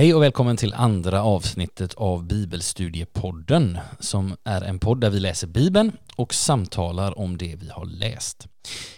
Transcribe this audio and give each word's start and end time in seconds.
Hej 0.00 0.14
och 0.14 0.22
välkommen 0.22 0.56
till 0.56 0.74
andra 0.74 1.22
avsnittet 1.22 1.94
av 1.94 2.24
Bibelstudiepodden 2.24 3.78
som 3.98 4.36
är 4.44 4.62
en 4.62 4.78
podd 4.78 5.00
där 5.00 5.10
vi 5.10 5.20
läser 5.20 5.46
Bibeln 5.46 5.92
och 6.16 6.34
samtalar 6.34 7.18
om 7.18 7.38
det 7.38 7.56
vi 7.56 7.68
har 7.68 7.84
läst. 7.84 8.48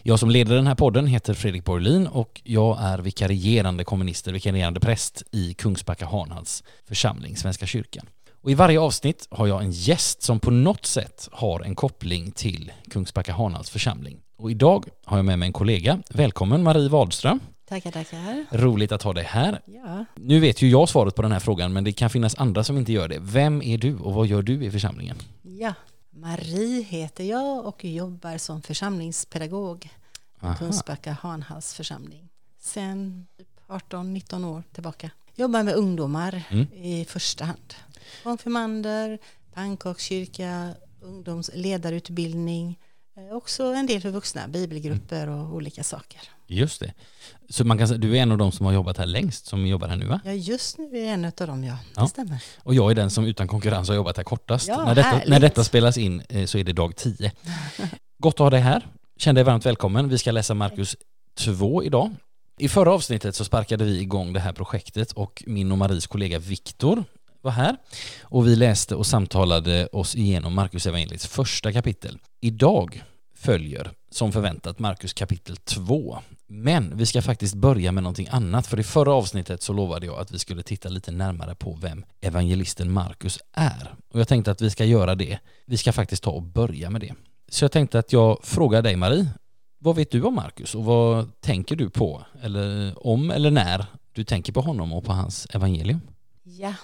Jag 0.02 0.18
som 0.18 0.30
leder 0.30 0.56
den 0.56 0.66
här 0.66 0.74
podden 0.74 1.06
heter 1.06 1.34
Fredrik 1.34 1.64
Borlin 1.64 2.06
och 2.06 2.40
jag 2.44 2.78
är 2.80 2.98
vikarierande 2.98 3.84
kommunister, 3.84 4.32
vikarierande 4.32 4.80
präst 4.80 5.22
i 5.32 5.54
Kungsbacka 5.54 6.06
Hanhals 6.06 6.64
församling, 6.88 7.36
Svenska 7.36 7.66
kyrkan. 7.66 8.06
Och 8.42 8.50
I 8.50 8.54
varje 8.54 8.80
avsnitt 8.80 9.28
har 9.30 9.46
jag 9.46 9.62
en 9.62 9.70
gäst 9.70 10.22
som 10.22 10.40
på 10.40 10.50
något 10.50 10.86
sätt 10.86 11.28
har 11.32 11.60
en 11.60 11.74
koppling 11.74 12.32
till 12.32 12.72
Kungsbacka 12.90 13.32
Hanhals 13.32 13.70
församling. 13.70 14.18
Och 14.36 14.50
idag 14.50 14.84
har 15.04 15.18
jag 15.18 15.24
med 15.24 15.38
mig 15.38 15.46
en 15.46 15.52
kollega. 15.52 15.98
Välkommen 16.10 16.62
Marie 16.62 16.88
Wadström. 16.88 17.40
Tackar, 17.72 17.90
tackar. 17.90 18.46
Roligt 18.50 18.92
att 18.92 19.02
ha 19.02 19.12
dig 19.12 19.24
här. 19.24 19.60
Ja. 19.64 20.04
Nu 20.14 20.40
vet 20.40 20.62
ju 20.62 20.68
jag 20.70 20.88
svaret 20.88 21.14
på 21.14 21.22
den 21.22 21.32
här 21.32 21.40
frågan, 21.40 21.72
men 21.72 21.84
det 21.84 21.92
kan 21.92 22.10
finnas 22.10 22.34
andra 22.34 22.64
som 22.64 22.78
inte 22.78 22.92
gör 22.92 23.08
det. 23.08 23.18
Vem 23.20 23.62
är 23.62 23.78
du 23.78 23.96
och 23.96 24.14
vad 24.14 24.26
gör 24.26 24.42
du 24.42 24.64
i 24.64 24.70
församlingen? 24.70 25.16
ja, 25.42 25.74
Marie 26.10 26.82
heter 26.82 27.24
jag 27.24 27.66
och 27.66 27.84
jobbar 27.84 28.38
som 28.38 28.62
församlingspedagog 28.62 29.88
Aha. 30.40 30.54
Kungsbacka 30.54 31.12
Hanhals 31.12 31.74
församling. 31.74 32.28
Sen 32.60 33.26
18-19 33.68 34.44
år 34.46 34.62
tillbaka. 34.72 35.10
Jobbar 35.34 35.62
med 35.62 35.74
ungdomar 35.74 36.42
Mm. 36.50 36.66
i 36.72 37.04
första 37.04 37.44
hand. 37.44 37.74
Konfirmander, 38.22 39.18
pannkakskyrka, 39.54 40.74
ungdomsledarutbildning. 41.00 42.78
Eh, 43.16 43.36
Också 43.36 43.64
en 43.64 43.86
del 43.86 44.00
för 44.00 44.10
vuxna, 44.10 44.48
bibelgrupper 44.48 45.28
och 45.28 45.54
olika 45.54 45.82
saker. 45.82 46.20
Just 46.52 46.80
det. 46.80 46.92
Så 47.48 47.64
man 47.64 47.78
kan 47.78 47.88
säga, 47.88 47.98
du 47.98 48.18
är 48.18 48.22
en 48.22 48.32
av 48.32 48.38
de 48.38 48.52
som 48.52 48.66
har 48.66 48.72
jobbat 48.72 48.98
här 48.98 49.06
längst, 49.06 49.46
som 49.46 49.66
jobbar 49.66 49.88
här 49.88 49.96
nu 49.96 50.06
va? 50.06 50.20
Ja, 50.24 50.32
just 50.32 50.78
nu 50.78 50.98
är 50.98 51.04
en 51.04 51.24
av 51.24 51.32
dem, 51.46 51.64
ja. 51.64 51.78
Ja. 51.96 52.02
Det 52.02 52.08
stämmer. 52.08 52.42
Och 52.58 52.74
jag 52.74 52.90
är 52.90 52.94
den 52.94 53.10
som 53.10 53.24
utan 53.24 53.48
konkurrens 53.48 53.88
har 53.88 53.96
jobbat 53.96 54.16
här 54.16 54.24
kortast. 54.24 54.68
Ja, 54.68 54.84
när, 54.84 54.94
detta, 54.94 55.20
när 55.26 55.40
detta 55.40 55.64
spelas 55.64 55.98
in 55.98 56.22
eh, 56.28 56.46
så 56.46 56.58
är 56.58 56.64
det 56.64 56.72
dag 56.72 56.96
10. 56.96 57.32
Gott 58.18 58.34
att 58.34 58.38
ha 58.38 58.50
dig 58.50 58.60
här. 58.60 58.86
Känn 59.16 59.34
dig 59.34 59.44
varmt 59.44 59.66
välkommen. 59.66 60.08
Vi 60.08 60.18
ska 60.18 60.30
läsa 60.30 60.54
Markus 60.54 60.96
2 61.38 61.84
idag. 61.84 62.10
I 62.58 62.68
förra 62.68 62.92
avsnittet 62.92 63.36
så 63.36 63.44
sparkade 63.44 63.84
vi 63.84 64.00
igång 64.00 64.32
det 64.32 64.40
här 64.40 64.52
projektet 64.52 65.12
och 65.12 65.42
min 65.46 65.72
och 65.72 65.78
Maries 65.78 66.06
kollega 66.06 66.38
Viktor 66.38 67.04
var 67.40 67.50
här 67.50 67.76
och 68.22 68.46
vi 68.46 68.56
läste 68.56 68.94
och 68.94 69.06
samtalade 69.06 69.86
oss 69.86 70.16
igenom 70.16 70.54
Markus 70.54 70.86
evangeliets 70.86 71.26
första 71.26 71.72
kapitel. 71.72 72.18
Idag 72.40 73.02
följer 73.42 73.90
som 74.10 74.32
förväntat 74.32 74.78
Markus 74.78 75.12
kapitel 75.12 75.56
2. 75.56 76.18
Men 76.46 76.96
vi 76.96 77.06
ska 77.06 77.22
faktiskt 77.22 77.54
börja 77.54 77.92
med 77.92 78.02
någonting 78.02 78.28
annat 78.30 78.66
för 78.66 78.80
i 78.80 78.82
förra 78.82 79.12
avsnittet 79.12 79.62
så 79.62 79.72
lovade 79.72 80.06
jag 80.06 80.18
att 80.18 80.30
vi 80.30 80.38
skulle 80.38 80.62
titta 80.62 80.88
lite 80.88 81.10
närmare 81.10 81.54
på 81.54 81.78
vem 81.82 82.04
evangelisten 82.20 82.92
Markus 82.92 83.38
är. 83.52 83.94
Och 84.08 84.20
jag 84.20 84.28
tänkte 84.28 84.50
att 84.50 84.60
vi 84.60 84.70
ska 84.70 84.84
göra 84.84 85.14
det. 85.14 85.38
Vi 85.66 85.76
ska 85.76 85.92
faktiskt 85.92 86.22
ta 86.22 86.30
och 86.30 86.42
börja 86.42 86.90
med 86.90 87.00
det. 87.00 87.14
Så 87.48 87.64
jag 87.64 87.72
tänkte 87.72 87.98
att 87.98 88.12
jag 88.12 88.38
frågar 88.42 88.82
dig 88.82 88.96
Marie, 88.96 89.28
vad 89.78 89.96
vet 89.96 90.10
du 90.10 90.22
om 90.22 90.34
Markus 90.34 90.74
och 90.74 90.84
vad 90.84 91.40
tänker 91.40 91.76
du 91.76 91.90
på, 91.90 92.24
eller 92.42 92.94
om 93.06 93.30
eller 93.30 93.50
när 93.50 93.86
du 94.12 94.24
tänker 94.24 94.52
på 94.52 94.60
honom 94.60 94.92
och 94.92 95.04
på 95.04 95.12
hans 95.12 95.46
evangelium? 95.50 96.00
Ja, 96.42 96.74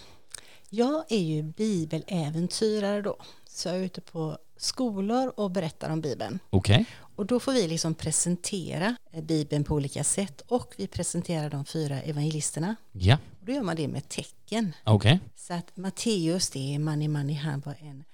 jag 0.70 1.04
är 1.08 1.22
ju 1.22 1.42
bibeläventyrare 1.42 3.02
då. 3.02 3.16
Så 3.48 3.68
jag 3.68 3.76
är 3.76 3.80
ute 3.80 4.00
på 4.00 4.38
skolor 4.58 5.32
och 5.36 5.50
berättar 5.50 5.90
om 5.90 6.00
Bibeln. 6.00 6.38
Okej? 6.50 6.84
Och 7.16 7.26
då 7.26 7.40
får 7.40 7.52
vi 7.52 7.68
liksom 7.68 7.94
presentera 7.94 8.96
eh, 9.12 9.22
Bibeln 9.22 9.64
på 9.64 9.74
olika 9.74 10.04
sätt 10.04 10.40
och 10.48 10.74
vi 10.76 10.86
presenterar 10.86 11.50
de 11.50 11.64
fyra 11.64 12.00
evangelisterna. 12.02 12.76
Ja, 12.92 13.18
Och 13.40 13.46
då 13.46 13.52
gör 13.52 13.62
man 13.62 13.76
det 13.76 13.88
med 13.88 14.08
tecken. 14.08 14.72
okej. 14.84 15.20
Så 15.36 15.54
att 15.54 15.76
Matteus, 15.76 16.50
det 16.50 16.74
är 16.74 16.78
Money 16.78 17.08
Money, 17.08 17.36
han 17.36 17.62
var 17.66 17.74
en, 17.80 18.04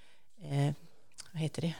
eh, 0.51 0.73
vad 1.31 1.41
heter 1.41 1.61
det? 1.61 1.73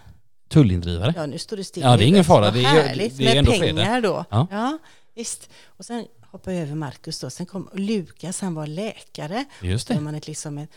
Tullindrivare? 0.49 1.13
Ja, 1.17 1.25
nu 1.25 1.37
står 1.37 1.57
det 1.57 1.63
still. 1.63 1.83
Ja, 1.83 1.97
det 1.97 2.03
är 2.05 2.07
ingen 2.07 2.23
fara. 2.23 2.51
Det 2.51 2.59
är- 2.59 2.63
härligt, 2.63 3.17
det 3.17 3.23
är 3.23 3.27
med 3.27 3.37
ändå 3.37 3.51
pengar 3.51 3.85
fredag. 3.85 4.01
då. 4.01 4.25
Ja. 4.29 4.47
Ja. 4.51 4.77
visst. 5.15 5.49
Och 5.65 5.85
sen 5.85 6.05
hoppar 6.21 6.51
jag 6.51 6.61
över 6.61 6.75
Markus 6.75 7.19
då. 7.19 7.29
Sen 7.29 7.45
kom 7.45 7.69
Lukas, 7.73 8.41
han 8.41 8.53
var 8.53 8.67
läkare. 8.67 9.45
Just 9.61 9.87
det. 9.87 9.99
man 9.99 10.15
ett, 10.15 10.27
liksom 10.27 10.57
ett, 10.57 10.69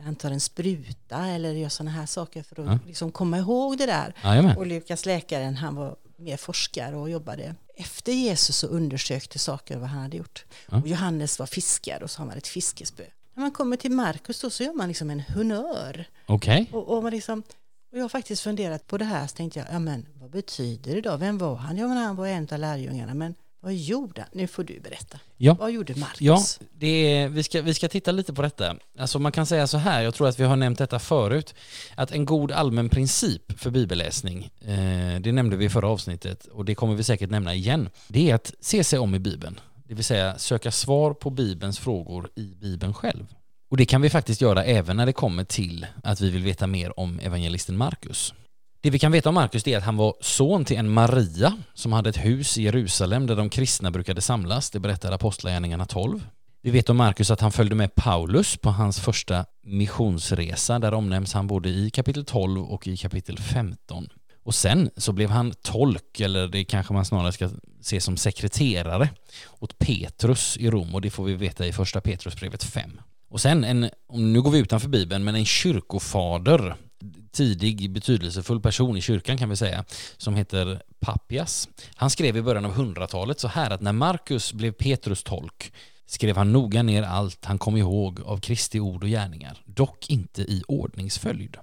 han 0.00 0.16
tar 0.16 0.30
en 0.30 0.40
spruta 0.40 1.26
eller 1.26 1.52
gör 1.52 1.68
sådana 1.68 1.90
här 1.90 2.06
saker 2.06 2.42
för 2.42 2.60
att 2.60 2.66
Ja. 2.66 2.78
liksom 2.86 3.12
komma 3.12 3.38
ihåg 3.38 3.78
det 3.78 3.86
där. 3.86 4.14
Jajamän. 4.24 4.56
Och 4.56 4.66
Lukas 4.66 5.06
läkaren, 5.06 5.56
han 5.56 5.74
var 5.74 5.96
mer 6.16 6.36
forskare 6.36 6.96
och 6.96 7.10
jobbade 7.10 7.54
efter 7.76 8.12
Jesus 8.12 8.64
och 8.64 8.74
undersökte 8.74 9.38
saker 9.38 9.76
vad 9.78 9.88
han 9.88 10.02
hade 10.02 10.16
gjort. 10.16 10.44
Ja. 10.70 10.80
Och 10.80 10.88
Johannes 10.88 11.38
var 11.38 11.46
fiskare 11.46 12.04
och 12.04 12.10
så 12.10 12.20
har 12.22 12.26
man 12.26 12.36
ett 12.38 12.46
fiskespö. 12.48 13.02
När 13.34 13.40
man 13.40 13.50
kommer 13.50 13.76
till 13.76 13.90
Markus 13.90 14.40
då 14.40 14.50
så 14.50 14.62
gör 14.62 14.72
man 14.72 14.88
liksom 14.88 15.10
en 15.10 15.20
honnör. 15.20 16.06
Okej. 16.26 16.70
Och, 16.72 16.88
och, 16.96 17.02
man 17.02 17.12
liksom, 17.12 17.42
och 17.92 17.98
jag 17.98 18.02
har 18.04 18.08
faktiskt 18.08 18.42
funderat 18.42 18.86
på 18.86 18.98
det 18.98 19.04
här 19.04 19.26
så 19.26 19.36
tänkte 19.36 19.58
jag, 19.58 19.68
ja 19.72 19.78
men 19.78 20.06
vad 20.14 20.30
betyder 20.30 20.94
det 20.94 21.00
då? 21.00 21.16
Vem 21.16 21.38
var 21.38 21.54
han? 21.56 21.76
Ja 21.76 21.88
men 21.88 21.96
han 21.96 22.16
var 22.16 22.26
en 22.26 22.48
av 22.52 22.58
lärjungarna, 22.58 23.14
men 23.14 23.34
vad 23.64 23.74
gjorde 23.74 24.20
han? 24.20 24.30
Nu 24.32 24.46
får 24.46 24.64
du 24.64 24.80
berätta. 24.80 25.18
Ja. 25.36 25.54
Vad 25.54 25.72
gjorde 25.72 25.94
Markus? 25.94 26.20
Ja, 26.20 26.42
det 26.72 26.86
är, 26.86 27.28
vi, 27.28 27.42
ska, 27.42 27.62
vi 27.62 27.74
ska 27.74 27.88
titta 27.88 28.12
lite 28.12 28.32
på 28.34 28.42
detta. 28.42 28.76
Alltså 28.98 29.18
man 29.18 29.32
kan 29.32 29.46
säga 29.46 29.66
så 29.66 29.78
här, 29.78 30.02
jag 30.02 30.14
tror 30.14 30.28
att 30.28 30.40
vi 30.40 30.44
har 30.44 30.56
nämnt 30.56 30.78
detta 30.78 30.98
förut, 30.98 31.54
att 31.94 32.12
en 32.12 32.24
god 32.24 32.52
allmän 32.52 32.88
princip 32.88 33.58
för 33.58 33.70
bibelläsning, 33.70 34.50
eh, 34.60 35.20
det 35.20 35.32
nämnde 35.32 35.56
vi 35.56 35.64
i 35.64 35.68
förra 35.68 35.88
avsnittet 35.88 36.46
och 36.46 36.64
det 36.64 36.74
kommer 36.74 36.94
vi 36.94 37.04
säkert 37.04 37.30
nämna 37.30 37.54
igen, 37.54 37.88
det 38.08 38.30
är 38.30 38.34
att 38.34 38.54
se 38.60 38.84
sig 38.84 38.98
om 38.98 39.14
i 39.14 39.18
Bibeln. 39.18 39.60
Det 39.88 39.94
vill 39.94 40.04
säga 40.04 40.38
söka 40.38 40.70
svar 40.70 41.14
på 41.14 41.30
Bibelns 41.30 41.78
frågor 41.78 42.30
i 42.34 42.54
Bibeln 42.60 42.94
själv. 42.94 43.26
Och 43.70 43.76
det 43.76 43.86
kan 43.86 44.00
vi 44.00 44.10
faktiskt 44.10 44.40
göra 44.40 44.64
även 44.64 44.96
när 44.96 45.06
det 45.06 45.12
kommer 45.12 45.44
till 45.44 45.86
att 46.02 46.20
vi 46.20 46.30
vill 46.30 46.42
veta 46.42 46.66
mer 46.66 47.00
om 47.00 47.20
evangelisten 47.20 47.76
Markus. 47.76 48.34
Det 48.84 48.90
vi 48.90 48.98
kan 48.98 49.12
veta 49.12 49.28
om 49.28 49.34
Markus 49.34 49.66
är 49.66 49.78
att 49.78 49.84
han 49.84 49.96
var 49.96 50.14
son 50.20 50.64
till 50.64 50.76
en 50.76 50.90
Maria 50.90 51.52
som 51.74 51.92
hade 51.92 52.10
ett 52.10 52.24
hus 52.24 52.58
i 52.58 52.62
Jerusalem 52.62 53.26
där 53.26 53.36
de 53.36 53.50
kristna 53.50 53.90
brukade 53.90 54.20
samlas. 54.20 54.70
Det 54.70 54.80
berättar 54.80 55.12
Apostlagärningarna 55.12 55.86
12. 55.86 56.26
Vi 56.62 56.70
vet 56.70 56.90
om 56.90 56.96
Markus 56.96 57.30
att 57.30 57.40
han 57.40 57.52
följde 57.52 57.74
med 57.74 57.94
Paulus 57.94 58.56
på 58.56 58.70
hans 58.70 59.00
första 59.00 59.44
missionsresa. 59.62 60.78
Där 60.78 60.94
omnämns 60.94 61.32
han 61.32 61.46
både 61.46 61.68
i 61.68 61.90
kapitel 61.90 62.24
12 62.24 62.62
och 62.64 62.86
i 62.86 62.96
kapitel 62.96 63.38
15. 63.38 64.08
Och 64.42 64.54
sen 64.54 64.90
så 64.96 65.12
blev 65.12 65.30
han 65.30 65.52
tolk, 65.62 66.20
eller 66.20 66.48
det 66.48 66.64
kanske 66.64 66.92
man 66.92 67.04
snarare 67.04 67.32
ska 67.32 67.50
se 67.80 68.00
som 68.00 68.16
sekreterare, 68.16 69.08
åt 69.58 69.78
Petrus 69.78 70.56
i 70.56 70.70
Rom 70.70 70.94
och 70.94 71.00
det 71.00 71.10
får 71.10 71.24
vi 71.24 71.34
veta 71.34 71.66
i 71.66 71.72
första 71.72 72.00
Petrusbrevet 72.00 72.64
5. 72.64 73.00
Och 73.28 73.40
sen, 73.40 73.64
en, 73.64 73.90
om 74.06 74.32
nu 74.32 74.42
går 74.42 74.50
vi 74.50 74.58
utanför 74.58 74.88
Bibeln, 74.88 75.24
men 75.24 75.34
en 75.34 75.44
kyrkofader, 75.44 76.76
tidig 77.34 77.90
betydelsefull 77.90 78.60
person 78.60 78.96
i 78.96 79.00
kyrkan 79.00 79.38
kan 79.38 79.48
vi 79.48 79.56
säga, 79.56 79.84
som 80.16 80.36
heter 80.36 80.82
Papias. 81.00 81.68
Han 81.94 82.10
skrev 82.10 82.36
i 82.36 82.42
början 82.42 82.64
av 82.64 82.72
hundratalet 82.72 83.40
så 83.40 83.48
här 83.48 83.70
att 83.70 83.80
när 83.80 83.92
Markus 83.92 84.52
blev 84.52 84.72
Petrus 84.72 85.22
tolk 85.22 85.72
skrev 86.06 86.36
han 86.36 86.52
noga 86.52 86.82
ner 86.82 87.02
allt 87.02 87.44
han 87.44 87.58
kom 87.58 87.76
ihåg 87.76 88.20
av 88.20 88.40
Kristi 88.40 88.80
ord 88.80 89.02
och 89.02 89.08
gärningar, 89.08 89.62
dock 89.64 90.10
inte 90.10 90.42
i 90.42 90.62
ordningsföljd. 90.68 91.56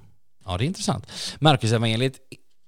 Ja, 0.46 0.58
det 0.58 0.64
är 0.64 0.68
intressant. 0.68 1.08
Markus 1.40 1.72
evangeliet 1.72 2.20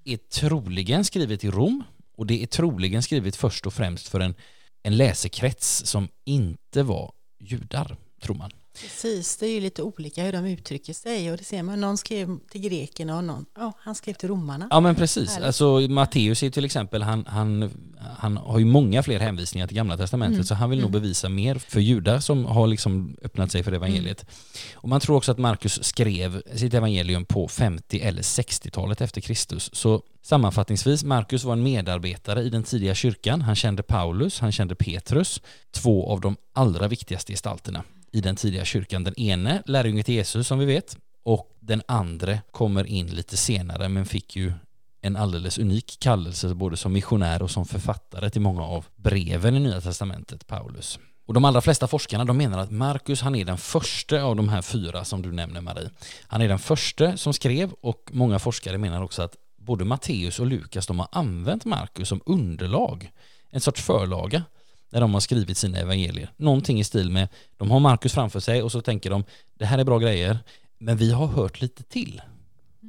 är 0.05 0.17
troligen 0.17 1.05
skrivet 1.05 1.43
i 1.43 1.51
Rom 1.51 1.83
och 2.17 2.27
det 2.27 2.43
är 2.43 2.47
troligen 2.47 3.03
skrivet 3.03 3.35
först 3.35 3.65
och 3.65 3.73
främst 3.73 4.07
för 4.07 4.19
en, 4.19 4.35
en 4.83 4.97
läsekrets 4.97 5.85
som 5.85 6.07
inte 6.25 6.83
var 6.83 7.11
judar, 7.39 7.97
tror 8.21 8.35
man. 8.35 8.51
Precis, 8.81 9.37
det 9.37 9.45
är 9.47 9.51
ju 9.51 9.59
lite 9.61 9.81
olika 9.83 10.23
hur 10.23 10.31
de 10.31 10.45
uttrycker 10.45 10.93
sig 10.93 11.31
och 11.31 11.37
det 11.37 11.43
ser 11.43 11.63
man. 11.63 11.81
Någon 11.81 11.97
skrev 11.97 12.39
till 12.51 12.61
grekerna 12.61 13.17
och 13.17 13.23
någon, 13.23 13.45
ja, 13.55 13.73
han 13.79 13.95
skrev 13.95 14.13
till 14.13 14.29
romarna. 14.29 14.67
Ja 14.69 14.79
men 14.79 14.95
precis, 14.95 15.29
Härligt. 15.29 15.45
alltså 15.47 15.79
Matteus 15.79 16.43
är 16.43 16.49
till 16.49 16.65
exempel, 16.65 17.01
han, 17.01 17.25
han, 17.27 17.71
han 18.17 18.37
har 18.37 18.59
ju 18.59 18.65
många 18.65 19.03
fler 19.03 19.19
hänvisningar 19.19 19.67
till 19.67 19.77
gamla 19.77 19.97
testamentet 19.97 20.33
Mm. 20.33 20.43
så 20.43 20.55
han 20.55 20.69
vill 20.69 20.79
nog 20.79 20.89
Mm. 20.89 21.01
bevisa 21.01 21.29
mer 21.29 21.55
för 21.55 21.79
judar 21.79 22.19
som 22.19 22.45
har 22.45 22.67
liksom 22.67 23.17
öppnat 23.23 23.51
sig 23.51 23.63
för 23.63 23.71
evangeliet. 23.71 24.21
Mm. 24.23 24.33
Och 24.75 24.89
man 24.89 24.99
tror 24.99 25.15
också 25.17 25.31
att 25.31 25.37
Markus 25.37 25.83
skrev 25.83 26.41
sitt 26.55 26.73
evangelium 26.73 27.25
på 27.25 27.47
50 27.47 27.99
eller 27.99 28.21
60-talet 28.21 29.01
efter 29.01 29.21
Kristus. 29.21 29.69
Så 29.73 30.01
sammanfattningsvis, 30.21 31.03
Markus 31.03 31.43
var 31.43 31.53
en 31.53 31.63
medarbetare 31.63 32.41
i 32.43 32.49
den 32.49 32.63
tidiga 32.63 32.95
kyrkan. 32.95 33.41
Han 33.41 33.55
kände 33.55 33.83
Paulus, 33.83 34.39
han 34.39 34.51
kände 34.51 34.75
Petrus, 34.75 35.41
två 35.71 36.09
av 36.11 36.21
de 36.21 36.35
allra 36.53 36.87
viktigaste 36.87 37.33
gestalterna 37.33 37.83
i 38.13 38.21
den 38.21 38.35
tidiga 38.35 38.65
kyrkan. 38.65 39.03
Den 39.03 39.19
ene, 39.19 39.63
lärjunge 39.65 40.03
till 40.03 40.15
Jesus 40.15 40.47
som 40.47 40.59
vi 40.59 40.65
vet, 40.65 40.97
och 41.23 41.49
den 41.59 41.81
andra 41.85 42.37
kommer 42.51 42.83
in 42.83 43.07
lite 43.07 43.37
senare 43.37 43.89
men 43.89 44.05
fick 44.05 44.35
ju 44.35 44.53
en 45.01 45.15
alldeles 45.15 45.57
unik 45.57 45.97
kallelse 45.99 46.53
både 46.53 46.77
som 46.77 46.93
missionär 46.93 47.41
och 47.41 47.51
som 47.51 47.65
författare 47.65 48.29
till 48.29 48.41
många 48.41 48.63
av 48.63 48.85
breven 48.95 49.55
i 49.55 49.59
Nya 49.59 49.81
Testamentet, 49.81 50.47
Paulus. 50.47 50.99
Och 51.25 51.33
de 51.33 51.45
allra 51.45 51.61
flesta 51.61 51.87
forskarna 51.87 52.25
de 52.25 52.37
menar 52.37 52.57
att 52.57 52.71
Markus 52.71 53.21
han 53.21 53.35
är 53.35 53.45
den 53.45 53.57
första 53.57 54.23
av 54.23 54.35
de 54.35 54.49
här 54.49 54.61
fyra 54.61 55.05
som 55.05 55.21
du 55.21 55.31
nämner 55.31 55.61
Marie. 55.61 55.89
Han 56.27 56.41
är 56.41 56.47
den 56.47 56.59
första 56.59 57.17
som 57.17 57.33
skrev 57.33 57.71
och 57.81 58.09
många 58.11 58.39
forskare 58.39 58.77
menar 58.77 59.01
också 59.01 59.21
att 59.21 59.35
både 59.57 59.85
Matteus 59.85 60.39
och 60.39 60.47
Lukas 60.47 60.87
de 60.87 60.99
har 60.99 61.07
använt 61.11 61.65
Markus 61.65 62.09
som 62.09 62.21
underlag, 62.25 63.11
en 63.49 63.61
sorts 63.61 63.81
förlaga 63.81 64.43
när 64.93 65.01
de 65.01 65.13
har 65.13 65.21
skrivit 65.21 65.57
sina 65.57 65.77
evangelier. 65.77 66.29
Någonting 66.37 66.79
i 66.79 66.83
stil 66.83 67.09
med, 67.09 67.27
de 67.57 67.71
har 67.71 67.79
Markus 67.79 68.13
framför 68.13 68.39
sig 68.39 68.63
och 68.63 68.71
så 68.71 68.81
tänker 68.81 69.09
de, 69.09 69.23
det 69.59 69.65
här 69.65 69.77
är 69.77 69.83
bra 69.83 69.99
grejer, 69.99 70.39
men 70.79 70.97
vi 70.97 71.11
har 71.11 71.27
hört 71.27 71.61
lite 71.61 71.83
till. 71.83 72.21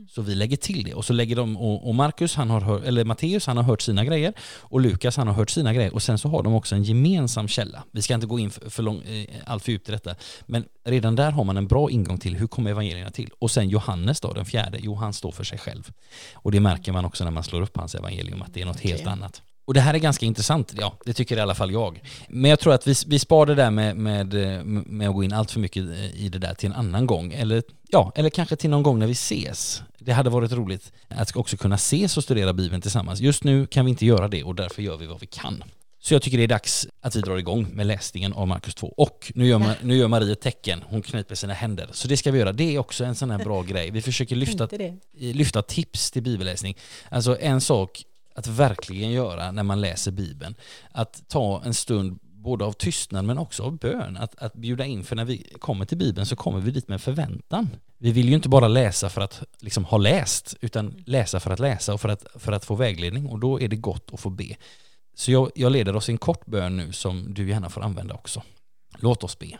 Så 0.08 0.22
vi 0.22 0.34
lägger 0.34 0.56
till 0.56 0.84
det 0.84 0.94
och 0.94 1.04
så 1.04 1.12
lägger 1.12 1.36
de, 1.36 1.56
och, 1.56 1.88
och 1.88 1.94
Marcus, 1.94 2.34
han 2.34 2.50
har 2.50 2.60
hört, 2.60 2.84
eller 2.84 3.04
Matteus, 3.04 3.46
han 3.46 3.56
har 3.56 3.64
hört 3.64 3.82
sina 3.82 4.04
grejer 4.04 4.32
och 4.60 4.80
Lukas, 4.80 5.16
han 5.16 5.26
har 5.26 5.34
hört 5.34 5.50
sina 5.50 5.74
grejer 5.74 5.94
och 5.94 6.02
sen 6.02 6.18
så 6.18 6.28
har 6.28 6.42
de 6.42 6.54
också 6.54 6.74
en 6.74 6.84
gemensam 6.84 7.48
källa. 7.48 7.84
Vi 7.90 8.02
ska 8.02 8.14
inte 8.14 8.26
gå 8.26 8.38
in 8.38 8.50
för, 8.50 8.70
för 8.70 8.82
lång, 8.82 9.02
eh, 9.02 9.26
allt 9.46 9.64
för 9.64 9.72
djupt 9.72 9.88
i 9.88 9.92
detta, 9.92 10.14
men 10.46 10.64
redan 10.84 11.16
där 11.16 11.30
har 11.30 11.44
man 11.44 11.56
en 11.56 11.66
bra 11.66 11.90
ingång 11.90 12.18
till 12.18 12.36
hur 12.36 12.46
kommer 12.46 12.70
evangelierna 12.70 13.10
till? 13.10 13.30
Och 13.38 13.50
sen 13.50 13.68
Johannes 13.68 14.20
då, 14.20 14.32
den 14.32 14.44
fjärde, 14.44 14.78
jo 14.80 14.94
han 14.94 15.12
står 15.12 15.32
för 15.32 15.44
sig 15.44 15.58
själv. 15.58 15.92
Och 16.34 16.52
det 16.52 16.60
märker 16.60 16.92
man 16.92 17.04
också 17.04 17.24
när 17.24 17.30
man 17.30 17.44
slår 17.44 17.62
upp 17.62 17.76
hans 17.76 17.94
evangelium, 17.94 18.42
att 18.42 18.54
det 18.54 18.62
är 18.62 18.66
något 18.66 18.80
helt 18.80 19.00
Okej. 19.00 19.12
annat. 19.12 19.42
Och 19.64 19.75
det 19.75 19.81
här 19.81 19.94
är 19.94 19.99
ganska 19.99 20.26
intressant, 20.26 20.75
ja 20.78 20.99
det 21.05 21.12
tycker 21.12 21.37
i 21.37 21.40
alla 21.40 21.55
fall 21.55 21.72
jag. 21.72 22.02
Men 22.28 22.50
jag 22.50 22.61
tror 22.61 22.75
att 22.75 22.87
vi, 22.87 22.94
vi 23.06 23.19
spar 23.19 23.46
det 23.46 23.55
där 23.55 23.70
med, 23.70 23.96
med, 23.96 24.34
med 24.87 25.08
att 25.08 25.14
gå 25.14 25.25
in 25.25 25.32
allt 25.32 25.50
för 25.50 25.61
mycket 25.61 25.82
i 26.14 26.28
det 26.32 26.38
där 26.38 26.55
till 26.55 26.66
en 26.70 26.76
annan 26.76 27.06
gång. 27.06 27.32
Eller, 27.32 27.62
ja, 27.88 28.12
eller 28.14 28.31
kanske 28.31 28.56
till 28.56 28.70
någon 28.70 28.82
gång 28.82 28.99
när 28.99 29.06
vi 29.06 29.12
ses. 29.12 29.82
Det 29.99 30.12
hade 30.12 30.31
varit 30.31 30.52
roligt 30.52 30.93
att 31.08 31.37
också 31.37 31.56
kunna 31.56 31.75
ses 31.75 32.16
och 32.16 32.25
studera 32.25 32.52
Bibeln 32.52 32.82
tillsammans. 32.82 33.20
Just 33.20 33.44
nu 33.44 33.66
kan 33.66 33.84
vi 33.84 33.90
inte 33.90 34.06
göra 34.06 34.28
det 34.28 34.44
och 34.44 34.55
därför 34.55 34.82
gör 34.82 34.96
vi 34.96 35.06
vad 35.06 35.20
vi 35.20 35.26
kan. 35.26 35.64
Så 36.00 36.14
jag 36.14 36.22
tycker 36.22 36.38
det 36.38 36.44
är 36.44 36.49
dags 36.49 36.88
att 37.00 37.16
vi 37.16 37.20
drar 37.20 37.37
igång 37.37 37.66
med 37.72 37.87
läsningen 37.87 38.32
av 38.32 38.49
Markus 38.49 38.75
2. 38.75 38.94
Och 38.96 39.32
nu 39.34 39.46
gör, 39.46 39.76
nu 39.82 39.96
gör 39.96 40.08
Marie 40.08 40.32
ett 40.32 40.40
tecken, 40.40 40.84
hon 40.88 41.02
kniper 41.02 41.34
sina 41.34 41.55
händer. 41.55 41.88
Så 41.93 42.08
det 42.08 42.16
ska 42.16 42.31
vi 42.31 42.38
göra. 42.38 42.52
Det 42.52 42.75
är 42.75 42.78
också 42.78 43.05
en 43.05 43.14
sån 43.14 43.31
här 43.31 43.38
bra 43.38 43.62
grej. 43.69 43.90
Vi 43.90 44.02
försöker 44.02 44.37
lyfta 44.37 44.69
lyfta 45.12 45.62
tips 45.62 46.11
till 46.11 46.22
bibelläsning. 46.22 46.76
Alltså 47.08 47.38
en 47.40 47.61
sak 47.61 48.05
att 48.34 48.46
verkligen 48.46 49.10
göra 49.10 49.52
när 49.52 49.62
man 49.62 49.81
läser 49.81 50.10
Bibeln, 50.10 50.54
att 50.90 51.28
ta 51.28 51.62
en 51.64 51.75
stund 51.75 52.19
både 52.44 52.64
av 52.64 52.72
tystnad 52.72 53.25
men 53.25 53.38
också 53.38 53.62
av 53.62 53.78
bön, 53.78 54.16
att, 54.16 54.42
att 54.42 54.54
bjuda 54.54 54.84
in, 54.84 55.04
för 55.04 55.16
när 55.16 55.25
vi 55.25 55.52
kommer 55.58 55.84
till 55.84 55.98
Bibeln 55.98 56.26
så 56.26 56.36
kommer 56.36 56.60
vi 56.60 56.70
dit 56.70 56.88
med 56.88 57.00
förväntan. 57.00 57.69
Vi 57.98 58.12
vill 58.12 58.28
ju 58.28 58.34
inte 58.34 58.48
bara 58.48 58.69
läsa 58.69 59.08
för 59.08 59.20
att 59.20 59.42
liksom 59.60 59.84
ha 59.84 59.98
läst, 59.98 60.56
utan 60.60 61.02
läsa 61.06 61.40
för 61.40 61.50
att 61.50 61.58
läsa 61.58 61.94
och 61.94 62.00
för 62.00 62.08
att, 62.08 62.26
för 62.34 62.52
att 62.52 62.64
få 62.64 62.75
vägledning 62.75 63.26
och 63.26 63.38
då 63.38 63.60
är 63.60 63.69
det 63.69 63.76
gott 63.76 64.10
att 64.12 64.20
få 64.20 64.31
be. 64.31 64.56
Så 65.14 65.32
jag, 65.32 65.50
jag 65.54 65.72
leder 65.72 65.96
oss 65.96 66.08
i 66.08 66.12
en 66.12 66.19
kort 66.19 66.46
bön 66.46 66.76
nu 66.76 66.92
som 66.92 67.34
du 67.34 67.48
gärna 67.48 67.70
får 67.70 67.80
använda 67.80 68.14
också. 68.14 68.42
Låt 68.98 69.25
oss 69.25 69.38
be. 69.38 69.58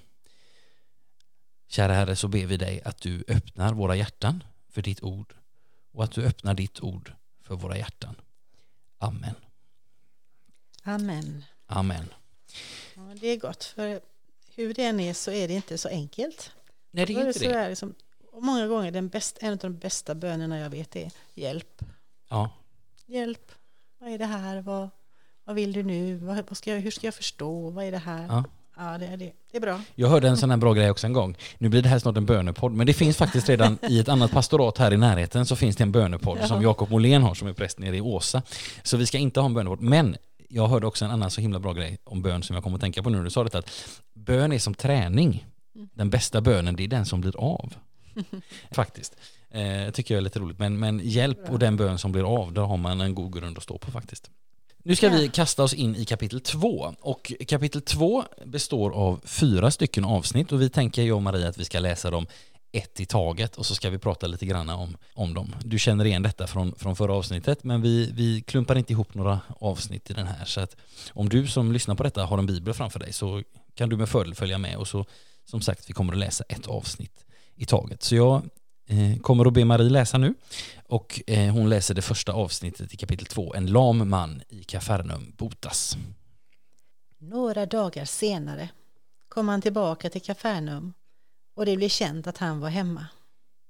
Kära 1.69 1.95
Herre, 1.95 2.17
så 2.17 2.29
ber 2.29 2.47
vi 2.47 2.57
dig 2.57 2.83
att 2.85 3.01
du 3.01 3.25
öppnar 3.29 3.75
våra 3.75 3.97
hjärtan 3.97 4.45
för 4.71 4.83
ditt 4.83 5.03
ord 5.03 5.35
och 5.93 6.05
att 6.05 6.13
du 6.13 6.23
öppnar 6.23 6.55
ditt 6.55 6.81
ord 6.81 7.13
för 7.43 7.55
våra 7.55 7.79
hjärtan. 7.79 8.15
Amen. 9.07 9.35
Amen. 10.83 11.45
Amen. 11.67 12.05
Ja, 12.95 13.03
det 13.21 13.27
är 13.29 13.37
gott, 13.37 13.65
för 13.65 14.01
hur 14.55 14.75
det 14.75 14.85
än 14.85 15.01
är 15.01 15.15
så 15.15 15.31
är 15.31 15.49
det 15.49 15.55
inte 15.55 15.79
så 15.79 15.89
enkelt. 15.89 16.53
Nej, 16.91 17.07
det 17.07 17.15
är 17.15 17.21
är 17.21 17.27
inte 17.27 17.39
det. 17.39 17.49
där, 17.49 17.69
liksom, 17.69 17.95
och 18.33 18.43
många 18.43 18.67
gånger 18.67 18.91
den 18.91 19.09
bästa, 19.09 19.47
en 19.47 19.53
av 19.53 19.59
de 19.59 19.79
bästa 19.79 20.15
bönerna 20.15 20.59
jag 20.59 20.71
vet 20.71 20.97
är 20.97 21.11
hjälp. 21.35 21.83
Ja, 22.29 22.51
Hjälp. 23.07 23.53
Vad 23.99 24.11
är 24.11 24.19
det 24.19 24.27
här? 24.27 24.61
Vad, 24.63 24.89
vad 25.45 25.57
vill 25.57 25.73
du 25.73 25.83
nu? 25.83 26.17
Vad, 26.17 26.37
vad 26.49 26.57
ska 26.57 26.71
jag, 26.71 26.81
hur 26.81 26.91
ska 26.91 27.07
jag 27.07 27.15
förstå? 27.15 27.71
Vad 27.71 27.85
är 27.85 27.91
det 27.91 27.99
här? 27.99 28.27
ja. 28.27 28.45
Ja, 28.77 28.99
det, 28.99 29.07
är 29.07 29.17
det, 29.17 29.33
det 29.51 29.57
är 29.57 29.61
bra. 29.61 29.81
Jag 29.95 30.09
hörde 30.09 30.29
en 30.29 30.37
sån 30.37 30.51
här 30.51 30.57
bra 30.57 30.73
grej 30.73 30.91
också 30.91 31.07
en 31.07 31.13
gång. 31.13 31.37
Nu 31.59 31.69
blir 31.69 31.83
det 31.83 31.89
här 31.89 31.99
snart 31.99 32.17
en 32.17 32.27
bönepodd, 32.27 32.73
men 32.73 32.87
det 32.87 32.95
finns 32.95 33.17
faktiskt 33.17 33.49
redan 33.49 33.79
i 33.89 33.99
ett 33.99 34.09
annat 34.09 34.31
pastorat 34.31 34.79
här 34.79 34.93
i 34.93 34.97
närheten 34.97 35.47
så 35.47 35.57
finns 35.57 35.77
det 35.77 35.83
en 35.83 35.93
bönepodd 35.93 36.39
som 36.39 36.57
Jaha. 36.57 36.63
Jakob 36.63 36.91
Molén 36.91 37.23
har 37.23 37.35
som 37.35 37.49
är 37.49 37.53
präst 37.53 37.79
nere 37.79 37.97
i 37.97 38.01
Åsa. 38.01 38.43
Så 38.83 38.97
vi 38.97 39.07
ska 39.07 39.19
inte 39.19 39.41
ha 39.41 39.47
en 39.47 39.55
bönepodd, 39.55 39.81
men 39.81 40.17
jag 40.49 40.69
hörde 40.69 40.87
också 40.87 41.05
en 41.05 41.11
annan 41.11 41.31
så 41.31 41.41
himla 41.41 41.59
bra 41.59 41.73
grej 41.73 41.99
om 42.05 42.23
bön 42.23 42.43
som 42.43 42.55
jag 42.55 42.63
kommer 42.63 42.77
att 42.77 42.81
tänka 42.81 43.03
på 43.03 43.11
nu 43.11 43.17
när 43.17 43.25
du 43.25 43.31
sa 43.31 43.45
detta. 43.45 43.59
Att 43.59 43.71
bön 44.15 44.53
är 44.53 44.59
som 44.59 44.75
träning. 44.75 45.47
Den 45.95 46.11
bästa 46.11 46.41
bönen, 46.41 46.77
det 46.77 46.85
är 46.85 46.89
den 46.89 47.07
som 47.07 47.21
blir 47.21 47.37
av. 47.37 47.75
faktiskt. 48.71 49.17
Eh, 49.51 49.91
tycker 49.91 50.15
jag 50.15 50.19
är 50.19 50.23
lite 50.23 50.39
roligt. 50.39 50.59
Men, 50.59 50.79
men 50.79 51.01
hjälp 51.05 51.51
och 51.51 51.59
den 51.59 51.77
bön 51.77 51.99
som 51.99 52.13
blir 52.13 52.43
av, 52.43 52.53
där 52.53 52.63
har 52.63 52.77
man 52.77 53.01
en 53.01 53.15
god 53.15 53.35
grund 53.35 53.57
att 53.57 53.63
stå 53.63 53.79
på 53.79 53.91
faktiskt. 53.91 54.31
Nu 54.87 54.97
ska 54.97 55.07
Ja. 55.07 55.13
vi 55.13 55.29
kasta 55.29 55.63
oss 55.63 55.75
in 55.75 55.97
i 55.97 56.05
kapitel 56.05 56.41
2 56.41 56.95
och 57.01 57.33
kapitel 57.49 57.81
2 57.83 58.25
består 58.45 58.91
av 58.91 59.21
fyra 59.25 59.71
stycken 59.71 60.05
avsnitt 60.05 60.53
och 60.53 60.61
vi 60.61 60.69
tänker 60.71 61.03
jag 61.03 61.17
och 61.17 61.23
Maria 61.23 61.49
att 61.49 61.59
vi 61.59 61.65
ska 61.65 61.79
läsa 61.79 62.11
dem 62.11 62.27
ett 62.73 63.01
i 63.01 63.07
taget 63.07 63.57
och 63.57 63.67
så 63.67 63.75
ska 63.75 63.91
vi 63.91 63.99
prata 63.99 64.27
lite 64.27 64.47
grann 64.47 64.71
om, 64.71 64.97
om 65.15 65.35
dem. 65.35 65.55
Du 65.65 65.79
känner 65.79 66.05
igen 66.05 66.23
detta 66.23 66.47
från, 66.47 66.75
från 66.75 66.97
förra 66.97 67.15
avsnittet 67.15 67.65
men 67.65 67.83
vi, 67.83 68.11
vi 68.15 68.41
klumpar 68.43 68.79
inte 68.79 68.93
ihop 68.93 69.15
några 69.15 69.41
avsnitt 69.61 70.11
i 70.11 70.13
den 70.13 70.27
här 70.27 70.45
så 70.45 70.61
att 70.61 70.77
om 71.13 71.29
du 71.29 71.47
som 71.47 71.73
lyssnar 71.73 71.95
på 71.95 72.03
detta 72.03 72.25
har 72.25 72.39
en 72.39 72.47
bibel 72.47 72.75
framför 72.75 73.01
dig 73.01 73.13
så 73.13 73.43
kan 73.75 73.89
du 73.89 73.97
med 73.97 74.09
fördel 74.09 74.35
följa 74.35 74.59
med 74.59 74.77
och 74.77 74.89
så 74.89 75.05
som 75.45 75.61
sagt 75.61 75.91
vi 75.91 75.93
kommer 75.93 76.13
att 76.13 76.19
läsa 76.19 76.45
ett 76.49 76.67
avsnitt 76.67 77.25
i 77.57 77.65
taget. 77.65 78.03
Så 78.03 78.15
jag 78.17 78.43
Eh, 78.87 79.19
kommer 79.21 79.47
att 79.47 79.53
be 79.53 79.65
Marie 79.65 79.91
läsa 79.91 80.19
nu 80.19 80.35
och 80.89 81.23
eh, 81.27 81.53
hon 81.53 81.69
läser 81.69 81.95
det 81.95 82.03
första 82.03 82.33
avsnittet 82.33 82.95
i 82.95 82.97
kapitel 82.97 83.27
2. 83.27 83.55
En 83.55 83.67
lam 83.67 84.11
man 84.11 84.43
i 84.49 84.65
Kafarnaum 84.65 85.33
botas. 85.37 85.97
Några 87.19 87.67
dagar 87.67 88.05
senare 88.05 88.69
kom 89.29 89.49
han 89.49 89.63
tillbaka 89.63 90.11
till 90.11 90.23
Kafarnaum 90.23 90.93
och 91.55 91.67
det 91.67 91.77
blev 91.77 91.89
känt 91.89 92.27
att 92.27 92.39
han 92.39 92.61
var 92.61 92.69
hemma. 92.69 93.07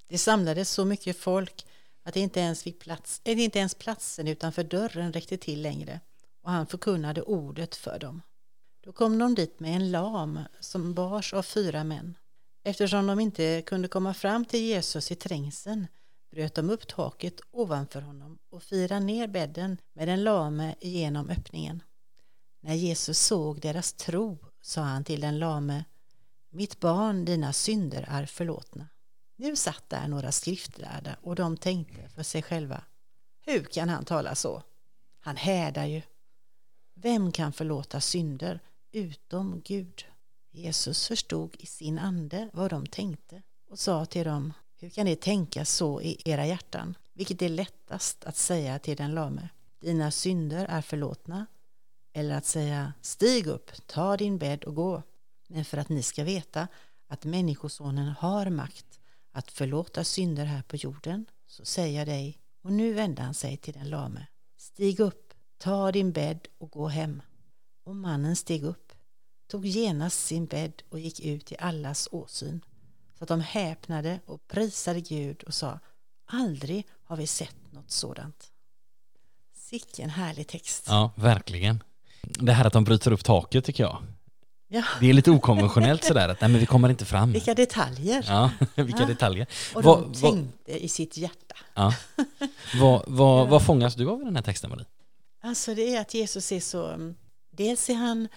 Det 0.08 0.19
samlades 0.19 0.70
så 0.70 0.84
mycket 0.84 1.19
folk 1.19 1.67
att 2.02 2.14
det 2.14 2.20
inte 2.20 2.40
ens, 2.40 2.62
fick 2.62 2.78
plats, 2.78 3.20
eh, 3.25 3.40
inte 3.40 3.58
ens 3.58 3.75
platsen 3.75 4.28
utanför 4.28 4.64
dörren 4.64 5.12
räckte 5.12 5.37
till 5.37 5.62
längre 5.62 6.00
och 6.43 6.50
han 6.50 6.67
förkunnade 6.67 7.22
ordet 7.22 7.75
för 7.75 7.99
dem. 7.99 8.22
Då 8.84 8.93
kom 8.93 9.19
de 9.19 9.34
dit 9.34 9.60
med 9.60 9.76
en 9.76 9.90
lam 9.90 10.40
som 10.60 10.94
bars 10.94 11.34
av 11.34 11.43
fyra 11.43 11.84
män. 11.84 12.14
Eftersom 12.66 13.06
de 13.06 13.20
inte 13.20 13.62
kunde 13.66 13.88
komma 13.88 14.14
fram 14.14 14.44
till 14.44 14.61
Jesus 14.61 15.11
i 15.11 15.14
trängseln 15.14 15.87
bröt 16.31 16.55
de 16.55 16.70
upp 16.70 16.88
taket 16.88 17.40
ovanför 17.50 18.00
honom 18.00 18.38
och 18.50 18.62
firade 18.62 19.05
ner 19.05 19.26
bädden 19.26 19.78
med 19.93 20.08
den 20.08 20.25
lame 20.25 20.75
genom 20.81 21.31
öppningen. 21.31 21.82
När 22.60 22.74
Jesus 22.74 23.19
såg 23.19 23.60
deras 23.60 23.93
tro 23.93 24.38
sa 24.60 24.81
han 24.81 25.05
till 25.05 25.20
den 25.20 25.38
lame 25.38 25.84
Mitt 26.50 26.81
barn, 26.81 27.24
dina 27.24 27.53
synder 27.53 28.06
är 28.08 28.27
förlåtna. 28.27 28.88
Nu 29.36 29.56
satt 29.56 29.88
där 29.88 30.08
några 30.08 30.32
skriftlärda 30.32 31.17
och 31.22 31.34
de 31.34 31.56
tänkte 31.56 32.08
för 32.08 32.22
sig 32.22 32.43
själva 32.43 32.84
Hur 33.46 33.65
kan 33.65 33.88
han 33.88 34.05
tala 34.05 34.34
så? 34.34 34.62
Han 35.20 35.36
hädar 35.36 35.84
ju. 35.84 36.03
Vem 36.94 37.32
kan 37.32 37.53
förlåta 37.53 38.00
synder 38.00 38.60
utom 38.93 39.62
Gud? 39.65 40.05
Jesus 40.56 41.08
förstod 41.08 41.56
i 41.58 41.67
sin 41.67 41.99
ande 41.99 42.51
vad 42.53 42.70
de 42.70 42.87
tänkte 42.87 43.43
och 43.70 43.79
sa 43.79 44.06
till 44.06 44.25
dem 44.25 44.53
Hur 44.77 44.91
kan 44.91 45.05
ni 45.05 45.17
tänka 45.17 45.65
så 45.65 46.01
i 46.01 46.23
era 46.25 46.46
hjärtan? 46.46 46.94
Vilket 47.13 47.43
är 47.43 47.49
lättast 47.49 48.25
att 48.25 48.37
säga 48.37 48.79
till 48.79 48.96
den 48.96 49.15
lame 49.15 49.49
Dina 49.81 50.11
synder 50.11 50.67
är 50.67 50.82
förlåtna 50.82 51.46
eller 52.13 52.37
att 52.37 52.46
säga 52.46 52.93
stig 53.01 53.46
upp, 53.46 53.70
ta 53.87 54.17
din 54.17 54.39
bädd 54.39 54.65
och 54.65 54.75
gå. 54.75 55.03
Men 55.49 55.65
för 55.65 55.79
att 55.79 55.89
ni 55.89 56.03
ska 56.03 56.25
veta 56.25 56.69
att 57.06 57.25
Människosonen 57.25 58.08
har 58.08 58.51
makt 58.51 59.01
att 59.32 59.51
förlåta 59.51 60.05
synder 60.05 60.44
här 60.44 60.63
på 60.63 60.77
jorden 60.77 61.27
så 61.46 61.65
säger 61.65 61.99
jag 61.99 62.08
dig 62.08 62.39
och 62.63 62.73
nu 62.73 62.93
vände 62.93 63.23
han 63.23 63.34
sig 63.34 63.56
till 63.56 63.75
den 63.75 63.91
lame. 63.91 64.27
Stig 64.56 65.01
upp, 65.01 65.34
ta 65.58 65.93
din 65.93 66.13
bädd 66.13 66.49
och 66.58 66.70
gå 66.70 66.89
hem. 66.89 67.23
Och 67.84 67.96
mannen 67.96 68.37
steg 68.37 68.65
upp, 68.65 68.83
tog 69.48 69.67
genast 69.67 70.20
sin 70.27 70.46
bädd 70.46 70.82
och 70.89 70.98
gick 71.01 71.20
ut 71.20 71.53
i 71.53 71.56
allas 71.58 72.08
åsyn 72.13 72.60
så 73.19 73.24
att 73.24 73.29
de 73.29 73.41
häpnade 73.41 74.20
och 74.27 74.48
prisade 74.48 75.01
Gud 75.01 75.43
och 75.43 75.55
sa 75.55 75.79
aldrig 76.27 76.86
har 77.05 77.17
vi 77.17 77.27
sett 77.27 77.56
något 77.72 77.91
sådant. 77.91 78.51
Sicken 79.56 80.10
härlig 80.10 80.46
text. 80.48 80.84
Ja, 80.89 81.10
verkligen. 81.17 81.82
Det 82.22 82.53
här 82.53 82.65
att 82.65 82.72
de 82.72 82.84
bryter 82.84 83.13
upp 83.13 83.24
taket 83.24 83.65
tycker 83.65 83.82
jag. 83.84 84.03
Ja, 84.69 84.84
Det 85.01 85.06
är 85.10 85.13
lite 85.13 85.31
okonventionellt 85.31 86.05
sådär 86.05 86.29
att 86.29 86.41
nej 86.41 86.51
men 86.51 86.60
vi 86.60 86.67
kommer 86.67 86.89
inte 86.89 87.05
fram. 87.05 87.32
vilka 87.32 87.55
detaljer. 87.55 88.24
Ja, 88.29 88.51
vilka 88.74 89.01
Ja. 89.03 89.06
detaljer. 89.06 89.46
Och 89.74 89.82
Vad- 89.84 90.03
de 90.03 90.13
vad- 90.20 90.32
tänkte 90.34 90.84
i 90.84 90.89
sitt 90.89 91.17
hjärta. 91.17 91.55
Ja. 91.74 91.94
Vad, 92.81 93.05
vad, 93.06 93.48
vad 93.48 93.65
fångas 93.67 93.94
du 93.94 94.08
av 94.10 94.20
i 94.20 94.24
den 94.24 94.36
här 94.36 94.43
texten 94.43 94.70
Marie? 94.70 94.84
Alltså 95.43 95.74
det 95.74 95.94
är 95.96 96.01
att 96.01 96.15
Jesus 96.15 96.53
är 96.53 96.60
så, 96.60 96.86
mm, 96.86 97.15
dels 97.51 97.91
är 97.91 97.94
han 97.94 98.29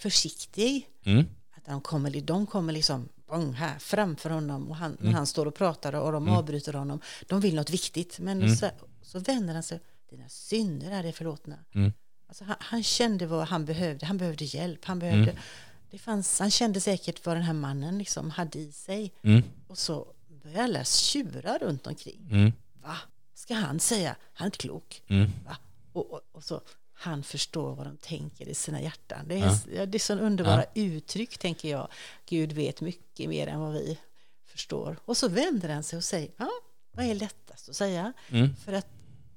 försiktig, 0.00 0.86
Mm. 1.04 1.26
att 1.56 1.64
de 1.64 1.80
kommer, 1.80 2.20
de 2.20 2.46
kommer 2.46 2.72
liksom 2.72 3.08
bong, 3.28 3.52
här 3.52 3.78
framför 3.78 4.30
honom 4.30 4.68
och 4.70 4.76
han, 4.76 4.96
när 5.00 5.12
han 5.12 5.26
står 5.26 5.46
och 5.46 5.54
pratar 5.54 5.92
och 5.94 6.12
de 6.12 6.22
Mm. 6.22 6.34
avbryter 6.38 6.72
honom. 6.72 7.00
De 7.28 7.40
vill 7.40 7.54
något 7.54 7.70
viktigt, 7.70 8.18
men 8.18 8.42
Mm. 8.42 8.56
så, 8.56 8.70
så 9.02 9.18
vänder 9.18 9.54
han 9.54 9.62
sig, 9.62 9.80
dina 10.10 10.28
synder 10.28 10.90
är 10.90 11.02
det 11.02 11.12
förlåtna. 11.12 11.56
Mm. 11.74 11.92
Alltså 12.28 12.44
han, 12.44 12.56
han 12.60 12.82
kände 12.82 13.26
vad 13.26 13.48
han 13.48 13.64
behövde, 13.64 14.06
han 14.06 14.16
behövde 14.18 14.44
hjälp, 14.44 14.84
han 14.84 14.98
behövde, 14.98 15.30
Mm. 15.30 15.42
det 15.90 15.98
fanns, 15.98 16.38
han 16.40 16.50
kände 16.50 16.80
säkert 16.80 17.26
vad 17.26 17.36
den 17.36 17.42
här 17.42 17.52
mannen 17.54 17.98
liksom 17.98 18.30
hade 18.30 18.58
i 18.58 18.72
sig. 18.72 19.12
Mm. 19.22 19.42
Och 19.66 19.78
så 19.78 20.12
började 20.42 20.64
alla 20.64 20.84
tjura 20.84 21.58
runt 21.58 21.86
omkring. 21.86 22.28
Mm. 22.30 22.52
Va? 22.82 22.96
Ska 23.34 23.54
han 23.54 23.80
säga? 23.80 24.16
Han 24.32 24.44
är 24.44 24.46
inte 24.46 24.58
klok. 24.58 25.02
Mm. 25.08 25.30
Va? 25.44 25.56
Och, 25.92 26.10
och, 26.12 26.20
och 26.32 26.44
så, 26.44 26.60
han 27.02 27.22
förstår 27.22 27.74
vad 27.74 27.86
de 27.86 27.96
tänker 27.96 28.48
i 28.48 28.54
sina 28.54 28.82
hjärtan. 28.82 29.28
Det 29.28 29.38
är, 29.38 29.58
ja. 29.74 29.86
det 29.86 29.96
är 29.96 29.98
så 29.98 30.14
underbara 30.14 30.64
ja. 30.74 30.82
uttryck, 30.82 31.38
tänker 31.38 31.70
jag. 31.70 31.88
Gud 32.26 32.52
vet 32.52 32.80
mycket 32.80 33.28
mer 33.28 33.46
än 33.46 33.60
vad 33.60 33.72
vi 33.72 33.98
förstår. 34.44 34.96
Och 35.04 35.16
så 35.16 35.28
vänder 35.28 35.68
han 35.68 35.82
sig 35.82 35.96
och 35.96 36.04
säger, 36.04 36.30
ja, 36.36 36.50
vad 36.92 37.06
är 37.06 37.14
lättast 37.14 37.68
att 37.68 37.76
säga? 37.76 38.12
Mm. 38.28 38.56
För 38.56 38.72
att 38.72 38.86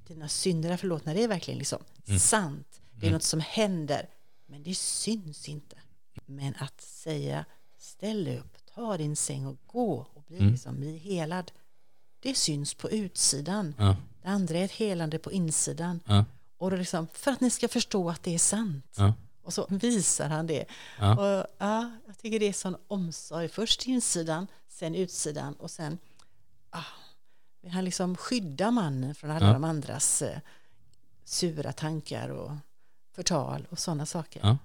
dina 0.08 0.28
synder 0.28 0.70
är 0.70 0.78
förlåtna, 0.78 1.14
det 1.14 1.24
är 1.24 1.28
verkligen 1.28 1.58
liksom 1.58 1.80
mm. 2.08 2.20
sant. 2.20 2.82
Det 2.92 3.06
är 3.06 3.08
mm. 3.08 3.14
något 3.14 3.24
som 3.24 3.40
händer, 3.40 4.10
men 4.46 4.64
det 4.64 4.76
syns 4.76 5.50
inte. 5.50 5.76
Men 6.26 6.56
att 6.60 6.82
säga, 6.82 7.46
ställ 7.78 8.28
upp, 8.28 8.58
ta 8.74 8.98
din 8.98 9.16
säng 9.16 9.46
och 9.46 9.58
gå 9.66 10.08
och 10.14 10.24
bli, 10.24 10.38
mm. 10.38 10.52
liksom, 10.52 10.80
bli 10.80 10.98
helad, 10.98 11.52
det 12.20 12.38
syns 12.38 12.74
på 12.74 12.92
utsidan. 12.92 13.76
Ja. 13.78 13.98
Det 14.22 14.28
andra 14.28 14.58
är 14.58 14.66
ett 14.66 14.72
helande 14.72 15.20
på 15.20 15.32
insidan. 15.32 16.00
Och 16.64 16.72
då 16.72 16.78
liksom, 16.78 17.08
för 17.14 17.32
att 17.32 17.42
ni 17.42 17.50
ska 17.50 17.68
förstå 17.68 18.10
att 18.10 18.24
det 18.24 18.36
är 18.36 18.40
sant. 18.40 18.96
Ja. 18.98 19.14
Och 19.42 19.54
så 19.54 19.68
visar 19.70 20.30
han 20.30 20.48
det. 20.48 20.66
Ja. 21.00 21.12
Och, 21.12 21.48
ja, 21.58 21.92
jag 22.08 22.18
tycker 22.18 22.40
det 22.40 22.48
är 22.48 22.54
sån 22.54 22.76
omsorg. 22.88 23.48
Först 23.50 23.88
insidan, 23.88 24.48
sen 24.70 24.96
utsidan 24.96 25.54
och 25.54 25.72
sen 25.72 25.98
ah, 26.70 26.84
han 27.72 27.86
liksom 27.86 28.16
skyddar 28.16 28.72
mannen 28.72 29.16
från 29.16 29.32
alla 29.32 29.48
ja. 29.48 29.54
de 29.54 29.64
andras 29.64 30.22
eh, 30.22 30.40
sura 31.24 31.74
tankar 31.74 32.30
och 32.30 32.52
förtal 33.16 33.68
och 33.70 33.80
sådana 33.80 34.06
saker. 34.06 34.42
Ja. 34.44 34.58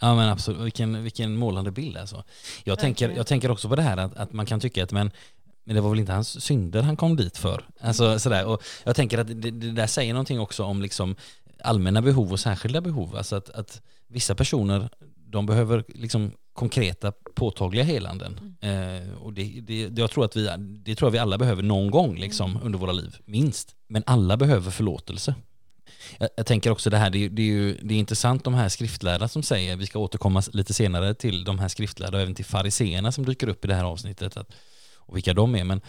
Ja 0.00 0.14
men 0.14 0.28
absolut, 0.28 0.60
vilken, 0.60 1.02
vilken 1.02 1.36
målande 1.36 1.70
bild 1.70 1.96
alltså. 1.96 2.24
Jag 2.64 2.78
tänker, 2.78 3.10
jag 3.10 3.26
tänker 3.26 3.50
också 3.50 3.68
på 3.68 3.76
det 3.76 3.82
här 3.82 3.96
att, 3.96 4.16
att 4.16 4.32
man 4.32 4.46
kan 4.46 4.60
tycka 4.60 4.84
att 4.84 4.92
men, 4.92 5.10
men 5.64 5.76
det 5.76 5.80
var 5.80 5.90
väl 5.90 5.98
inte 5.98 6.12
hans 6.12 6.44
synder 6.44 6.82
han 6.82 6.96
kom 6.96 7.16
dit 7.16 7.38
för. 7.38 7.68
Alltså 7.80 8.18
sådär, 8.18 8.46
och 8.46 8.62
jag 8.84 8.96
tänker 8.96 9.18
att 9.18 9.26
det, 9.26 9.50
det 9.50 9.72
där 9.72 9.86
säger 9.86 10.12
någonting 10.12 10.40
också 10.40 10.64
om 10.64 10.82
liksom 10.82 11.16
allmänna 11.66 12.02
behov 12.02 12.32
och 12.32 12.40
särskilda 12.40 12.80
behov. 12.80 13.16
Alltså 13.16 13.36
att, 13.36 13.50
att 13.50 13.82
vissa 14.08 14.34
personer, 14.34 14.88
de 15.16 15.46
behöver 15.46 15.84
liksom 15.88 16.32
konkreta 16.52 17.12
påtagliga 17.34 17.84
helanden. 17.84 18.56
Mm. 18.60 19.04
Eh, 19.04 19.12
och 19.12 19.32
det, 19.32 19.60
det, 19.60 19.98
jag 19.98 20.10
tror 20.10 20.24
att 20.24 20.36
vi, 20.36 20.50
det 20.58 20.94
tror 20.94 21.06
jag 21.06 21.12
vi 21.12 21.18
alla 21.18 21.38
behöver 21.38 21.62
någon 21.62 21.90
gång 21.90 22.18
liksom, 22.18 22.50
mm. 22.50 22.62
under 22.62 22.78
våra 22.78 22.92
liv, 22.92 23.16
minst. 23.24 23.74
Men 23.88 24.02
alla 24.06 24.36
behöver 24.36 24.70
förlåtelse. 24.70 25.34
Jag, 26.18 26.28
jag 26.36 26.46
tänker 26.46 26.70
också 26.70 26.90
det 26.90 26.96
här, 26.96 27.10
det, 27.10 27.28
det, 27.28 27.42
är 27.42 27.46
ju 27.46 27.78
det 27.82 27.94
är 27.94 27.98
intressant 27.98 28.44
de 28.44 28.54
här 28.54 28.68
skriftlärda 28.68 29.28
som 29.28 29.42
säger, 29.42 29.76
vi 29.76 29.86
ska 29.86 29.98
återkomma 29.98 30.42
lite 30.52 30.74
senare 30.74 31.14
till 31.14 31.44
de 31.44 31.58
här 31.58 31.68
skriftlärda 31.68 32.16
och 32.16 32.22
även 32.22 32.34
till 32.34 32.44
fariseerna 32.44 33.12
som 33.12 33.24
dyker 33.24 33.48
upp 33.48 33.64
i 33.64 33.68
det 33.68 33.74
här 33.74 33.84
avsnittet 33.84 34.36
att, 34.36 34.52
och 34.94 35.16
vilka 35.16 35.34
de 35.34 35.54
är. 35.54 35.64
Men 35.64 35.80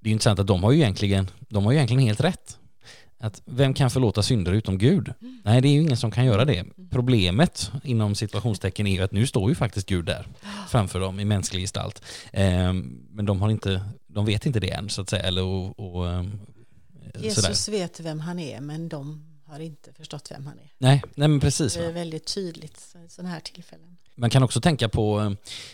det 0.00 0.10
är 0.10 0.12
intressant 0.12 0.38
att 0.38 0.46
de 0.46 0.62
har 0.62 0.72
ju 0.72 0.78
egentligen, 0.78 1.30
de 1.48 1.64
har 1.64 1.72
ju 1.72 1.78
egentligen 1.78 2.02
helt 2.02 2.20
rätt. 2.20 2.57
Att 3.20 3.42
vem 3.44 3.74
kan 3.74 3.90
förlåta 3.90 4.22
synder 4.22 4.52
utom 4.52 4.78
Gud? 4.78 5.12
Nej, 5.44 5.60
det 5.60 5.68
är 5.68 5.72
ju 5.72 5.80
ingen 5.80 5.96
som 5.96 6.10
kan 6.10 6.24
göra 6.24 6.44
det. 6.44 6.64
Problemet 6.90 7.70
inom 7.84 8.14
situationstecken 8.14 8.86
är 8.86 8.92
ju 8.92 9.02
att 9.02 9.12
nu 9.12 9.26
står 9.26 9.48
ju 9.48 9.54
faktiskt 9.54 9.88
Gud 9.88 10.04
där 10.04 10.26
framför 10.68 11.00
dem 11.00 11.20
i 11.20 11.24
mänsklig 11.24 11.62
gestalt. 11.62 12.02
Eh, 12.32 12.72
men 13.10 13.26
de 13.26 13.42
har 13.42 13.50
inte, 13.50 13.82
de 14.06 14.26
vet 14.26 14.46
inte 14.46 14.60
det 14.60 14.70
än 14.70 14.88
så 14.88 15.02
att 15.02 15.10
säga. 15.10 15.22
Eller, 15.22 15.42
och, 15.42 15.80
och, 15.80 16.08
eh, 16.08 16.24
Jesus 17.20 17.64
sådär. 17.64 17.78
vet 17.78 18.00
vem 18.00 18.20
han 18.20 18.38
är 18.38 18.60
men 18.60 18.88
de 18.88 19.24
har 19.44 19.60
inte 19.60 19.92
förstått 19.92 20.30
vem 20.30 20.46
han 20.46 20.58
är. 20.58 20.72
Nej, 20.78 21.02
nej 21.14 21.28
men 21.28 21.40
precis. 21.40 21.74
Det 21.74 21.86
är 21.86 21.92
väldigt 21.92 22.34
tydligt 22.34 22.96
i 23.06 23.08
sådana 23.08 23.30
här 23.34 23.40
tillfällen. 23.40 23.96
Man 24.18 24.30
kan 24.30 24.42
också 24.42 24.60
tänka 24.60 24.88
på, 24.88 25.20
eh, 25.20 25.30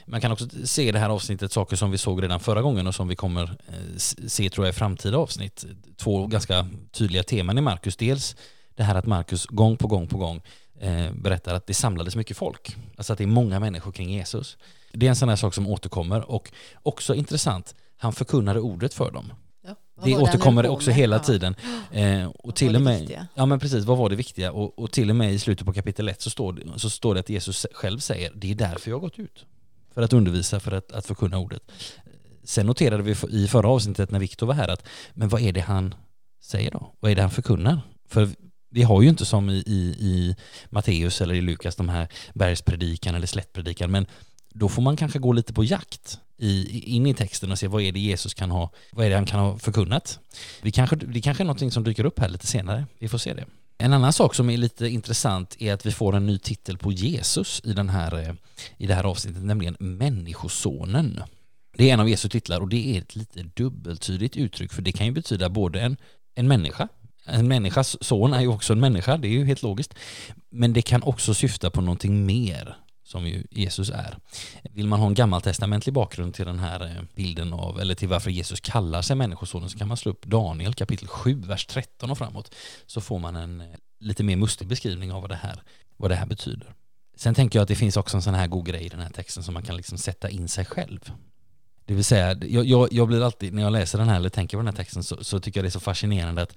man 0.06 0.20
kan 0.20 0.32
också 0.32 0.46
se 0.64 0.88
i 0.88 0.92
det 0.92 0.98
här 0.98 1.08
avsnittet 1.08 1.52
saker 1.52 1.76
som 1.76 1.90
vi 1.90 1.98
såg 1.98 2.22
redan 2.22 2.40
förra 2.40 2.62
gången 2.62 2.86
och 2.86 2.94
som 2.94 3.08
vi 3.08 3.16
kommer 3.16 3.42
eh, 3.42 3.96
se 4.26 4.50
tror 4.50 4.66
jag 4.66 4.72
i 4.72 4.76
framtida 4.76 5.18
avsnitt. 5.18 5.64
Två 5.96 6.26
ganska 6.26 6.68
tydliga 6.92 7.22
teman 7.22 7.58
i 7.58 7.60
Markus. 7.60 7.96
Dels 7.96 8.36
det 8.74 8.82
här 8.82 8.94
att 8.94 9.06
Markus 9.06 9.46
gång 9.46 9.76
på 9.76 9.86
gång 9.86 10.08
på 10.08 10.18
gång 10.18 10.42
eh, 10.80 11.12
berättar 11.12 11.54
att 11.54 11.66
det 11.66 11.74
samlades 11.74 12.16
mycket 12.16 12.36
folk. 12.36 12.76
Alltså 12.96 13.12
att 13.12 13.18
det 13.18 13.24
är 13.24 13.28
många 13.28 13.60
människor 13.60 13.92
kring 13.92 14.10
Jesus. 14.10 14.56
Det 14.92 15.06
är 15.06 15.10
en 15.10 15.16
sån 15.16 15.28
här 15.28 15.36
sak 15.36 15.54
som 15.54 15.68
återkommer 15.68 16.30
och 16.30 16.50
också 16.82 17.14
intressant, 17.14 17.74
han 17.96 18.12
förkunnade 18.12 18.60
ordet 18.60 18.94
för 18.94 19.10
dem. 19.10 19.32
Det 20.02 20.16
återkommer 20.16 20.68
också 20.68 20.90
hela 20.90 21.18
tiden. 21.18 21.54
Eh, 21.92 22.26
och 22.26 22.54
till 22.54 22.76
och 22.76 22.82
med, 22.82 23.26
ja 23.34 23.46
men 23.46 23.58
precis, 23.58 23.84
vad 23.84 23.98
var 23.98 24.10
det 24.10 24.16
viktiga? 24.16 24.52
Och, 24.52 24.78
och 24.78 24.92
till 24.92 25.10
och 25.10 25.16
med 25.16 25.32
i 25.32 25.38
slutet 25.38 25.66
på 25.66 25.72
kapitel 25.72 26.08
1 26.08 26.20
så 26.20 26.30
står, 26.30 26.62
så 26.76 26.90
står 26.90 27.14
det 27.14 27.20
att 27.20 27.28
Jesus 27.28 27.66
själv 27.72 27.98
säger, 27.98 28.32
det 28.34 28.50
är 28.50 28.54
därför 28.54 28.90
jag 28.90 28.96
har 28.96 29.00
gått 29.00 29.18
ut. 29.18 29.46
För 29.94 30.02
att 30.02 30.12
undervisa, 30.12 30.60
för 30.60 30.72
att, 30.72 30.92
att 30.92 31.06
förkunna 31.06 31.38
ordet. 31.38 31.62
Sen 32.44 32.66
noterade 32.66 33.02
vi 33.02 33.16
i 33.30 33.48
förra 33.48 33.68
avsnittet 33.68 34.10
när 34.10 34.18
Viktor 34.18 34.46
var 34.46 34.54
här 34.54 34.68
att, 34.68 34.86
men 35.12 35.28
vad 35.28 35.40
är 35.40 35.52
det 35.52 35.60
han 35.60 35.94
säger 36.42 36.70
då? 36.70 36.92
Vad 37.00 37.10
är 37.10 37.16
det 37.16 37.22
han 37.22 37.30
förkunnar? 37.30 37.80
För 38.08 38.28
vi 38.70 38.82
har 38.82 39.02
ju 39.02 39.08
inte 39.08 39.24
som 39.24 39.50
i, 39.50 39.62
i, 39.66 39.96
i 40.00 40.36
Matteus 40.70 41.20
eller 41.20 41.34
i 41.34 41.40
Lukas 41.40 41.76
de 41.76 41.88
här 41.88 42.08
bergspredikan 42.34 43.14
eller 43.14 43.26
slättpredikan, 43.26 43.90
men 43.90 44.06
då 44.54 44.68
får 44.68 44.82
man 44.82 44.96
kanske 44.96 45.18
gå 45.18 45.32
lite 45.32 45.52
på 45.52 45.64
jakt 45.64 46.18
i, 46.38 46.80
in 46.96 47.06
i 47.06 47.14
texten 47.14 47.52
och 47.52 47.58
se 47.58 47.68
vad 47.68 47.82
är 47.82 47.92
det 47.92 48.00
Jesus 48.00 48.34
kan 48.34 48.50
ha, 48.50 48.70
vad 48.92 49.06
är 49.06 49.10
det 49.10 49.16
han 49.16 49.26
kan 49.26 49.40
ha 49.40 49.58
förkunnat. 49.58 50.18
Vi 50.62 50.70
kanske, 50.70 50.96
det 50.96 51.20
kanske 51.20 51.42
är 51.42 51.44
någonting 51.44 51.70
som 51.70 51.84
dyker 51.84 52.04
upp 52.04 52.18
här 52.18 52.28
lite 52.28 52.46
senare, 52.46 52.86
vi 52.98 53.08
får 53.08 53.18
se 53.18 53.34
det. 53.34 53.44
En 53.78 53.92
annan 53.92 54.12
sak 54.12 54.34
som 54.34 54.50
är 54.50 54.56
lite 54.56 54.88
intressant 54.88 55.56
är 55.58 55.74
att 55.74 55.86
vi 55.86 55.90
får 55.90 56.16
en 56.16 56.26
ny 56.26 56.38
titel 56.38 56.78
på 56.78 56.92
Jesus 56.92 57.60
i, 57.64 57.72
den 57.72 57.88
här, 57.88 58.28
eh, 58.28 58.34
i 58.76 58.86
det 58.86 58.94
här 58.94 59.04
avsnittet, 59.04 59.42
nämligen 59.42 59.76
Människosonen. 59.78 61.22
Det 61.76 61.90
är 61.90 61.94
en 61.94 62.00
av 62.00 62.08
Jesu 62.08 62.28
titlar 62.28 62.60
och 62.60 62.68
det 62.68 62.96
är 62.96 63.00
ett 63.00 63.16
lite 63.16 63.42
dubbeltydigt 63.42 64.36
uttryck 64.36 64.72
för 64.72 64.82
det 64.82 64.92
kan 64.92 65.06
ju 65.06 65.12
betyda 65.12 65.48
både 65.48 65.80
en, 65.80 65.96
en 66.34 66.48
människa, 66.48 66.88
en 67.26 67.48
människas 67.48 67.96
son 68.00 68.32
är 68.32 68.40
ju 68.40 68.48
också 68.48 68.72
en 68.72 68.80
människa, 68.80 69.16
det 69.16 69.28
är 69.28 69.32
ju 69.32 69.44
helt 69.44 69.62
logiskt, 69.62 69.94
men 70.50 70.72
det 70.72 70.82
kan 70.82 71.02
också 71.02 71.34
syfta 71.34 71.70
på 71.70 71.80
någonting 71.80 72.26
mer 72.26 72.76
som 73.04 73.26
ju 73.26 73.44
Jesus 73.50 73.90
är. 73.90 74.18
Vill 74.62 74.86
man 74.86 75.00
ha 75.00 75.06
en 75.06 75.14
gammaltestamentlig 75.14 75.92
bakgrund 75.92 76.34
till 76.34 76.46
den 76.46 76.58
här 76.58 76.84
eh, 76.84 77.02
bilden 77.14 77.52
av, 77.52 77.80
eller 77.80 77.94
till 77.94 78.08
varför 78.08 78.30
Jesus 78.30 78.60
kallar 78.60 79.02
sig 79.02 79.16
människosonen 79.16 79.70
så 79.70 79.78
kan 79.78 79.88
man 79.88 79.96
slå 79.96 80.12
upp 80.12 80.26
Daniel 80.26 80.74
kapitel 80.74 81.08
7, 81.08 81.40
vers 81.40 81.66
13 81.66 82.10
och 82.10 82.18
framåt. 82.18 82.54
Så 82.86 83.00
får 83.00 83.18
man 83.18 83.36
en 83.36 83.60
eh, 83.60 83.66
lite 84.00 84.24
mer 84.24 84.36
mustig 84.36 84.68
beskrivning 84.68 85.12
av 85.12 85.20
vad 85.20 85.30
det 85.30 85.36
här, 85.36 85.62
vad 85.96 86.10
det 86.10 86.14
här 86.14 86.26
betyder. 86.26 86.74
Sen 87.16 87.34
tänker 87.34 87.58
jag 87.58 87.62
att 87.62 87.68
det 87.68 87.76
finns 87.76 87.96
också 87.96 88.16
en 88.16 88.22
sån 88.22 88.34
här 88.34 88.46
god 88.46 88.66
grej 88.66 88.82
i 88.82 88.88
den 88.88 89.00
här 89.00 89.10
texten 89.10 89.42
som 89.42 89.54
man 89.54 89.62
kan 89.62 89.76
liksom 89.76 89.98
sätta 89.98 90.30
in 90.30 90.48
sig 90.48 90.64
själv. 90.64 91.12
Det 91.84 91.94
vill 91.94 92.04
säga, 92.04 92.36
jag, 92.40 92.66
jag, 92.66 92.92
jag 92.92 93.08
blir 93.08 93.22
alltid, 93.22 93.54
när 93.54 93.62
jag 93.62 93.72
läser 93.72 93.98
den 93.98 94.08
här 94.08 94.16
eller 94.16 94.28
tänker 94.28 94.56
på 94.56 94.60
den 94.60 94.66
här 94.66 94.76
texten 94.76 95.02
så, 95.02 95.24
så 95.24 95.40
tycker 95.40 95.60
jag 95.60 95.64
det 95.64 95.68
är 95.68 95.70
så 95.70 95.80
fascinerande 95.80 96.42
att 96.42 96.56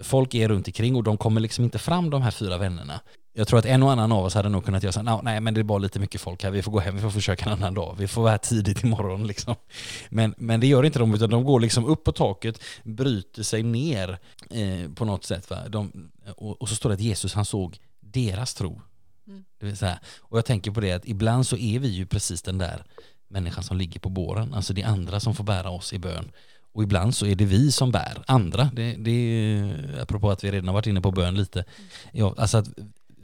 folk 0.00 0.34
är 0.34 0.48
runt 0.48 0.66
omkring 0.66 0.96
och 0.96 1.02
de 1.02 1.18
kommer 1.18 1.40
liksom 1.40 1.64
inte 1.64 1.78
fram 1.78 2.10
de 2.10 2.22
här 2.22 2.30
fyra 2.30 2.58
vännerna. 2.58 3.00
Jag 3.38 3.48
tror 3.48 3.58
att 3.58 3.66
en 3.66 3.82
och 3.82 3.92
annan 3.92 4.12
av 4.12 4.24
oss 4.24 4.34
hade 4.34 4.48
nog 4.48 4.64
kunnat 4.64 4.82
göra 4.82 4.92
så 4.92 5.02
här, 5.02 5.22
nej 5.22 5.40
men 5.40 5.54
det 5.54 5.60
är 5.60 5.62
bara 5.62 5.78
lite 5.78 5.98
mycket 5.98 6.20
folk 6.20 6.42
här, 6.42 6.50
vi 6.50 6.62
får 6.62 6.72
gå 6.72 6.80
hem, 6.80 6.94
vi 6.94 7.02
får 7.02 7.10
försöka 7.10 7.44
en 7.44 7.52
annan 7.52 7.74
dag, 7.74 7.96
vi 7.98 8.08
får 8.08 8.22
vara 8.22 8.30
här 8.30 8.38
tidigt 8.38 8.84
imorgon 8.84 9.26
liksom. 9.26 9.54
Men, 10.08 10.34
men 10.38 10.60
det 10.60 10.66
gör 10.66 10.84
inte 10.84 10.98
de, 10.98 11.14
utan 11.14 11.30
de 11.30 11.44
går 11.44 11.60
liksom 11.60 11.84
upp 11.84 12.04
på 12.04 12.12
taket, 12.12 12.60
bryter 12.82 13.42
sig 13.42 13.62
ner 13.62 14.18
eh, 14.50 14.90
på 14.94 15.04
något 15.04 15.24
sätt. 15.24 15.50
Va? 15.50 15.68
De, 15.68 16.10
och, 16.36 16.62
och, 16.62 16.68
så 16.68 16.74
står 16.74 16.90
det 16.90 16.94
att 16.94 17.00
Jesus 17.00 17.34
han 17.34 17.44
såg 17.44 17.78
deras 18.00 18.54
tro. 18.54 18.80
Mm. 19.26 19.44
Det 19.60 19.66
vill 19.66 19.76
säga, 19.76 19.98
och 20.18 20.38
jag 20.38 20.44
tänker 20.44 20.70
på 20.70 20.80
det 20.80 20.92
att 20.92 21.08
ibland 21.08 21.46
så 21.46 21.56
är 21.56 21.78
vi 21.78 21.88
ju 21.88 22.06
precis 22.06 22.42
den 22.42 22.58
där 22.58 22.84
människan 23.28 23.64
som 23.64 23.76
ligger 23.76 24.00
på 24.00 24.08
båren, 24.08 24.54
alltså 24.54 24.72
det 24.72 24.82
är 24.82 24.86
andra 24.86 25.20
som 25.20 25.34
får 25.34 25.44
bära 25.44 25.70
oss 25.70 25.92
i 25.92 25.98
bön. 25.98 26.30
Och 26.72 26.82
ibland 26.82 27.14
så 27.14 27.26
är 27.26 27.34
det 27.34 27.44
vi 27.44 27.72
som 27.72 27.90
bär 27.90 28.24
andra. 28.26 28.70
Det, 28.72 28.96
det 28.98 29.10
är, 29.10 30.00
apropå 30.02 30.30
att 30.30 30.44
vi 30.44 30.50
redan 30.50 30.68
har 30.68 30.74
varit 30.74 30.86
inne 30.86 31.00
på 31.00 31.10
bön 31.10 31.34
lite. 31.34 31.64
Ja, 32.12 32.34
alltså 32.38 32.58
att 32.58 32.68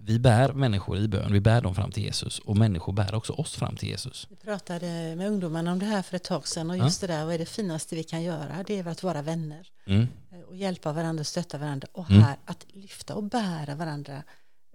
vi 0.04 0.18
bär 0.18 0.52
människor 0.52 0.98
i 0.98 1.08
bön, 1.08 1.32
vi 1.32 1.40
bär 1.40 1.60
dem 1.60 1.74
fram 1.74 1.90
till 1.90 2.02
Jesus 2.02 2.38
och 2.38 2.56
människor 2.56 2.92
bär 2.92 3.14
också 3.14 3.32
oss 3.32 3.54
fram 3.54 3.76
till 3.76 3.88
Jesus. 3.88 4.26
Vi 4.30 4.36
pratade 4.36 5.16
med 5.16 5.28
ungdomarna 5.28 5.72
om 5.72 5.78
det 5.78 5.86
här 5.86 6.02
för 6.02 6.16
ett 6.16 6.24
tag 6.24 6.48
sedan 6.48 6.70
och 6.70 6.76
just 6.76 7.02
ja. 7.02 7.08
det 7.08 7.14
där, 7.14 7.24
vad 7.24 7.34
är 7.34 7.38
det 7.38 7.46
finaste 7.46 7.96
vi 7.96 8.04
kan 8.04 8.22
göra? 8.22 8.64
Det 8.66 8.78
är 8.78 8.88
att 8.88 9.02
vara 9.02 9.22
vänner 9.22 9.68
mm. 9.86 10.06
och 10.48 10.56
hjälpa 10.56 10.92
varandra, 10.92 11.24
stötta 11.24 11.58
varandra 11.58 11.88
och 11.92 12.10
mm. 12.10 12.22
här 12.22 12.32
mm. 12.32 12.40
att 12.44 12.66
lyfta 12.72 13.14
och 13.14 13.22
bära 13.22 13.74
varandra 13.74 14.22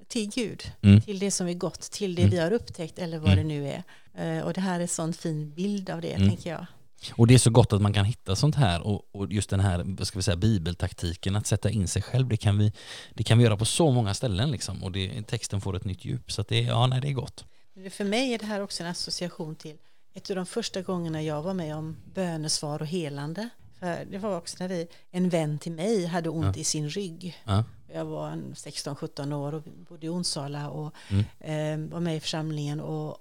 till 0.08 0.30
Gud, 0.30 0.72
mm. 0.82 1.02
till 1.02 1.20
det 1.20 1.32
som 1.32 1.48
är 1.48 1.54
gott, 1.54 1.82
till 1.82 2.16
det 2.16 2.22
mm. 2.22 2.32
vi 2.32 2.38
har 2.38 2.52
upptäckt 2.52 3.00
eller 3.00 3.20
vad 3.20 3.34
mm. 3.34 3.48
det 3.48 3.54
nu 3.56 3.68
är. 3.68 3.84
Eh, 4.14 4.46
och 4.46 4.54
det 4.54 4.62
här 4.62 4.76
är 4.76 4.80
en 4.80 4.88
sån 4.88 5.14
fin 5.14 5.52
bild 5.52 5.90
av 5.90 6.02
det, 6.02 6.18
tänker 6.18 6.50
jag. 6.50 6.66
Och 7.12 7.28
det 7.28 7.34
är 7.34 7.38
så 7.38 7.50
gott 7.50 7.74
att 7.74 7.82
man 7.82 7.94
kan 7.94 8.06
hitta 8.06 8.36
sånt 8.36 8.56
här 8.56 8.88
och, 8.88 9.02
och, 9.12 9.34
just 9.34 9.50
den 9.50 9.60
här 9.60 10.06
ska 10.06 10.20
vi 10.20 10.24
säga, 10.24 10.38
bibeltaktiken 10.38 11.36
att 11.36 11.48
sätta 11.48 11.70
in 11.70 11.88
sig 11.88 12.02
själv, 12.02 12.28
det 12.28 12.38
kan 12.38 12.58
vi, 12.58 12.72
det 13.14 13.24
kan 13.24 13.38
vi 13.38 13.44
göra 13.44 13.58
på 13.58 13.66
så 13.66 13.92
många 13.92 14.14
ställen 14.14 14.52
liksom, 14.52 14.84
och 14.84 14.92
det, 14.92 15.22
texten 15.22 15.62
får 15.62 15.76
ett 15.76 15.86
nytt 15.86 16.06
djup. 16.06 16.32
Så 16.32 16.44
det, 16.48 16.62
ja, 16.62 16.88
nej, 16.88 17.02
det 17.02 17.08
är 17.08 17.14
gott. 17.14 17.46
För 17.92 18.04
mig 18.04 18.34
är 18.34 18.40
det 18.40 18.46
här 18.46 18.62
också 18.62 18.84
en 18.84 18.90
association 18.90 19.56
till 19.56 19.78
ett 20.14 20.30
av 20.30 20.36
de 20.36 20.46
första 20.46 20.82
gångerna 20.82 21.22
jag 21.22 21.42
var 21.42 21.54
med 21.54 21.76
om 21.76 21.98
bönesvar 22.14 22.82
och 22.82 22.88
helande. 22.88 23.50
För 23.80 24.06
det 24.12 24.18
var 24.18 24.38
också 24.38 24.58
när 24.60 24.68
vi, 24.68 24.88
en 25.12 25.30
vän 25.30 25.60
till 25.60 25.72
mig 25.72 26.06
hade 26.06 26.30
ont 26.30 26.56
ja. 26.56 26.62
i 26.62 26.64
sin 26.64 26.90
rygg. 26.90 27.42
Ja. 27.44 27.64
Jag 27.94 28.06
var 28.06 28.32
16-17 28.32 29.34
år 29.34 29.54
och 29.54 29.64
bodde 29.90 30.06
i 30.06 30.10
Onsala 30.10 30.70
och 30.70 30.94
mm. 31.10 31.26
eh, 31.40 31.92
var 31.92 32.00
med 32.00 32.18
i 32.18 32.20
församlingen 32.20 32.80
och 32.80 33.18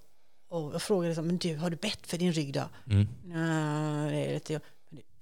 och 0.56 0.74
jag 0.74 0.82
frågade 0.82 1.08
liksom, 1.08 1.26
men 1.26 1.38
du, 1.38 1.56
har 1.56 1.70
du 1.70 1.76
bett 1.76 2.06
för 2.06 2.18
din 2.18 2.32
rygg 2.32 2.52
då? 2.52 2.68
Mm. 2.90 3.08
Nej, 3.24 4.40
det 4.46 4.54
är 4.54 4.60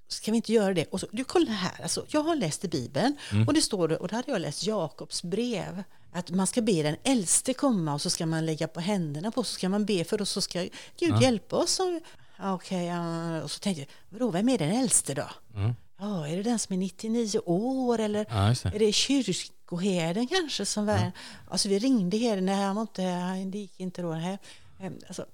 ska 0.09 0.31
vi 0.31 0.37
inte 0.37 0.53
göra 0.53 0.75
det? 0.75 0.85
Och 0.85 1.01
så, 1.01 1.07
du 1.11 1.25
kolla 1.25 1.51
här, 1.51 1.83
alltså, 1.83 2.05
jag 2.09 2.23
har 2.23 2.37
läst 2.37 2.65
i 2.65 2.69
Bibeln 2.69 3.17
Mm. 3.33 3.49
och 3.49 3.55
det 3.55 3.61
står 3.63 4.03
och 4.03 4.09
då 4.09 4.17
hade 4.17 4.31
jag 4.31 4.41
läst 4.41 4.67
Jakobs 4.67 5.23
brev. 5.23 5.83
Att 6.13 6.31
man 6.31 6.47
ska 6.47 6.63
be 6.63 6.83
den 6.83 6.97
äldste 7.05 7.55
komma 7.55 7.95
och 7.95 8.01
så 8.01 8.11
ska 8.11 8.27
man 8.27 8.47
lägga 8.47 8.69
på 8.69 8.81
händerna 8.81 9.31
på 9.31 9.45
så 9.45 9.55
ska 9.55 9.69
man 9.69 9.85
be 9.85 10.05
för 10.05 10.21
och 10.21 10.29
så 10.29 10.41
ska 10.41 10.67
Gud 10.99 11.23
hjälpa 11.23 11.57
oss. 11.57 11.81
Och, 11.81 12.01
ja, 12.39 12.55
okej, 12.55 12.87
ja, 12.87 13.43
och 13.43 13.51
så 13.51 13.59
tänkte 13.59 13.81
jag, 13.83 13.89
vadå, 14.09 14.31
vem 14.31 14.49
är 14.49 14.59
den 14.59 14.71
äldste 14.71 15.15
då? 15.15 15.29
Mm. 15.57 15.75
Ja, 15.99 16.29
är 16.29 16.37
det 16.37 16.43
den 16.43 16.59
som 16.59 16.73
är 16.75 16.79
99 16.79 17.39
år 17.45 17.99
eller 18.01 18.27
Ja, 18.29 18.49
är 18.49 18.79
det 18.79 18.93
kyrkoherden 18.93 20.27
kanske 20.27 20.67
som 20.67 20.87
var... 20.87 21.13
Alltså 21.49 21.69
vi 21.69 21.79
ringde 21.79 22.17
herden, 22.17 22.49
han 22.49 22.75
var 22.75 22.83
inte, 22.83 23.03
det 23.45 23.59
gick 23.59 23.81
inte 23.81 24.03
då. 24.03 24.15
Nej. 24.15 24.39
Ehm, 24.87 24.99
Alltså, 25.07 25.27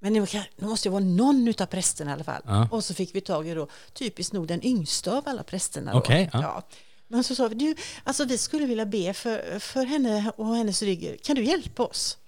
men 0.00 0.12
det 0.14 0.20
måste 0.66 0.88
ju 0.88 0.92
vara 0.92 1.04
någon 1.04 1.48
utav 1.48 1.66
prästerna 1.66 2.10
i 2.10 2.14
alla 2.14 2.24
fall. 2.24 2.42
Ja. 2.46 2.68
Och 2.70 2.84
så 2.84 2.94
fick 2.94 3.14
vi 3.14 3.20
tag 3.20 3.48
i 3.48 3.54
då, 3.54 3.68
typiskt 3.92 4.32
nog 4.32 4.46
den 4.46 4.64
yngsta 4.66 5.16
av 5.18 5.28
alla 5.28 5.42
prästerna. 5.42 5.92
Då. 5.92 5.98
Okej, 5.98 6.30
ja. 6.32 6.62
Men 7.08 7.24
så 7.24 7.34
sa 7.34 7.48
vi, 7.48 7.54
du, 7.54 7.74
alltså 8.04 8.24
vi 8.24 8.38
skulle 8.38 8.66
vilja 8.66 8.86
be 8.86 9.14
för, 9.14 9.58
för 9.58 9.84
henne 9.84 10.32
och 10.36 10.56
hennes 10.56 10.82
rygg. 10.82 11.20
Kan 11.24 11.36
du 11.36 11.44
hjälpa 11.44 11.82
oss? 11.84 12.18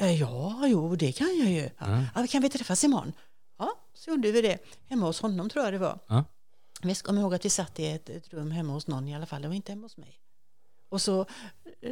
"Eh, 0.00 0.20
Ja, 0.20 0.62
jo, 0.66 0.96
det 0.96 1.12
kan 1.12 1.38
jag 1.38 1.50
ju. 1.50 1.70
Ja. 1.78 2.04
Ja, 2.14 2.26
kan 2.26 2.42
vi 2.42 2.48
träffas 2.48 2.84
imorgon? 2.84 3.12
Ja, 3.58 3.72
så 3.94 4.10
gjorde 4.10 4.32
vi 4.32 4.42
det. 4.42 4.58
Hemma 4.88 5.06
hos 5.06 5.20
honom 5.20 5.48
tror 5.48 5.64
jag 5.64 5.74
det 5.74 5.78
var. 5.78 5.98
Ja. 6.06 6.24
Vi 6.82 6.94
ska 6.94 7.12
ihåg 7.12 7.34
att 7.34 7.44
vi 7.44 7.50
satt 7.50 7.80
i 7.80 7.86
ett, 7.86 8.08
ett 8.10 8.28
rum 8.32 8.50
hemma 8.50 8.72
hos 8.72 8.86
någon 8.86 9.08
i 9.08 9.14
alla 9.16 9.26
fall, 9.26 9.42
det 9.42 9.48
var 9.48 9.54
inte 9.54 9.72
hemma 9.72 9.82
hos 9.84 9.96
mig. 9.96 10.18
Och 10.92 11.00
så, 11.00 11.26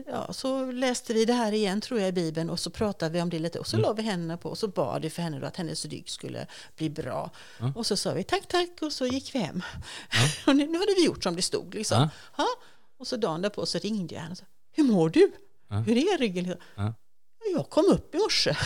ja, 0.07 0.33
så 0.33 0.73
läste 0.73 1.14
vi 1.14 1.25
det 1.25 1.33
här 1.33 1.52
igen 1.52 1.80
tror 1.80 2.00
jag 2.00 2.09
i 2.09 2.12
Bibeln 2.12 2.50
och 2.50 2.61
så 2.61 2.71
pratade 2.71 3.12
vi 3.12 3.23
om 3.23 3.30
det 3.30 3.38
lite 3.38 3.59
och 3.59 3.66
så 3.66 3.76
la 3.76 3.92
vi 3.92 4.02
händerna 4.02 4.37
på 4.37 4.50
och 4.50 4.59
så 4.59 4.69
bad 4.69 5.02
vi 5.02 5.11
för 5.11 5.23
henne 5.23 5.40
då 5.40 5.47
att 5.47 5.57
hennes 5.57 5.85
rygg 5.85 6.11
skulle 6.11 6.47
bli 6.76 6.90
bra. 6.90 7.30
Och 7.75 7.87
så 7.87 7.97
sa 7.97 8.12
vi 8.12 8.25
tack 8.25 8.47
tack 8.49 8.83
och 8.83 8.92
så 8.92 9.07
gick 9.07 9.35
vi 9.35 9.38
hem. 9.38 9.62
och 10.47 10.57
nu, 10.57 10.66
nu 10.66 10.78
hade 10.78 10.95
vi 10.97 11.04
gjort 11.04 11.23
som 11.23 11.37
det 11.37 11.42
stod 11.42 11.75
liksom. 11.75 11.99
Ja. 11.99 12.11
Ja. 12.37 12.47
Och 12.99 13.07
så 13.07 13.16
dagen 13.16 13.42
därpå 13.42 13.66
så 13.66 13.78
ringde 13.78 14.14
jag 14.14 14.23
henne 14.23 14.33
och 14.33 14.38
sa 14.38 14.45
hur 14.73 14.85
mår 14.85 15.09
du? 15.09 15.33
Hur 15.87 15.97
är 15.97 16.19
ryggen? 16.19 16.57
Ja. 16.75 16.95
Jag 17.54 17.71
kom 17.71 17.85
upp 17.85 18.14
i 18.14 18.19
morse 18.19 18.50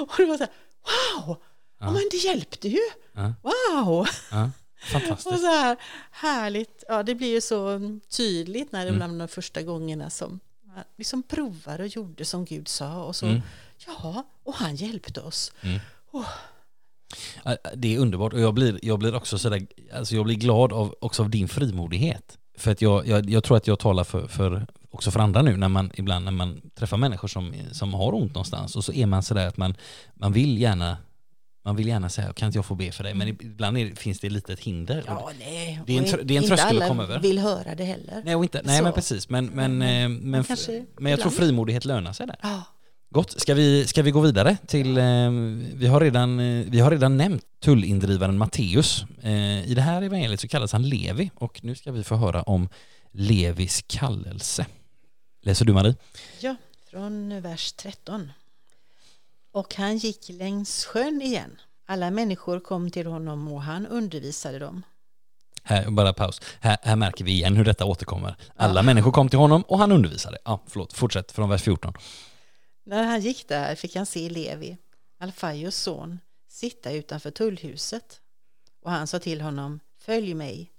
och 0.00 0.12
det 0.16 0.26
var 0.26 0.36
så 0.36 0.44
här 0.44 0.52
wow, 0.86 1.42
ja. 1.78 1.90
men 1.90 2.02
det 2.10 2.16
hjälpte 2.16 2.68
ju. 2.68 2.80
Wow! 3.42 4.06
Ja. 4.92 4.96
Och 4.96 5.02
Fantastiskt. 5.02 5.40
så 5.40 5.46
här 5.46 5.76
härligt, 6.10 6.84
ja 6.88 7.02
det 7.02 7.14
blir 7.14 7.28
ju 7.34 7.40
så 7.40 7.80
tydligt 8.16 8.72
när 8.72 8.84
det 8.86 8.90
Mm. 8.92 9.18
de 9.18 9.28
första 9.28 9.62
gångerna 9.62 10.10
som 10.10 10.40
man 10.74 10.84
liksom 10.98 11.22
provade 11.22 11.82
och 11.82 11.88
gjorde 11.88 12.24
som 12.24 12.44
Gud 12.44 12.68
sa 12.68 13.04
och 13.04 13.16
så, 13.16 13.26
Mm. 13.26 13.40
ja, 13.86 14.26
och 14.44 14.54
han 14.54 14.76
hjälpte 14.76 15.20
oss. 15.20 15.52
Ja, 17.44 17.56
Det 17.74 17.94
är 17.94 17.98
underbart 17.98 18.32
och 18.32 18.40
jag 18.40 18.54
blir, 18.54 18.78
jag 18.82 18.98
blir 18.98 19.14
också 19.14 19.38
sådär, 19.38 19.66
alltså 19.94 20.14
jag 20.14 20.24
blir 20.24 20.34
glad 20.36 20.72
av, 20.72 20.94
också 21.00 21.22
av 21.22 21.30
din 21.30 21.48
frimodighet. 21.48 22.38
För 22.58 22.70
att 22.70 22.82
jag, 22.82 23.06
jag, 23.06 23.30
jag 23.30 23.44
tror 23.44 23.56
att 23.56 23.66
jag 23.66 23.78
talar 23.78 24.04
för, 24.04 24.26
för, 24.26 24.66
också 24.90 25.10
för 25.10 25.20
andra 25.20 25.42
nu 25.42 25.56
när 25.56 25.68
man 25.68 25.90
ibland 25.94 26.24
när 26.24 26.32
man 26.32 26.60
träffar 26.74 26.96
människor 26.96 27.28
som, 27.28 27.54
som 27.72 27.94
har 27.94 28.14
ont 28.14 28.34
någonstans 28.34 28.76
och 28.76 28.84
så 28.84 28.92
är 28.92 29.06
man 29.06 29.22
sådär 29.22 29.46
att 29.46 29.56
man, 29.56 29.74
man 30.14 30.32
vill 30.32 30.58
gärna 30.60 30.96
man 31.64 31.76
vill 31.76 31.88
gärna 31.88 32.08
säga, 32.08 32.32
kan 32.32 32.46
inte 32.46 32.58
jag 32.58 32.64
få 32.66 32.74
be 32.74 32.92
för 32.92 33.04
dig? 33.04 33.14
Men 33.14 33.28
ibland 33.28 33.78
är, 33.78 33.94
finns 33.94 34.20
det 34.20 34.30
lite 34.30 34.52
ett 34.52 34.60
hinder. 34.60 35.04
Ja, 35.06 35.30
nej. 35.38 35.80
Det 35.86 35.92
är 35.92 35.98
en 35.98 36.04
och 36.04 36.10
tr- 36.10 36.22
det 36.24 36.34
är 36.34 36.38
en 36.38 36.44
inte 36.44 36.48
tröskel 36.56 36.76
att 36.76 36.82
alla 36.82 36.88
komma 36.88 37.02
över. 37.02 37.20
vill 37.20 37.38
höra 37.38 37.74
det 37.74 37.84
heller. 37.84 38.22
Nej, 38.24 38.36
och 38.36 38.42
inte, 38.44 38.60
nej 38.64 38.78
Så. 38.78 38.84
men 38.84 38.92
precis, 38.92 39.28
men, 39.28 39.46
men, 39.46 39.78
Men, 39.78 40.02
eh, 40.04 40.08
men, 40.08 40.44
men 40.98 41.10
jag 41.10 41.20
tror 41.20 41.30
frimodighet 41.30 41.84
lönar 41.84 42.12
sig 42.12 42.26
där. 42.26 42.36
Ja, 42.42 42.62
Gott, 43.10 43.40
ska 43.40 43.54
vi, 43.54 43.86
ska 43.86 44.02
vi 44.02 44.10
gå 44.10 44.20
vidare 44.20 44.56
till, 44.66 44.98
eh, 44.98 45.30
vi, 45.74 45.86
har 45.86 46.00
redan, 46.00 46.40
eh, 46.40 46.64
vi 46.68 46.80
har 46.80 46.90
redan 46.90 47.16
nämnt 47.16 47.44
tullindrivaren 47.62 48.38
Matteus. 48.38 49.04
Eh, 49.22 49.70
I 49.70 49.74
det 49.74 49.82
här 49.82 50.02
evangeliet 50.02 50.40
så 50.40 50.48
kallas 50.48 50.72
han 50.72 50.88
Levi 50.88 51.30
och 51.34 51.64
nu 51.64 51.74
ska 51.74 51.92
vi 51.92 52.04
få 52.04 52.16
höra 52.16 52.42
om 52.42 52.68
Levis 53.12 53.84
kallelse. 53.86 54.66
Läser 55.42 55.64
du 55.64 55.72
Marie? 55.72 55.94
ja, 56.40 56.56
från 56.90 57.40
vers 57.40 57.72
13. 57.72 58.32
Och 59.52 59.74
han 59.74 59.96
gick 59.96 60.28
längs 60.28 60.84
sjön 60.84 61.22
igen. 61.22 61.60
Alla 61.86 62.10
människor 62.10 62.60
kom 62.60 62.90
till 62.90 63.06
honom 63.06 63.52
och 63.52 63.62
han 63.62 63.86
undervisade 63.86 64.58
dem. 64.58 64.82
Här, 65.62 65.90
bara 65.90 66.12
paus. 66.12 66.40
Här, 66.60 66.78
här 66.82 66.96
märker 66.96 67.24
vi 67.24 67.30
igen 67.32 67.56
hur 67.56 67.64
detta 67.64 67.84
återkommer. 67.84 68.36
Alla 68.56 68.82
människor 68.82 69.12
kom 69.12 69.28
till 69.28 69.38
honom 69.38 69.62
och 69.62 69.78
han 69.78 69.92
undervisade. 69.92 70.38
Ja, 70.44 70.60
förlåt, 70.66 70.92
fortsätt 70.92 71.32
från 71.32 71.48
vers 71.48 71.62
14. 71.62 71.94
När 72.84 73.02
han 73.02 73.20
gick 73.20 73.48
där 73.48 73.74
fick 73.74 73.96
han 73.96 74.06
se 74.06 74.28
Levi, 74.28 74.76
Alfaios 75.18 75.76
son, 75.76 76.18
sitta 76.48 76.92
utanför 76.92 77.30
tullhuset. 77.30 78.20
Och 78.82 78.90
han 78.90 79.06
sa 79.06 79.18
till 79.18 79.40
honom, 79.40 79.80
följ 79.98 80.34
mig. 80.34 80.70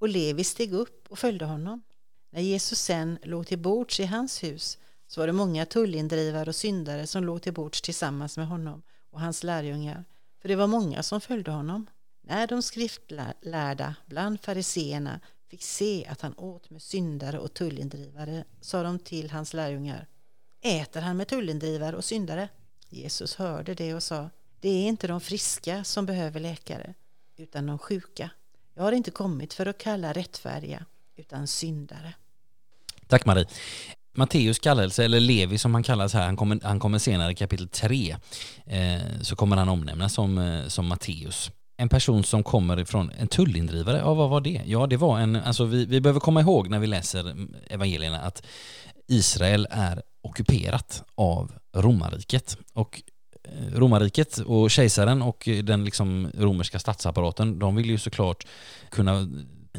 Och 0.00 0.08
Levi 0.08 0.44
steg 0.44 0.72
upp 0.72 1.06
och 1.10 1.18
följde 1.18 1.44
honom. 1.44 1.82
När 2.30 2.40
Jesus 2.40 2.80
sen 2.80 3.18
låg 3.22 3.46
till 3.46 3.58
bords 3.58 4.00
i 4.00 4.04
hans 4.04 4.42
hus 4.42 4.78
så 5.08 5.20
var 5.20 5.26
det 5.26 5.32
många 5.32 5.66
tullindrivare 5.66 6.50
och 6.50 6.56
syndare 6.56 7.06
som 7.06 7.24
låg 7.24 7.42
till 7.42 7.52
bords 7.52 7.82
tillsammans 7.82 8.36
med 8.36 8.46
honom 8.48 8.82
och 9.10 9.20
hans 9.20 9.42
lärjungar, 9.42 10.04
för 10.42 10.48
det 10.48 10.56
var 10.56 10.66
många 10.66 11.02
som 11.02 11.20
följde 11.20 11.50
honom. 11.50 11.86
När 12.22 12.46
de 12.46 12.62
skriftlärda 12.62 13.94
bland 14.06 14.40
fariseerna 14.40 15.20
fick 15.50 15.62
se 15.62 16.06
att 16.06 16.20
han 16.20 16.34
åt 16.36 16.70
med 16.70 16.82
syndare 16.82 17.38
och 17.38 17.54
tullindrivare 17.54 18.44
sa 18.60 18.82
de 18.82 18.98
till 18.98 19.30
hans 19.30 19.54
lärjungar 19.54 20.06
Äter 20.60 21.00
han 21.00 21.16
med 21.16 21.28
tullindrivare 21.28 21.96
och 21.96 22.04
syndare? 22.04 22.48
Jesus 22.88 23.34
hörde 23.34 23.74
det 23.74 23.94
och 23.94 24.02
sa 24.02 24.30
Det 24.60 24.68
är 24.68 24.88
inte 24.88 25.06
de 25.06 25.20
friska 25.20 25.84
som 25.84 26.06
behöver 26.06 26.40
läkare 26.40 26.94
utan 27.36 27.66
de 27.66 27.78
sjuka. 27.78 28.30
Jag 28.74 28.82
har 28.82 28.92
inte 28.92 29.10
kommit 29.10 29.54
för 29.54 29.66
att 29.66 29.78
kalla 29.78 30.12
rättfärdiga 30.12 30.86
utan 31.16 31.46
syndare. 31.46 32.14
Tack 33.06 33.26
Marie. 33.26 33.46
Matteus 34.18 34.58
kallelse, 34.58 35.04
eller 35.04 35.20
Levi 35.20 35.58
som 35.58 35.74
han 35.74 35.82
kallas 35.82 36.14
här, 36.14 36.26
han 36.26 36.36
kommer, 36.36 36.60
han 36.62 36.80
kommer 36.80 36.98
senare 36.98 37.32
i 37.32 37.34
kapitel 37.34 37.68
3, 37.68 38.16
eh, 38.66 38.98
så 39.20 39.36
kommer 39.36 39.56
han 39.56 39.68
omnämnas 39.68 40.12
som, 40.14 40.38
eh, 40.38 40.66
som 40.66 40.86
Matteus. 40.86 41.50
En 41.76 41.88
person 41.88 42.24
som 42.24 42.42
kommer 42.42 42.80
ifrån 42.80 43.10
en 43.18 43.28
tullindrivare, 43.28 43.98
ja 43.98 44.14
vad 44.14 44.30
var 44.30 44.40
det? 44.40 44.62
Ja 44.66 44.86
det 44.86 44.96
var 44.96 45.18
en, 45.18 45.36
alltså 45.36 45.64
vi, 45.64 45.84
vi 45.84 46.00
behöver 46.00 46.20
komma 46.20 46.40
ihåg 46.40 46.70
när 46.70 46.78
vi 46.78 46.86
läser 46.86 47.20
mm, 47.20 47.54
evangelierna 47.70 48.20
att 48.20 48.46
Israel 49.08 49.66
är 49.70 50.02
ockuperat 50.22 51.02
av 51.14 51.52
romarriket. 51.76 52.56
Och 52.72 53.02
eh, 53.44 53.78
romarriket 53.78 54.38
och 54.38 54.70
kejsaren 54.70 55.22
och 55.22 55.48
den 55.62 55.84
liksom 55.84 56.30
romerska 56.34 56.78
statsapparaten, 56.78 57.58
de 57.58 57.76
vill 57.76 57.90
ju 57.90 57.98
såklart 57.98 58.46
kunna 58.90 59.28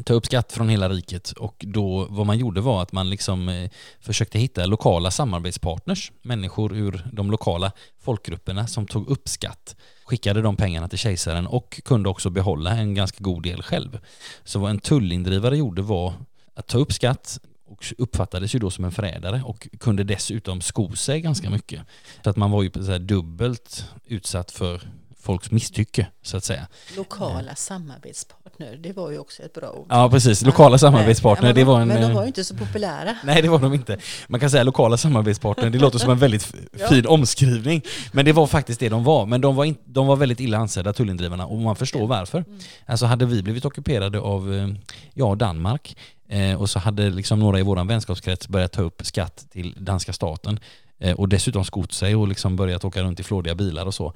ta 0.04 0.14
upp 0.14 0.26
skatt 0.26 0.52
från 0.52 0.68
hela 0.68 0.88
riket 0.88 1.30
och 1.30 1.64
då 1.68 2.06
vad 2.10 2.26
man 2.26 2.38
gjorde 2.38 2.60
var 2.60 2.82
att 2.82 2.92
man 2.92 3.10
liksom 3.10 3.48
eh, 3.48 3.70
försökte 4.00 4.38
hitta 4.38 4.66
lokala 4.66 5.10
samarbetspartners, 5.10 6.12
människor 6.22 6.76
ur 6.76 7.06
de 7.12 7.30
lokala 7.30 7.72
folkgrupperna 7.98 8.66
som 8.66 8.86
tog 8.86 9.08
upp 9.08 9.28
skatt, 9.28 9.76
skickade 10.04 10.42
de 10.42 10.56
pengarna 10.56 10.88
till 10.88 10.98
kejsaren 10.98 11.46
och 11.46 11.80
kunde 11.84 12.08
också 12.08 12.30
behålla 12.30 12.70
en 12.70 12.94
ganska 12.94 13.24
god 13.24 13.42
del 13.42 13.62
själv. 13.62 13.98
Så 14.44 14.58
vad 14.58 14.70
en 14.70 14.78
tullindrivare 14.80 15.56
gjorde 15.56 15.82
var 15.82 16.14
att 16.54 16.66
ta 16.66 16.78
upp 16.78 16.92
skatt 16.92 17.38
och 17.66 17.92
uppfattades 17.98 18.54
ju 18.54 18.58
då 18.58 18.70
som 18.70 18.84
en 18.84 18.92
förrädare 18.92 19.42
och 19.44 19.68
kunde 19.80 20.04
dessutom 20.04 20.60
sko 20.60 20.96
sig 20.96 21.20
ganska 21.20 21.50
mycket. 21.50 21.82
Så 22.24 22.30
att 22.30 22.36
man 22.36 22.50
var 22.50 22.62
ju 22.62 22.70
så 22.72 22.90
här 22.90 22.98
dubbelt 22.98 23.84
utsatt 24.04 24.50
för 24.50 24.80
folks 25.22 25.50
misstycke 25.50 26.06
så 26.22 26.36
att 26.36 26.44
säga. 26.44 26.66
Lokala 26.96 27.54
samarbetspartner, 27.54 28.76
det 28.76 28.92
var 28.92 29.10
ju 29.10 29.18
också 29.18 29.42
ett 29.42 29.52
bra 29.52 29.70
ord. 29.70 29.86
Ja 29.90 30.10
precis, 30.10 30.42
lokala 30.42 30.78
samarbetspartner, 30.78 31.48
men, 31.48 31.54
det 31.54 31.64
var 31.64 31.80
en... 31.80 31.88
Men 31.88 32.00
de 32.02 32.06
eh, 32.10 32.14
var 32.14 32.22
ju 32.22 32.26
inte 32.26 32.44
så 32.44 32.54
populära. 32.56 33.16
Nej 33.24 33.42
det 33.42 33.48
var 33.48 33.58
de 33.58 33.74
inte. 33.74 33.98
Man 34.28 34.40
kan 34.40 34.50
säga 34.50 34.62
lokala 34.62 34.96
samarbetspartner, 34.96 35.70
det 35.70 35.78
låter 35.78 35.98
som 35.98 36.10
en 36.10 36.18
väldigt 36.18 36.42
f- 36.42 36.54
Ja. 36.78 36.88
fin 36.88 37.06
omskrivning. 37.06 37.82
Men 38.12 38.24
det 38.24 38.32
var 38.32 38.46
faktiskt 38.46 38.80
det 38.80 38.88
de 38.88 39.04
var. 39.04 39.26
Men 39.26 39.40
de 39.40 39.56
var, 39.56 39.64
in, 39.64 39.76
de 39.84 40.06
var 40.06 40.16
väldigt 40.16 40.40
illa 40.40 40.58
ansedda 40.58 40.92
tullindrivarna 40.92 41.46
och 41.46 41.58
man 41.58 41.76
förstår 41.76 42.06
varför. 42.06 42.44
Alltså 42.86 43.06
hade 43.06 43.26
vi 43.26 43.42
blivit 43.42 43.64
ockuperade 43.64 44.20
av 44.20 44.54
eh, 44.54 44.68
ja, 45.14 45.34
Danmark 45.34 45.96
eh, 46.28 46.54
och 46.60 46.70
så 46.70 46.78
hade 46.78 47.10
liksom 47.10 47.38
några 47.38 47.58
i 47.58 47.62
våran 47.62 47.86
vänskapskrets 47.86 48.48
börjat 48.48 48.72
ta 48.72 48.82
upp 48.82 49.06
skatt 49.06 49.46
till 49.50 49.74
danska 49.78 50.12
staten 50.12 50.60
eh, 51.00 51.14
och 51.16 51.28
dessutom 51.28 51.64
skott 51.64 51.92
sig 51.92 52.16
och 52.16 52.28
liksom 52.28 52.56
börjat 52.56 52.84
åka 52.84 53.02
runt 53.02 53.20
i 53.20 53.22
flådiga 53.22 53.54
bilar 53.54 53.86
och 53.86 53.94
så. 53.94 54.12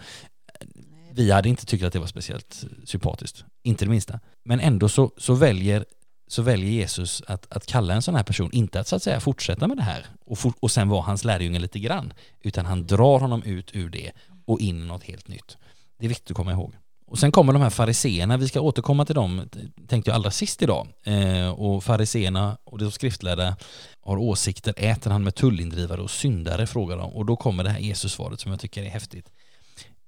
Vi 1.16 1.30
hade 1.30 1.48
inte 1.48 1.66
tyckt 1.66 1.84
att 1.84 1.92
det 1.92 1.98
var 1.98 2.06
speciellt 2.06 2.64
sympatiskt, 2.84 3.44
inte 3.62 3.84
det 3.84 3.90
minsta. 3.90 4.20
Men 4.44 4.60
ändå 4.60 4.88
så, 4.88 5.10
så, 5.16 5.34
väljer, 5.34 5.84
så 6.28 6.42
väljer 6.42 6.70
Jesus 6.70 7.22
att, 7.26 7.46
att 7.56 7.66
kalla 7.66 7.94
en 7.94 8.02
sån 8.02 8.14
här 8.14 8.22
person, 8.22 8.52
inte 8.52 8.80
att 8.80 8.88
så 8.88 8.96
att 8.96 9.02
säga 9.02 9.20
fortsätta 9.20 9.68
med 9.68 9.76
det 9.76 9.82
här 9.82 10.06
och, 10.26 10.38
for, 10.38 10.52
och 10.60 10.70
sen 10.70 10.88
vara 10.88 11.02
hans 11.02 11.24
lärjunge 11.24 11.58
lite 11.58 11.78
grann, 11.78 12.12
utan 12.40 12.66
han 12.66 12.86
drar 12.86 13.18
honom 13.18 13.42
ut 13.42 13.70
ur 13.76 13.90
det 13.90 14.12
och 14.44 14.60
in 14.60 14.82
i 14.82 14.86
något 14.86 15.04
helt 15.04 15.28
nytt. 15.28 15.56
Det 15.98 16.06
är 16.06 16.08
viktigt 16.08 16.30
att 16.30 16.36
komma 16.36 16.52
ihåg. 16.52 16.74
Och 17.06 17.18
sen 17.18 17.32
kommer 17.32 17.52
de 17.52 17.62
här 17.62 17.70
fariseerna, 17.70 18.36
vi 18.36 18.48
ska 18.48 18.60
återkomma 18.60 19.04
till 19.04 19.14
dem, 19.14 19.48
tänkte 19.88 20.10
jag 20.10 20.14
allra 20.14 20.30
sist 20.30 20.62
idag. 20.62 20.88
Eh, 21.04 21.48
och 21.48 21.84
fariseerna 21.84 22.58
och 22.64 22.78
de 22.78 22.90
skriftlärda 22.90 23.56
har 24.00 24.16
åsikter, 24.16 24.74
äter 24.76 25.10
han 25.10 25.24
med 25.24 25.34
tullindrivare 25.34 26.00
och 26.00 26.10
syndare, 26.10 26.66
frågar 26.66 26.96
de. 26.96 27.10
Och 27.10 27.26
då 27.26 27.36
kommer 27.36 27.64
det 27.64 27.70
här 27.70 27.78
Jesus-svaret 27.78 28.40
som 28.40 28.50
jag 28.50 28.60
tycker 28.60 28.82
är 28.82 28.88
häftigt. 28.88 29.30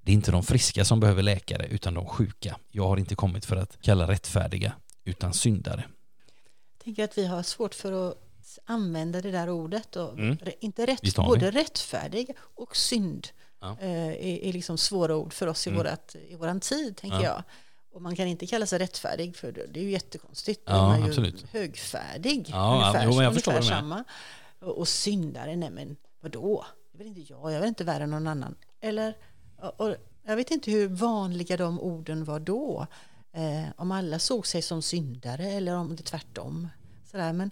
Det 0.06 0.12
är 0.12 0.14
inte 0.14 0.30
de 0.30 0.42
friska 0.42 0.84
som 0.84 1.00
behöver 1.00 1.22
läkare 1.22 1.66
utan 1.66 1.94
de 1.94 2.06
sjuka. 2.06 2.56
Jag 2.70 2.88
har 2.88 2.96
inte 2.96 3.14
kommit 3.14 3.44
för 3.44 3.56
att 3.56 3.78
kalla 3.82 4.08
rättfärdiga 4.08 4.72
utan 5.04 5.34
syndare. 5.34 5.84
Jag 6.78 6.84
tänker 6.84 7.04
att 7.04 7.18
vi 7.18 7.26
har 7.26 7.42
svårt 7.42 7.74
för 7.74 8.08
att 8.10 8.18
använda 8.64 9.20
det 9.20 9.30
där 9.30 9.50
ordet. 9.50 9.96
Och 9.96 10.12
Mm. 10.18 10.38
inte 10.60 10.86
rätt, 10.86 11.16
både 11.16 11.50
rättfärdig 11.50 12.30
och 12.38 12.76
synd 12.76 13.28
Ja. 13.60 13.76
eh, 13.80 13.90
är, 14.08 14.16
är 14.44 14.52
liksom 14.52 14.78
svåra 14.78 15.16
ord 15.16 15.32
för 15.32 15.46
oss 15.46 15.66
i, 15.66 15.70
Mm. 15.70 15.78
vårat, 15.78 16.16
i 16.28 16.34
våran 16.34 16.60
tid, 16.60 16.96
tänker 16.96 17.16
Ja. 17.16 17.22
jag. 17.24 17.42
Och 17.92 18.02
man 18.02 18.16
kan 18.16 18.26
inte 18.28 18.46
kalla 18.46 18.66
sig 18.66 18.78
rättfärdig, 18.78 19.36
för 19.36 19.52
det 19.72 19.80
är 19.80 19.84
ju 19.84 19.90
jättekonstigt. 19.90 20.62
Ja, 20.66 20.72
är 20.84 20.88
man 20.88 21.00
ju 21.02 21.08
absolut. 21.08 21.46
högfärdig. 21.52 22.46
Ja, 22.48 22.74
ungefär, 22.74 23.04
jo, 23.12 23.22
jag 23.22 23.34
förstår 23.34 23.52
ungefär 23.52 23.76
samma. 23.76 24.04
Och, 24.58 24.78
och 24.78 24.88
syndare, 24.88 25.56
nej 25.56 25.70
men 25.70 25.96
vadå? 26.20 26.66
Det 26.92 26.96
är 26.96 26.98
väl 26.98 27.06
inte 27.18 27.32
jag, 27.32 27.40
jag 27.42 27.52
är 27.52 27.60
väl 27.60 27.68
inte 27.68 27.84
värre 27.84 28.02
än 28.04 28.10
någon 28.10 28.26
annan. 28.26 28.54
Eller, 28.80 29.16
och, 29.58 29.96
jag 30.26 30.36
vet 30.36 30.50
inte 30.50 30.70
hur 30.70 30.88
vanliga 30.88 31.56
de 31.56 31.80
orden 31.80 32.24
var 32.24 32.40
då. 32.40 32.86
Eh, 33.32 33.64
om 33.76 33.92
alla 33.92 34.18
såg 34.18 34.46
sig 34.46 34.62
som 34.62 34.82
syndare 34.82 35.44
eller 35.44 35.74
om 35.76 35.96
det 35.96 36.02
tvärtom. 36.02 36.68
Sådär, 37.10 37.32
men 37.32 37.50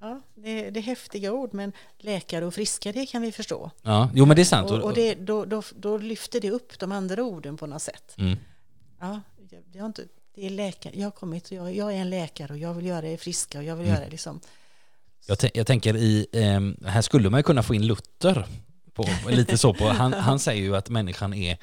ja, 0.00 0.20
det, 0.34 0.70
det 0.70 0.80
är 0.80 0.82
häftiga 0.82 1.32
ord, 1.32 1.54
men 1.54 1.72
läkare 1.98 2.46
och 2.46 2.54
friska, 2.54 2.92
det 2.92 3.06
kan 3.06 3.22
vi 3.22 3.32
förstå. 3.32 3.70
Ja, 3.82 4.10
jo 4.14 4.26
men 4.26 4.36
det 4.36 4.42
är 4.42 4.44
sant. 4.44 4.70
Och, 4.70 4.78
och 4.78 4.94
det, 4.94 5.14
då, 5.14 5.44
då, 5.44 5.62
då 5.76 5.98
lyfter 5.98 6.40
det 6.40 6.50
upp 6.50 6.78
de 6.78 6.92
andra 6.92 7.22
orden 7.22 7.56
på 7.56 7.66
något 7.66 7.82
sätt. 7.82 8.14
Mm. 8.18 8.36
Ja, 9.00 9.20
jag, 9.72 9.80
har 9.80 9.86
inte, 9.86 10.04
det 10.34 10.46
är 10.46 10.50
läkare, 10.50 10.92
jag 10.96 11.06
har 11.06 11.10
kommit 11.10 11.46
och 11.46 11.52
jag, 11.52 11.76
jag 11.76 11.92
är 11.92 11.96
en 11.96 12.10
läkare 12.10 12.52
och 12.52 12.58
jag 12.58 12.74
vill 12.74 12.86
göra 12.86 13.08
er 13.08 13.16
friska 13.16 13.58
och 13.58 13.64
jag 13.64 13.76
vill 13.76 13.86
Mm. 13.86 14.00
göra 14.00 14.08
liksom. 14.10 14.40
Jag, 15.26 15.38
jag 15.54 15.66
tänker 15.66 15.96
i, 15.96 16.26
ehm, 16.32 16.76
här 16.84 17.02
skulle 17.02 17.30
man 17.30 17.42
kunna 17.42 17.62
få 17.62 17.74
in 17.74 17.86
Luther, 17.86 18.46
på, 18.94 19.06
lite 19.28 19.58
så 19.58 19.74
på, 19.74 19.88
han, 19.88 20.12
han 20.12 20.38
säger 20.38 20.62
ju 20.62 20.76
att 20.76 20.90
människan 20.90 21.34
är 21.34 21.58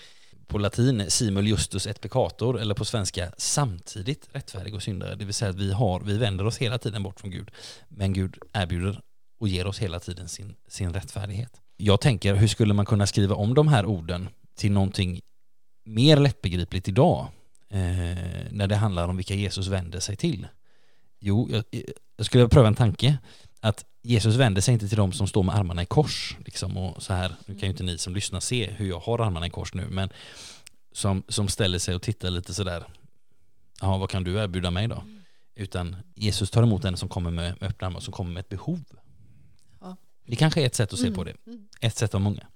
på 0.48 0.58
latin 0.58 1.06
simul 1.10 1.48
justus 1.48 1.88
et 1.88 2.02
peccator, 2.02 2.60
eller 2.60 2.76
på 2.76 2.86
svenska 2.86 3.32
samtidigt 3.38 4.30
rättfärdig 4.32 4.76
och 4.76 4.84
syndare. 4.84 5.16
Det 5.16 5.26
vill 5.26 5.34
säga 5.34 5.52
att 5.52 5.58
vi, 5.58 5.74
har, 5.74 6.00
vi 6.00 6.18
vänder 6.18 6.46
oss 6.46 6.58
hela 6.58 6.78
tiden 6.78 7.04
bort 7.04 7.20
från 7.20 7.32
Gud, 7.32 7.52
men 7.90 8.14
Gud 8.14 8.38
erbjuder 8.54 9.02
och 9.40 9.48
ger 9.48 9.68
oss 9.68 9.80
hela 9.80 10.00
tiden 10.00 10.28
sin, 10.28 10.56
sin 10.68 10.94
rättfärdighet. 10.94 11.62
Jag 11.78 12.02
tänker, 12.02 12.36
hur 12.36 12.48
skulle 12.48 12.74
man 12.74 12.86
kunna 12.86 13.08
skriva 13.08 13.36
om 13.36 13.54
de 13.54 13.68
här 13.68 13.86
orden 13.86 14.30
till 14.56 14.72
någonting 14.72 15.22
mer 15.86 16.18
lättbegripligt 16.18 16.88
idag, 16.88 17.28
eh, 17.70 17.80
när 18.52 18.68
det 18.68 18.76
handlar 18.76 19.08
om 19.08 19.18
vilka 19.18 19.34
Jesus 19.34 19.68
vänder 19.68 20.00
sig 20.00 20.16
till? 20.16 20.48
Jo, 21.20 21.50
jag, 21.52 21.64
jag 22.18 22.26
skulle 22.26 22.48
pröva 22.48 22.68
en 22.68 22.76
tanke 22.76 23.18
att 23.62 23.86
Jesus 24.02 24.36
vänder 24.36 24.62
sig 24.62 24.74
inte 24.74 24.88
till 24.88 24.98
de 24.98 25.14
som 25.14 25.28
står 25.28 25.44
med 25.44 25.56
armarna 25.56 25.84
i 25.84 25.86
kors. 25.86 26.38
Liksom, 26.46 26.78
och 26.78 27.04
så 27.04 27.14
här, 27.14 27.36
nu 27.46 27.54
kan 27.54 27.62
ju 27.62 27.70
inte 27.70 27.84
ni 27.84 27.98
som 27.98 28.16
lyssnar 28.16 28.40
se 28.40 28.72
hur 28.72 28.88
jag 28.88 29.00
har 29.00 29.20
armarna 29.20 29.48
i 29.48 29.50
kors 29.50 29.74
nu, 29.74 29.88
men 29.90 30.10
som, 30.92 31.24
som 31.28 31.48
ställer 31.48 31.80
sig 31.80 31.96
och 31.96 32.02
tittar 32.02 32.30
lite 32.30 32.54
sådär, 32.54 32.84
ja 33.82 33.98
vad 33.98 34.10
kan 34.10 34.24
du 34.24 34.36
erbjuda 34.36 34.72
mig 34.72 34.88
då? 34.88 35.04
Utan 35.56 35.96
Jesus 36.16 36.52
tar 36.52 36.64
emot 36.64 36.82
den 36.82 36.98
som 36.98 37.10
kommer 37.10 37.32
med, 37.32 37.62
med 37.62 37.70
öppna 37.70 37.88
armar, 37.88 38.00
som 38.00 38.14
kommer 38.14 38.32
med 38.32 38.42
ett 38.42 38.50
behov. 38.50 38.84
Ja. 39.82 39.96
Det 40.26 40.36
kanske 40.36 40.62
är 40.62 40.66
ett 40.66 40.76
sätt 40.76 40.94
att 40.94 41.00
se 41.00 41.12
på 41.12 41.24
det. 41.24 41.36
Mm. 41.48 41.68
Ett 41.82 41.98
sätt 41.98 42.16
av 42.16 42.22
många. 42.22 42.48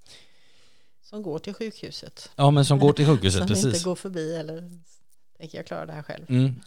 Som 1.02 1.24
går 1.24 1.40
till 1.40 1.54
sjukhuset. 1.54 2.32
Ja, 2.36 2.52
men 2.52 2.66
som 2.66 2.80
går 2.80 2.94
till 2.94 3.06
sjukhuset, 3.06 3.40
som 3.40 3.48
precis. 3.48 3.66
inte 3.66 3.84
går 3.84 3.96
förbi 3.96 4.36
eller 4.36 4.72
tänker 5.38 5.58
jag 5.58 5.68
klara 5.68 5.86
det 5.86 5.94
här 5.94 6.04
själv. 6.04 6.26
Mm. 6.30 6.62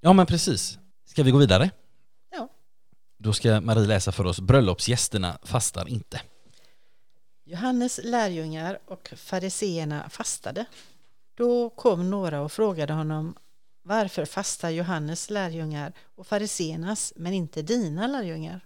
Ja, 0.00 0.12
men 0.12 0.26
precis. 0.26 0.78
Ska 1.04 1.22
vi 1.22 1.30
gå 1.30 1.38
vidare? 1.38 1.70
Då 3.18 3.32
ska 3.32 3.60
Marie 3.60 3.86
läsa 3.86 4.12
för 4.12 4.24
oss 4.24 4.40
Bröllopsgästerna 4.40 5.38
fastar 5.42 5.88
inte. 5.88 6.20
Johannes 7.44 8.00
lärjungar 8.04 8.78
och 8.86 9.12
fariseerna 9.16 10.08
fastade. 10.08 10.66
Då 11.34 11.70
kom 11.70 12.10
några 12.10 12.40
och 12.40 12.52
frågade 12.52 12.92
honom 12.92 13.34
varför 13.82 14.24
fastar 14.24 14.70
Johannes 14.70 15.30
lärjungar 15.30 15.92
och 16.14 16.26
fariseernas 16.26 17.12
men 17.16 17.32
inte 17.32 17.62
dina 17.62 18.06
lärjungar? 18.06 18.60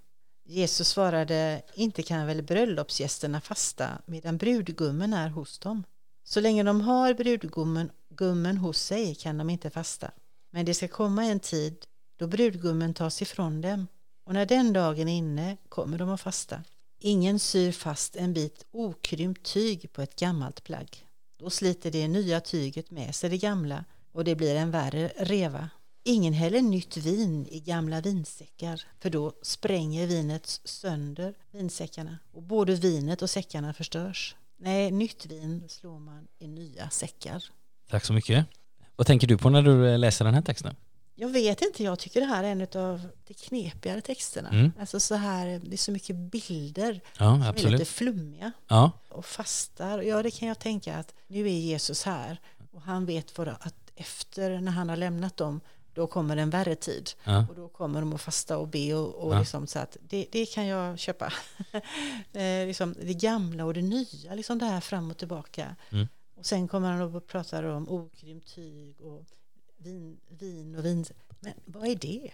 Jesus 0.44 0.88
svarade, 0.88 1.62
inte 1.74 2.02
kan 2.02 2.26
väl 2.26 2.42
bröllopsgästerna 2.42 3.40
fasta 3.40 3.88
medan 4.06 4.36
brudgummen 4.36 5.12
är 5.12 5.28
hos 5.28 5.58
dem. 5.58 5.84
Så 6.24 6.40
länge 6.40 6.62
de 6.62 6.80
har 6.80 7.14
brudgummen 7.14 7.90
gummen 8.08 8.56
hos 8.56 8.78
sig 8.78 9.14
kan 9.14 9.38
de 9.38 9.50
inte 9.50 9.70
fasta. 9.70 10.10
Men 10.50 10.66
det 10.66 10.74
ska 10.74 10.88
komma 10.88 11.24
en 11.24 11.40
tid 11.40 11.76
då 12.16 12.26
brudgummen 12.26 12.94
tas 12.94 13.22
ifrån 13.22 13.60
dem 13.60 13.86
och 14.24 14.34
när 14.34 14.46
den 14.46 14.72
dagen 14.72 15.08
är 15.08 15.16
inne 15.16 15.56
kommer 15.68 15.98
de 15.98 16.10
att 16.10 16.20
fasta. 16.20 16.62
Ingen 16.98 17.38
syr 17.38 17.72
fast 17.72 18.16
en 18.16 18.32
bit 18.32 18.66
okrympt 18.70 19.42
tyg 19.42 19.92
på 19.92 20.02
ett 20.02 20.16
gammalt 20.16 20.64
plagg. 20.64 21.06
Då 21.38 21.50
sliter 21.50 21.90
det 21.90 22.08
nya 22.08 22.40
tyget 22.40 22.90
med 22.90 23.14
sig 23.14 23.30
det 23.30 23.38
gamla 23.38 23.84
och 24.12 24.24
det 24.24 24.34
blir 24.34 24.56
en 24.56 24.70
värre 24.70 25.12
reva. 25.16 25.70
Ingen 26.04 26.32
häller 26.32 26.62
nytt 26.62 26.96
vin 26.96 27.46
i 27.50 27.60
gamla 27.60 28.00
vinsäckar 28.00 28.82
för 29.00 29.10
då 29.10 29.32
spränger 29.42 30.06
vinet 30.06 30.60
sönder 30.64 31.34
vinsäckarna 31.50 32.18
och 32.32 32.42
både 32.42 32.74
vinet 32.74 33.22
och 33.22 33.30
säckarna 33.30 33.74
förstörs. 33.74 34.36
Nej, 34.58 34.90
nytt 34.90 35.26
vin 35.26 35.64
slår 35.68 35.98
man 35.98 36.28
i 36.38 36.48
nya 36.48 36.90
säckar. 36.90 37.44
Tack 37.90 38.04
så 38.04 38.12
mycket. 38.12 38.46
Vad 38.96 39.06
tänker 39.06 39.26
du 39.26 39.38
på 39.38 39.50
när 39.50 39.62
du 39.62 39.96
läser 39.96 40.24
den 40.24 40.34
här 40.34 40.42
texten? 40.42 40.76
Jag 41.20 41.28
vet 41.28 41.62
inte, 41.62 41.84
jag 41.84 41.98
tycker 41.98 42.20
det 42.20 42.26
här 42.26 42.44
är 42.44 42.48
en 42.48 42.60
av 42.60 43.08
de 43.26 43.34
knepigare 43.34 44.00
texterna. 44.00 44.48
Mm. 44.48 44.72
Alltså 44.80 45.00
så 45.00 45.14
här, 45.14 45.60
det 45.64 45.72
är 45.72 45.76
så 45.76 45.92
mycket 45.92 46.16
bilder 46.16 47.00
Ja, 47.18 47.18
som 47.18 47.42
är 47.42 47.46
lite 47.46 47.48
absolut. 47.48 47.88
flummiga. 47.88 48.52
Ja, 48.68 48.90
och 49.08 49.24
fastar. 49.24 50.02
Ja, 50.02 50.22
det 50.22 50.30
kan 50.30 50.48
jag 50.48 50.58
tänka 50.58 50.96
att 50.96 51.14
nu 51.26 51.46
är 51.46 51.58
Jesus 51.58 52.02
här 52.02 52.40
och 52.72 52.82
han 52.82 53.06
vet 53.06 53.38
vad 53.38 53.48
att 53.48 53.90
efter 53.94 54.60
när 54.60 54.72
han 54.72 54.88
har 54.88 54.96
lämnat 54.96 55.36
dem 55.36 55.60
då 55.94 56.06
kommer 56.06 56.36
en 56.36 56.50
värre 56.50 56.74
tid 56.74 57.10
ja. 57.24 57.46
och 57.48 57.54
då 57.54 57.68
kommer 57.68 58.00
de 58.00 58.12
att 58.12 58.20
fasta 58.20 58.58
och 58.58 58.68
be 58.68 58.94
och, 58.94 59.14
och 59.14 59.34
Ja. 59.34 59.38
liksom 59.38 59.66
så 59.66 59.78
att 59.78 59.96
det, 60.00 60.26
det 60.32 60.46
kan 60.46 60.66
jag 60.66 60.98
köpa. 60.98 61.32
eh, 62.32 62.66
liksom 62.66 62.94
det 63.02 63.14
gamla 63.14 63.64
och 63.64 63.74
det 63.74 63.82
nya, 63.82 64.34
liksom 64.34 64.58
det 64.58 64.66
här 64.66 64.80
fram 64.80 65.10
och 65.10 65.16
tillbaka. 65.16 65.76
Mm. 65.90 66.08
Och 66.36 66.46
sen 66.46 66.68
kommer 66.68 66.92
han 66.92 67.14
och 67.14 67.26
pratar 67.26 67.62
om 67.62 67.88
okrympt 67.88 68.54
tyg 68.54 69.00
och 69.00 69.24
vin, 69.82 70.16
vin 70.38 70.76
och 70.76 70.84
vin. 70.84 71.04
Men 71.40 71.52
vad 71.64 71.88
är 71.88 71.96
det? 71.96 72.30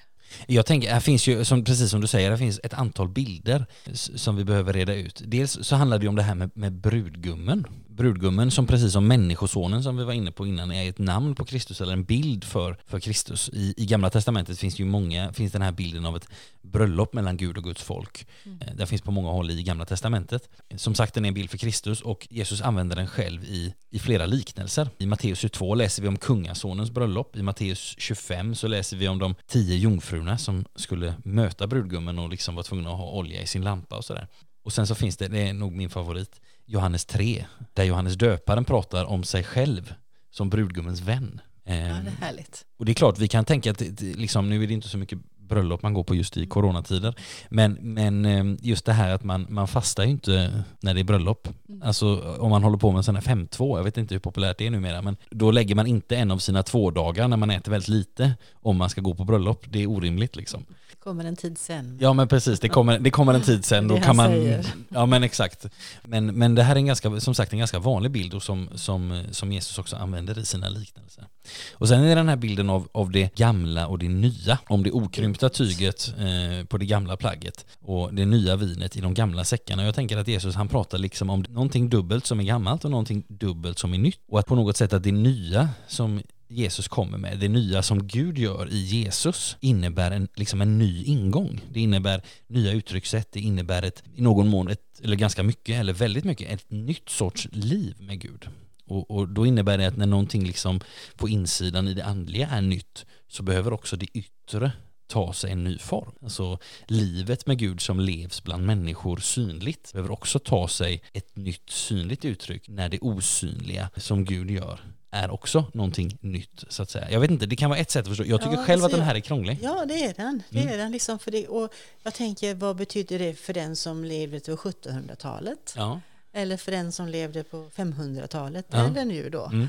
Jag 0.46 0.66
tänker, 0.66 0.92
här 0.92 1.00
finns 1.00 1.26
ju, 1.26 1.44
som, 1.44 1.64
precis 1.64 1.90
som 1.90 2.00
du 2.00 2.06
säger, 2.06 2.30
det 2.30 2.38
finns 2.38 2.60
ett 2.62 2.74
antal 2.74 3.08
bilder 3.08 3.66
som 3.92 4.36
vi 4.36 4.44
behöver 4.44 4.72
reda 4.72 4.94
ut. 4.94 5.22
Dels 5.26 5.58
så 5.62 5.76
handlar 5.76 5.98
det 5.98 6.02
ju 6.02 6.08
om 6.08 6.16
det 6.16 6.22
här 6.22 6.34
med, 6.34 6.50
med 6.54 6.72
brudgummen. 6.72 7.66
Brudgummen 7.96 8.50
som 8.50 8.66
precis 8.66 8.92
som 8.92 9.06
människosonen 9.06 9.82
som 9.82 9.96
vi 9.96 10.04
var 10.04 10.12
inne 10.12 10.32
på 10.32 10.46
innan 10.46 10.70
är 10.70 10.88
ett 10.88 10.98
namn 10.98 11.34
på 11.34 11.44
Kristus 11.44 11.80
eller 11.80 11.92
en 11.92 12.04
bild 12.04 12.44
för, 12.44 12.76
för 12.86 13.00
Kristus. 13.00 13.50
I, 13.52 13.74
I 13.76 13.86
Gamla 13.86 14.10
Testamentet 14.10 14.58
finns 14.58 14.78
ju 14.78 14.84
många, 14.84 15.32
finns 15.32 15.52
den 15.52 15.62
här 15.62 15.72
bilden 15.72 16.06
av 16.06 16.16
ett 16.16 16.28
bröllop 16.62 17.12
mellan 17.12 17.36
Gud 17.36 17.56
och 17.56 17.64
Guds 17.64 17.82
folk. 17.82 18.26
Eh, 18.60 18.74
Den 18.74 18.86
finns 18.86 19.02
på 19.02 19.10
många 19.10 19.30
håll 19.30 19.50
i 19.50 19.62
Gamla 19.62 19.84
Testamentet. 19.84 20.48
Som 20.76 20.94
sagt, 20.94 21.14
den 21.14 21.24
är 21.24 21.28
en 21.28 21.34
bild 21.34 21.50
för 21.50 21.58
Kristus 21.58 22.00
och 22.00 22.26
Jesus 22.30 22.60
använder 22.62 22.96
den 22.96 23.06
själv 23.06 23.44
i, 23.44 23.74
i 23.90 23.98
flera 23.98 24.26
liknelser. 24.26 24.88
I 24.98 25.06
Matteus 25.06 25.38
22 25.38 25.74
läser 25.74 26.02
vi 26.02 26.08
om 26.08 26.16
kungasonens 26.16 26.90
bröllop. 26.90 27.36
I 27.36 27.42
Matteus 27.42 27.94
25 27.98 28.54
så 28.54 28.68
läser 28.68 28.96
vi 28.96 29.08
om 29.08 29.18
de 29.18 29.34
tio 29.46 29.76
jungfrurna 29.76 30.38
som 30.38 30.64
skulle 30.74 31.14
möta 31.24 31.66
brudgummen 31.66 32.18
och 32.18 32.28
liksom 32.28 32.54
var 32.54 32.62
tvungna 32.62 32.90
att 32.90 32.98
ha 32.98 33.10
olja 33.10 33.42
i 33.42 33.46
sin 33.46 33.64
lampa 33.64 33.96
och 33.96 34.04
sådär. 34.04 34.28
Och 34.62 34.72
sen 34.72 34.86
så 34.86 34.94
finns 34.94 35.16
det, 35.16 35.28
det 35.28 35.48
är 35.48 35.52
nog 35.52 35.72
min 35.72 35.90
favorit, 35.90 36.40
Johannes 36.66 37.04
3, 37.04 37.46
där 37.74 37.84
Johannes 37.84 38.14
döparen 38.14 38.64
pratar 38.64 39.04
om 39.04 39.24
sig 39.24 39.44
själv 39.44 39.94
som 40.30 40.50
brudgummens 40.50 41.00
vän. 41.00 41.40
Ja, 41.64 41.72
det 41.72 41.78
är 41.80 42.16
härligt. 42.20 42.64
och 42.78 42.84
det 42.84 42.92
är 42.92 42.94
klart, 42.94 43.18
vi 43.18 43.28
kan 43.28 43.44
tänka 43.44 43.70
att 43.70 43.80
liksom, 44.00 44.48
nu 44.48 44.62
är 44.62 44.66
det 44.66 44.74
inte 44.74 44.88
så 44.88 44.98
mycket 44.98 45.18
bröllop 45.48 45.82
man 45.82 45.94
går 45.94 46.04
på 46.04 46.14
just 46.14 46.36
i 46.36 46.46
coronatider. 46.46 47.14
Men, 47.48 47.72
men 47.80 48.24
eh, 48.24 48.44
just 48.62 48.84
det 48.84 48.92
här 48.92 49.14
att 49.14 49.24
man, 49.24 49.46
man 49.48 49.68
fastar 49.68 50.04
ju 50.04 50.10
inte 50.10 50.64
när 50.80 50.94
det 50.94 51.00
är 51.00 51.04
bröllop. 51.04 51.48
Alltså 51.82 52.36
om 52.38 52.50
man 52.50 52.62
håller 52.62 52.78
på 52.78 52.90
med 52.90 52.98
en 52.98 53.04
sån 53.04 53.16
här 53.16 53.22
5-2, 53.22 53.76
jag 53.76 53.84
vet 53.84 53.98
inte 53.98 54.14
hur 54.14 54.20
populärt 54.20 54.58
det 54.58 54.66
är 54.66 54.70
numera, 54.70 55.02
men 55.02 55.16
då 55.30 55.50
lägger 55.50 55.74
man 55.74 55.86
inte 55.86 56.16
en 56.16 56.30
av 56.30 56.38
sina 56.38 56.62
två 56.62 56.90
dagar 56.90 57.28
när 57.28 57.36
man 57.36 57.50
äter 57.50 57.72
väldigt 57.72 57.88
lite 57.88 58.34
om 58.52 58.76
man 58.76 58.90
ska 58.90 59.00
gå 59.00 59.14
på 59.14 59.24
bröllop. 59.24 59.64
Det 59.68 59.82
är 59.82 59.86
orimligt 59.86 60.36
liksom. 60.36 60.64
Det 60.98 61.10
kommer 61.10 61.24
en 61.24 61.36
tid 61.36 61.58
sen. 61.58 61.98
Ja 62.00 62.12
men 62.12 62.28
precis, 62.28 62.60
det 62.60 62.68
kommer, 62.68 62.98
det 62.98 63.10
kommer 63.10 63.34
en 63.34 63.42
tid 63.42 63.64
sen. 63.64 63.88
Då 63.88 64.00
kan 64.00 64.16
man, 64.16 64.26
säger. 64.26 64.66
ja 64.88 65.06
men 65.06 65.22
exakt. 65.22 65.66
Men, 66.04 66.26
men 66.26 66.54
det 66.54 66.62
här 66.62 66.74
är 66.74 66.76
en 66.76 66.86
ganska, 66.86 67.20
som 67.20 67.34
sagt 67.34 67.52
en 67.52 67.58
ganska 67.58 67.78
vanlig 67.78 68.12
bild 68.12 68.34
och 68.34 68.42
som, 68.42 68.68
som, 68.74 69.22
som 69.30 69.52
Jesus 69.52 69.78
också 69.78 69.96
använder 69.96 70.38
i 70.38 70.44
sina 70.44 70.68
liknelser. 70.68 71.24
Och 71.72 71.88
sen 71.88 72.04
är 72.04 72.16
den 72.16 72.28
här 72.28 72.36
bilden 72.36 72.70
av, 72.70 72.88
av 72.92 73.10
det 73.10 73.36
gamla 73.36 73.86
och 73.86 73.98
det 73.98 74.08
nya. 74.08 74.58
Om 74.68 74.82
det 74.82 74.90
okrympta 74.90 75.48
tyget 75.48 76.14
eh, 76.18 76.66
på 76.66 76.78
det 76.78 76.86
gamla 76.86 77.16
plagget 77.16 77.66
och 77.80 78.14
det 78.14 78.26
nya 78.26 78.56
vinet 78.56 78.96
i 78.96 79.00
de 79.00 79.14
gamla 79.14 79.44
säckarna. 79.44 79.84
Jag 79.84 79.94
tänker 79.94 80.16
att 80.16 80.28
Jesus 80.28 80.54
han 80.54 80.68
pratar 80.68 80.98
liksom 80.98 81.30
om 81.30 81.44
någonting 81.48 81.88
dubbelt 81.88 82.26
som 82.26 82.40
är 82.40 82.44
gammalt 82.44 82.84
och 82.84 82.90
någonting 82.90 83.24
dubbelt 83.28 83.78
som 83.78 83.94
är 83.94 83.98
nytt. 83.98 84.20
Och 84.28 84.38
att 84.38 84.46
på 84.46 84.54
något 84.54 84.76
sätt 84.76 84.92
att 84.92 85.02
det 85.02 85.12
nya 85.12 85.68
som 85.88 86.22
Jesus 86.48 86.88
kommer 86.88 87.18
med, 87.18 87.38
det 87.38 87.48
nya 87.48 87.82
som 87.82 88.06
Gud 88.06 88.38
gör 88.38 88.68
i 88.72 88.78
Jesus 88.78 89.56
innebär 89.60 90.10
en, 90.10 90.28
liksom 90.34 90.60
en 90.60 90.78
ny 90.78 91.04
ingång. 91.04 91.60
Det 91.72 91.80
innebär 91.80 92.22
nya 92.46 92.72
uttryckssätt, 92.72 93.32
det 93.32 93.40
innebär 93.40 93.82
ett, 93.82 94.02
i 94.14 94.20
någon 94.20 94.48
mån, 94.48 94.68
ett, 94.68 95.00
eller 95.02 95.16
ganska 95.16 95.42
mycket, 95.42 95.80
eller 95.80 95.92
väldigt 95.92 96.24
mycket, 96.24 96.52
ett 96.52 96.70
nytt 96.70 97.08
sorts 97.08 97.48
liv 97.52 97.96
med 97.98 98.20
Gud. 98.20 98.48
Och, 98.86 99.10
och 99.10 99.28
då 99.28 99.46
innebär 99.46 99.78
det 99.78 99.86
att 99.86 99.96
när 99.96 100.06
någonting 100.06 100.46
liksom 100.46 100.80
på 101.16 101.28
insidan 101.28 101.88
i 101.88 101.94
det 101.94 102.04
andliga 102.04 102.48
är 102.48 102.62
nytt 102.62 103.06
så 103.28 103.42
behöver 103.42 103.72
också 103.72 103.96
det 103.96 104.06
yttre 104.18 104.72
ta 105.06 105.32
sig 105.32 105.52
en 105.52 105.64
ny 105.64 105.78
form. 105.78 106.12
Alltså 106.22 106.58
livet 106.86 107.46
med 107.46 107.58
Gud 107.58 107.80
som 107.80 108.00
levs 108.00 108.42
bland 108.42 108.66
människor 108.66 109.16
synligt 109.16 109.92
behöver 109.92 110.10
också 110.10 110.38
ta 110.38 110.68
sig 110.68 111.02
ett 111.12 111.36
nytt 111.36 111.70
synligt 111.70 112.24
uttryck 112.24 112.68
när 112.68 112.88
det 112.88 112.98
osynliga 112.98 113.90
som 113.96 114.24
Gud 114.24 114.50
gör 114.50 114.80
är 115.16 115.30
också 115.30 115.64
någonting 115.74 116.18
nytt 116.20 116.64
så 116.68 116.82
att 116.82 116.90
säga. 116.90 117.10
Jag 117.10 117.20
vet 117.20 117.30
inte, 117.30 117.46
det 117.46 117.56
kan 117.56 117.70
vara 117.70 117.78
ett 117.80 117.90
sätt 117.90 118.02
att 118.02 118.08
förstå. 118.08 118.24
Jag 118.24 118.40
tycker 118.40 118.56
Ja, 118.56 118.64
själv 118.64 118.80
att 118.80 118.84
alltså, 118.84 118.98
den 118.98 119.06
här 119.06 119.14
är 119.14 119.20
krånglig. 119.20 119.58
Ja, 119.62 119.84
det 119.88 120.04
är 120.04 120.14
den. 120.14 120.42
Det 120.50 120.60
Mm. 120.60 120.74
är 120.74 120.78
den 120.78 120.92
liksom 120.92 121.18
för 121.18 121.30
det. 121.30 121.46
Och 121.48 121.74
jag 122.02 122.14
tänker, 122.14 122.54
vad 122.54 122.76
betyder 122.76 123.18
det 123.18 123.34
för 123.34 123.52
den 123.52 123.76
som 123.76 124.04
levde 124.04 124.40
på 124.40 124.56
1700-talet? 124.56 125.74
Ja. 125.76 126.00
Eller 126.32 126.56
för 126.56 126.72
den 126.72 126.92
som 126.92 127.08
levde 127.08 127.44
på 127.44 127.70
500-talet? 127.76 128.66
Ja. 128.70 128.86
Eller 128.86 129.04
nu 129.04 129.30
då? 129.30 129.44
Mm. 129.46 129.68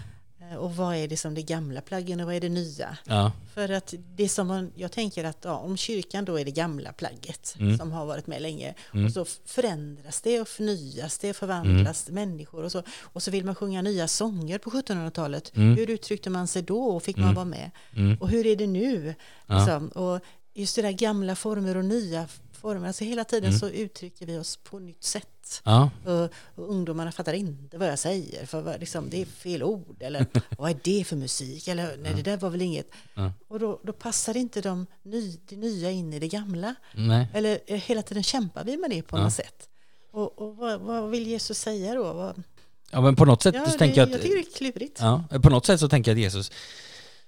Eh, 0.51 0.55
Och 0.57 0.75
vad 0.75 0.95
är 0.95 1.07
det 1.07 1.17
som 1.17 1.33
det 1.33 1.41
gamla 1.41 1.81
plaggen 1.81 2.19
och 2.19 2.25
vad 2.25 2.35
är 2.35 2.39
det 2.41 2.49
nya? 2.49 2.97
Ja. 3.05 3.31
För 3.53 3.69
att 3.69 3.93
det 4.15 4.29
som 4.29 4.47
man, 4.47 4.71
jag 4.75 4.91
tänker 4.91 5.23
att 5.23 5.37
ja, 5.41 5.57
om 5.57 5.77
kyrkan 5.77 6.25
då 6.25 6.39
är 6.39 6.45
det 6.45 6.51
gamla 6.51 6.93
plagget 6.93 7.55
Mm. 7.59 7.77
som 7.77 7.91
har 7.91 8.05
varit 8.05 8.27
med 8.27 8.41
länge 8.41 8.73
Mm. 8.93 9.05
och 9.05 9.11
så 9.11 9.25
förändras 9.45 10.21
det 10.21 10.41
och 10.41 10.47
förnyas 10.47 11.17
det 11.17 11.29
och 11.29 11.35
förvandlas 11.35 12.09
människor 12.09 12.63
och 12.63 12.71
så 12.71 12.83
och 13.01 13.23
så 13.23 13.31
vill 13.31 13.45
man 13.45 13.55
sjunga 13.55 13.81
nya 13.81 14.07
sånger 14.07 14.57
på 14.57 14.69
1700-talet. 14.69 15.55
Mm. 15.55 15.75
Hur 15.77 15.89
uttryckte 15.89 16.29
man 16.29 16.47
sig 16.47 16.61
då 16.61 16.83
och 16.83 17.03
fick 17.03 17.17
man 17.17 17.23
Mm. 17.25 17.35
vara 17.35 17.45
med? 17.45 17.71
Mm. 17.95 18.17
Och 18.21 18.29
hur 18.29 18.45
är 18.45 18.55
det 18.55 18.67
nu? 18.67 19.15
Ja. 19.47 19.57
Liksom? 19.57 19.87
Och 19.89 20.19
just 20.53 20.75
det 20.75 20.81
där 20.81 20.91
gamla 20.91 21.35
former 21.35 21.77
och 21.77 21.85
nya 21.85 22.27
former, 22.51 22.87
alltså 22.87 23.03
hela 23.03 23.23
tiden 23.23 23.49
Mm. 23.49 23.59
så 23.59 23.69
uttrycker 23.69 24.25
vi 24.25 24.37
oss 24.37 24.57
på 24.57 24.79
nytt 24.79 25.03
sätt. 25.03 25.27
Ja. 25.65 25.89
Och, 26.05 26.23
och 26.55 26.69
ungdomarna 26.69 27.11
fattar 27.11 27.33
inte 27.33 27.77
vad 27.77 27.87
jag 27.87 27.99
säger, 27.99 28.45
för 28.45 28.79
liksom, 28.79 29.09
det 29.09 29.21
är 29.21 29.25
fel 29.25 29.63
ord, 29.63 29.97
eller 29.99 30.25
vad 30.57 30.71
är 30.71 30.77
det 30.83 31.03
för 31.07 31.15
musik, 31.15 31.67
eller 31.67 31.97
nej 31.97 32.13
det 32.15 32.21
där 32.21 32.37
var 32.37 32.49
väl 32.49 32.61
inget. 32.61 32.91
Ja. 33.13 33.31
Och 33.47 33.59
då, 33.59 33.79
då 33.83 33.93
passar 33.93 34.37
inte 34.37 34.61
de 34.61 34.85
ny, 35.03 35.37
det 35.49 35.55
nya 35.55 35.91
in 35.91 36.13
i 36.13 36.19
det 36.19 36.27
gamla. 36.27 36.75
Nej. 36.95 37.27
Eller 37.33 37.59
eh, 37.67 37.77
hela 37.81 38.01
tiden 38.01 38.23
kämpar 38.23 38.63
vi 38.63 38.77
med 38.77 38.89
det 38.89 39.01
på 39.01 39.17
Ja. 39.17 39.23
något 39.23 39.33
sätt. 39.33 39.69
Och, 40.11 40.41
och 40.41 40.55
vad, 40.57 40.81
vad 40.81 41.09
vill 41.09 41.27
Jesus 41.27 41.57
säga 41.59 41.95
då? 41.95 42.13
Vad, 42.13 42.43
Ja 42.91 43.01
men 43.01 43.15
på 43.15 43.25
något 43.25 43.43
sätt 43.43 43.55
ja, 43.55 43.65
så 43.65 43.71
det, 43.71 43.77
tänker 43.77 43.97
jag 44.01 44.09
jag 44.09 44.15
att 44.15 44.21
tycker 44.21 44.35
det 44.35 44.41
är 44.41 44.57
klurigt. 44.57 44.99
Ja, 45.01 45.23
på 45.43 45.49
något 45.49 45.65
sätt 45.65 45.79
så 45.79 45.89
tänker 45.89 46.11
jag 46.11 46.15
att 46.15 46.21
Jesus, 46.21 46.51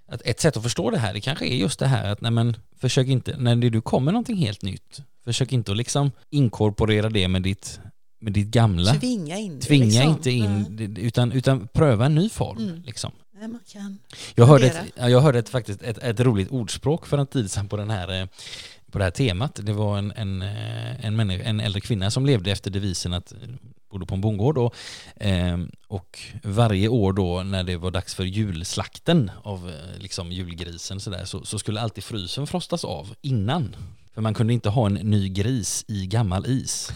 att 0.08 0.21
ett 0.25 0.39
sätt 0.39 0.58
att 0.58 0.63
förstå 0.63 0.89
det 0.91 0.97
här, 0.97 1.13
det 1.13 1.21
kanske 1.21 1.45
är 1.45 1.55
just 1.55 1.79
det 1.79 1.88
här 1.88 2.12
att 2.12 2.21
nej 2.21 2.32
men, 2.32 2.58
försök 2.77 3.08
inte, 3.08 3.38
när 3.38 3.55
det 3.55 3.69
du 3.69 3.82
kommer 3.82 4.12
någonting 4.12 4.38
helt 4.38 4.62
nytt, 4.62 4.99
försök 5.23 5.51
inte 5.51 5.71
att 5.71 5.77
liksom 5.77 6.12
inkorporera 6.29 7.10
det 7.10 7.27
med 7.27 7.41
ditt, 7.41 7.79
med 8.19 8.34
ditt 8.34 8.47
gamla. 8.47 8.93
Tvinga 8.93 9.38
in 9.38 9.60
Tvinga 9.60 9.86
liksom. 9.86 10.10
inte 10.10 10.32
in, 10.32 10.65
det, 10.69 11.01
utan, 11.01 11.32
utan 11.32 11.67
pröva 11.67 12.05
en 12.05 12.15
ny 12.15 12.29
form. 12.29 12.58
Mm. 12.58 12.82
Liksom. 12.86 13.12
Nej, 13.39 13.47
man 13.47 13.62
kan. 13.71 13.99
Jag 14.36 14.45
hörde, 14.45 14.67
ett, 14.67 14.93
jag 14.95 15.21
hörde 15.21 15.39
ett, 15.39 15.49
faktiskt 15.49 15.82
ett, 15.82 15.97
ett 15.97 16.19
roligt 16.19 16.51
ordspråk 16.51 17.05
för 17.05 17.17
en 17.17 17.27
tid 17.27 17.51
sedan 17.51 17.67
på, 17.67 17.77
den 17.77 17.89
här, 17.89 18.21
eh, 18.21 18.27
på 18.91 18.97
det 18.97 19.03
här 19.03 19.12
temat. 19.12 19.60
Det 19.63 19.73
var 19.73 19.97
en, 19.97 20.12
en, 20.12 20.41
eh, 20.41 21.05
en, 21.05 21.15
människa, 21.15 21.43
en 21.43 21.60
äldre 21.60 21.82
kvinna 21.82 22.12
som 22.12 22.25
levde 22.25 22.51
efter 22.51 22.71
devisen 22.71 23.13
att 23.13 23.34
bodde 23.89 24.05
på 24.05 24.15
en 24.15 24.21
bondgård 24.21 24.55
då, 24.55 24.71
eh, 25.15 25.58
och 25.88 26.19
varje 26.43 26.88
år 26.88 27.13
då 27.13 27.43
när 27.43 27.63
det 27.63 27.77
var 27.77 27.91
dags 27.91 28.15
för 28.15 28.23
julslakten 28.23 29.32
av 29.43 29.69
eh, 29.69 30.01
liksom 30.01 30.32
julgrisen 30.32 30.99
så, 30.99 31.10
där, 31.10 31.25
så, 31.25 31.45
så 31.45 31.60
skulle 31.60 31.82
alltid 31.82 32.03
frysen 32.03 32.47
frostas 32.47 32.86
av 32.86 33.15
innan. 33.21 33.75
För 34.13 34.21
man 34.21 34.34
kunde 34.34 34.53
inte 34.53 34.69
ha 34.69 34.86
en 34.86 34.93
ny 34.93 35.29
gris 35.29 35.86
i 35.88 36.08
gammal 36.08 36.45
is. 36.45 36.91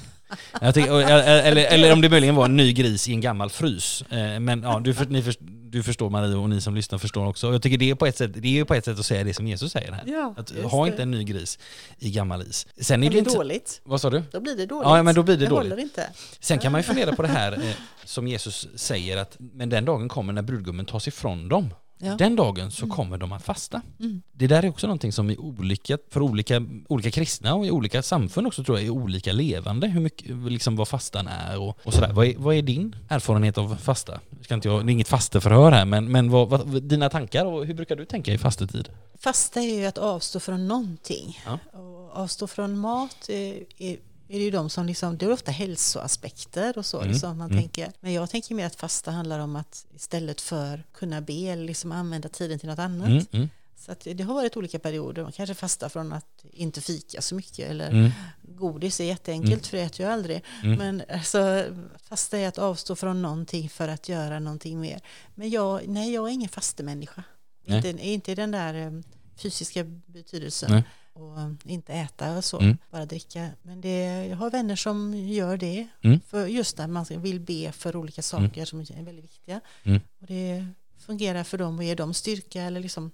Tycker, 0.74 0.92
och- 0.92 1.02
eller, 1.02 1.66
eller 1.66 1.94
om 1.94 2.02
det 2.02 2.10
möjligen 2.10 2.36
var 2.36 2.46
en 2.46 2.58
ny 2.58 2.74
gris 2.74 3.08
i 3.10 3.14
en 3.14 3.22
gammal 3.22 3.50
frys. 3.50 4.02
Eh, 4.10 4.40
Men 4.40 4.64
ja, 4.64 4.80
du, 4.84 4.94
för, 4.94 5.06
ni 5.06 5.24
du 5.70 5.84
förstår 5.84 6.10
Marie 6.10 6.36
och 6.36 6.50
ni 6.50 6.62
som 6.62 6.76
lyssnar 6.76 7.00
förstår 7.00 7.26
också. 7.28 7.52
Jag 7.52 7.62
tycker 7.62 7.78
det 7.78 7.90
är 7.90 7.96
på 7.96 8.06
ett 8.06 8.18
sätt, 8.18 8.32
det 8.36 8.60
är 8.60 8.64
på 8.64 8.74
ett 8.74 8.86
sätt 8.86 9.00
att 9.00 9.06
säga 9.06 9.24
det 9.24 9.34
som 9.34 9.48
Jesus 9.48 9.72
säger 9.72 9.92
här. 9.92 10.04
Ja, 10.06 10.34
Att 10.38 10.52
ha 10.72 10.86
det. 10.86 10.92
inte 10.92 11.04
en 11.04 11.12
ny 11.12 11.24
gris 11.24 11.60
i 12.00 12.12
gammal 12.12 12.42
is. 12.42 12.68
Sen 12.82 13.02
Det 13.02 13.06
är 13.06 13.10
det 13.10 13.10
blir 13.10 13.20
inte... 13.20 13.34
dåligt. 13.36 13.82
Vad 13.84 14.02
sa 14.02 14.10
du? 14.10 14.24
Då 14.32 14.40
blir 14.40 14.56
det 14.56 14.66
dåligt. 14.66 14.90
Ja, 14.90 15.04
men 15.04 15.16
då 15.16 15.24
blir 15.24 15.38
det 15.38 15.46
dåligt. 15.46 15.72
håller 15.72 15.84
inte. 15.84 16.10
Sen 16.40 16.60
kan 16.60 16.72
man 16.72 16.80
ju 16.82 16.84
fundera 16.88 17.16
på 17.16 17.22
det 17.22 17.28
här 17.28 17.52
eh, 17.52 17.60
som 18.06 18.28
Jesus 18.28 18.68
säger 18.76 19.18
att 19.18 19.36
men 19.40 19.70
den 19.70 19.86
dagen 19.86 20.10
kommer 20.10 20.34
när 20.34 20.42
brudgummen 20.42 20.86
tas 20.86 21.08
ifrån 21.08 21.50
dem. 21.50 21.70
Ja. 22.04 22.16
Den 22.16 22.36
dagen 22.36 22.72
så 22.72 22.88
kommer 22.88 23.18
de 23.18 23.32
att 23.32 23.44
fasta. 23.44 23.82
Mm. 24.00 24.22
Det 24.32 24.48
där 24.48 24.64
är 24.64 24.70
också 24.70 24.88
någonting 24.88 25.12
som 25.12 25.30
är 25.30 25.40
olika 25.40 25.98
för 26.10 26.22
olika, 26.22 26.66
olika 26.90 27.12
kristna 27.12 27.56
och 27.56 27.66
i 27.66 27.72
olika 27.72 28.02
samfund 28.02 28.48
också 28.48 28.64
tror 28.64 28.78
jag 28.78 28.86
är 28.86 28.90
olika 28.90 29.32
levande. 29.34 29.88
Hur 29.88 30.02
mycket, 30.02 30.36
liksom 30.52 30.76
vad 30.76 30.88
fastan 30.88 31.28
är 31.28 31.60
och, 31.60 31.80
och 31.84 31.94
sådär. 31.94 32.14
Vad 32.14 32.28
är, 32.28 32.34
vad 32.38 32.56
är 32.56 32.62
din 32.62 32.96
erfarenhet 33.10 33.58
av 33.58 33.76
fasta? 33.76 34.20
Ska 34.42 34.54
inte 34.54 34.68
jag, 34.68 34.86
det 34.86 34.92
är 34.92 34.94
inget 34.94 35.08
fasteförhör 35.08 35.72
här 35.72 35.86
men, 35.86 36.12
men 36.12 36.30
vad, 36.30 36.50
vad, 36.50 36.84
dina 36.84 37.10
tankar 37.10 37.46
och 37.46 37.66
hur 37.66 37.74
brukar 37.74 37.96
du 37.96 38.06
tänka 38.06 38.34
i 38.34 38.38
fastetid? 38.38 38.90
Fasta 39.20 39.62
är 39.62 39.80
ju 39.80 39.86
att 39.86 39.98
avstå 39.98 40.40
från 40.40 40.68
någonting. 40.68 41.40
Ja. 41.46 41.80
Och 41.80 42.18
avstå 42.18 42.48
från 42.48 42.78
mat 42.78 43.30
är, 43.30 43.64
är, 43.78 43.98
är 44.34 44.38
det 44.40 44.44
ju 44.46 44.52
de 44.52 44.70
som 44.70 44.86
liksom, 44.86 45.18
det 45.18 45.26
är 45.26 45.32
ofta 45.32 45.52
hälsoaspekter 45.52 46.78
och 46.78 46.86
så 46.86 46.98
Mm, 46.98 47.12
liksom 47.12 47.38
man 47.38 47.52
mm. 47.52 47.62
tänker. 47.62 47.92
Men 48.00 48.14
jag 48.14 48.30
tänker 48.30 48.56
mer 48.56 48.66
att 48.66 48.76
fasta 48.76 49.12
handlar 49.12 49.40
om 49.40 49.56
att 49.56 49.86
istället 49.96 50.42
för 50.42 50.84
kunna 50.94 51.22
be 51.22 51.34
eller 51.34 51.64
liksom 51.66 51.92
använda 51.92 52.30
tiden 52.30 52.60
till 52.60 52.70
något 52.70 52.80
annat. 52.80 53.08
Mm, 53.08 53.26
mm, 53.32 53.50
Så 53.76 53.96
det 54.04 54.24
har 54.24 54.34
varit 54.34 54.58
olika 54.58 54.80
perioder. 54.80 55.24
Man 55.24 55.32
kanske 55.32 55.54
fastar 55.54 55.90
från 55.90 56.14
att 56.14 56.46
inte 56.52 56.82
fika 56.82 57.22
så 57.22 57.36
mycket 57.36 57.70
eller 57.70 57.90
mm, 57.90 58.12
godis 58.42 59.00
är 59.00 59.04
jätteenkelt 59.06 59.54
Mm. 59.54 59.64
för 59.64 59.78
det 59.78 59.84
äter 59.84 60.06
jag 60.06 60.14
aldrig. 60.14 60.44
mm. 60.64 60.78
Men 60.78 61.04
alltså, 61.10 61.66
fasta 62.04 62.38
är 62.38 62.48
att 62.48 62.58
avstå 62.58 62.96
från 62.96 63.22
någonting 63.22 63.70
för 63.70 63.88
att 63.88 64.10
göra 64.10 64.40
någonting 64.40 64.80
mer. 64.82 65.02
Men 65.36 65.50
jag, 65.50 65.88
nej, 65.88 66.14
jag 66.14 66.28
är 66.30 66.32
ingen 66.34 66.50
fastemänniska. 66.50 67.24
Inte, 67.66 67.90
inte 67.90 68.32
i 68.32 68.36
den 68.36 68.52
där 68.52 68.74
eh, 68.74 68.92
fysiska 69.38 69.84
betydelsen. 70.06 70.72
Nej. 70.72 70.84
Och 71.14 71.38
inte 71.66 71.94
äta 71.94 72.38
och 72.38 72.46
så, 72.46 72.60
Mm. 72.60 72.78
bara 72.92 73.06
dricka. 73.06 73.50
Men 73.62 73.82
det, 73.82 74.26
jag 74.26 74.38
har 74.38 74.52
vänner 74.52 74.76
som 74.76 75.14
gör 75.16 75.58
det. 75.58 75.88
Mm. 76.04 76.20
För 76.20 76.48
just 76.48 76.78
när 76.78 76.88
man 76.88 77.06
vill 77.10 77.40
be 77.40 77.72
för 77.72 77.96
olika 77.96 78.22
saker 78.22 78.66
som 78.66 78.80
är 78.80 79.04
väldigt 79.04 79.24
viktiga. 79.26 79.62
Mm. 79.84 80.02
Och 80.22 80.28
det 80.28 80.68
fungerar 80.98 81.44
för 81.44 81.58
dem 81.58 81.78
och 81.78 81.84
ger 81.84 81.96
dem 81.96 82.14
styrka 82.14 82.62
eller 82.64 82.80
liksom 82.82 83.12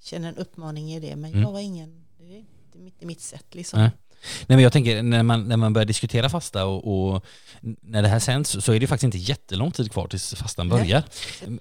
känner 0.00 0.28
en 0.28 0.36
uppmaning 0.36 0.92
i 0.92 1.00
det. 1.00 1.16
Men 1.16 1.30
Mm. 1.30 1.42
jag 1.42 1.52
var 1.52 1.60
ingen, 1.60 2.04
det 2.18 2.24
är 2.34 2.38
inte 2.38 2.78
mitt, 2.78 3.02
mitt 3.02 3.20
sätt 3.20 3.54
liksom. 3.54 3.90
Nej. 4.22 4.44
Nej 4.46 4.56
men 4.56 4.62
jag 4.62 4.72
tänker 4.72 5.02
när 5.02 5.22
man, 5.22 5.48
när 5.48 5.56
man 5.56 5.72
börjar 5.72 5.86
diskutera 5.86 6.28
fasta 6.28 6.64
och, 6.66 7.12
och 7.14 7.24
när 7.60 8.02
det 8.02 8.08
här 8.08 8.18
sänds 8.18 8.64
så 8.64 8.72
är 8.72 8.80
det 8.80 8.86
faktiskt 8.86 9.04
inte 9.04 9.18
jättelång 9.18 9.70
tid 9.70 9.92
kvar 9.92 10.06
tills 10.08 10.34
fastan 10.34 10.68
Nej. 10.68 10.78
börjar. 10.78 11.02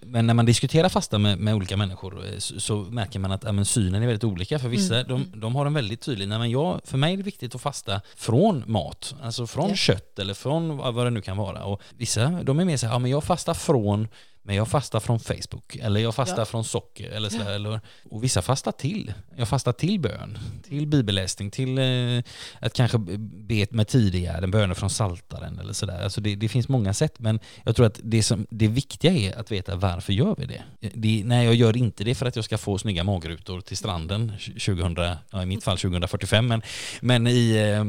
Men 0.02 0.28
när 0.28 0.34
man 0.34 0.46
diskuterar 0.46 0.90
fasta 0.90 1.18
med, 1.18 1.38
med 1.38 1.56
olika 1.56 1.78
människor 1.78 2.26
eh, 2.26 2.38
så, 2.38 2.60
så 2.60 2.76
märker 2.78 3.20
man 3.20 3.32
att 3.32 3.44
ja, 3.44 3.66
synen 3.66 4.04
är 4.04 4.08
väldigt 4.08 4.24
olika. 4.24 4.60
För 4.60 4.70
vissa 4.70 5.02
Mm, 5.02 5.08
de, 5.32 5.40
de 5.40 5.56
har 5.56 5.66
en 5.66 5.74
väldigt 5.74 6.02
tydlig, 6.02 6.28
nej, 6.28 6.40
men 6.40 6.52
jag, 6.52 6.82
för 6.84 6.98
mig 6.98 7.14
är 7.14 7.18
det 7.18 7.24
viktigt 7.24 7.56
att 7.56 7.62
fasta 7.62 8.02
från 8.16 8.64
mat, 8.68 9.16
alltså 9.22 9.48
från 9.48 9.70
Ja. 9.70 9.76
kött 9.76 10.20
eller 10.20 10.34
från 10.34 10.78
vad 10.78 10.94
vad 10.94 11.06
det 11.06 11.10
nu 11.10 11.22
kan 11.22 11.38
vara. 11.38 11.64
Och 11.64 11.82
vissa 11.98 12.30
de 12.44 12.60
är 12.60 12.66
mer 12.66 12.78
så 12.78 12.86
här, 12.86 12.94
ja 12.94 13.00
men 13.00 13.12
jag 13.12 13.24
fastar 13.24 13.54
från 13.54 14.08
men 14.44 14.56
jag 14.56 14.68
fastar 14.68 15.00
från 15.00 15.20
Facebook 15.20 15.76
eller 15.76 16.00
jag 16.00 16.16
fastar 16.16 16.38
Ja. 16.38 16.46
från 16.46 16.64
socker 16.64 17.10
eller 17.10 17.30
så 17.30 17.38
där, 17.38 17.52
eller, 17.52 17.80
och 18.10 18.24
vissa 18.24 18.42
fastar 18.42 18.72
till. 18.72 19.14
Jag 19.36 19.48
fastar 19.48 19.72
till 19.72 20.00
bön, 20.00 20.38
till 20.64 20.88
bibelläsning, 20.88 21.52
till 21.52 21.78
eh, 21.78 22.24
att 22.60 22.74
kanske 22.74 22.98
be 22.98 23.68
med 23.70 23.88
tidigare, 23.88 24.48
böner 24.48 24.74
från 24.76 24.90
saltaren 24.90 25.60
eller 25.60 25.74
sådär. 25.74 26.04
Alltså 26.04 26.22
det, 26.22 26.36
det 26.36 26.50
finns 26.50 26.70
många 26.70 26.94
sätt 26.94 27.20
men 27.20 27.40
jag 27.64 27.76
tror 27.76 27.86
att 27.86 28.00
det, 28.04 28.24
som, 28.24 28.48
det 28.50 28.68
viktiga 28.68 29.12
är 29.14 29.40
att 29.40 29.52
veta 29.52 29.76
varför 29.76 30.14
gör 30.14 30.36
vi 30.38 30.46
det? 30.46 30.64
det? 30.94 31.24
Nej, 31.26 31.46
jag 31.46 31.56
gör 31.56 31.78
inte 31.78 32.04
det 32.04 32.16
för 32.16 32.26
att 32.26 32.36
jag 32.36 32.46
ska 32.46 32.58
få 32.58 32.78
snygga 32.78 33.04
magrutor 33.04 33.62
till 33.62 33.78
stranden 33.78 34.32
2000, 34.66 34.96
ja, 35.32 35.44
i 35.44 35.46
mitt 35.46 35.64
fall 35.64 35.78
2045 35.78 36.48
men, 36.48 36.62
men 37.02 37.28
i, 37.28 37.52
eh, 37.52 37.84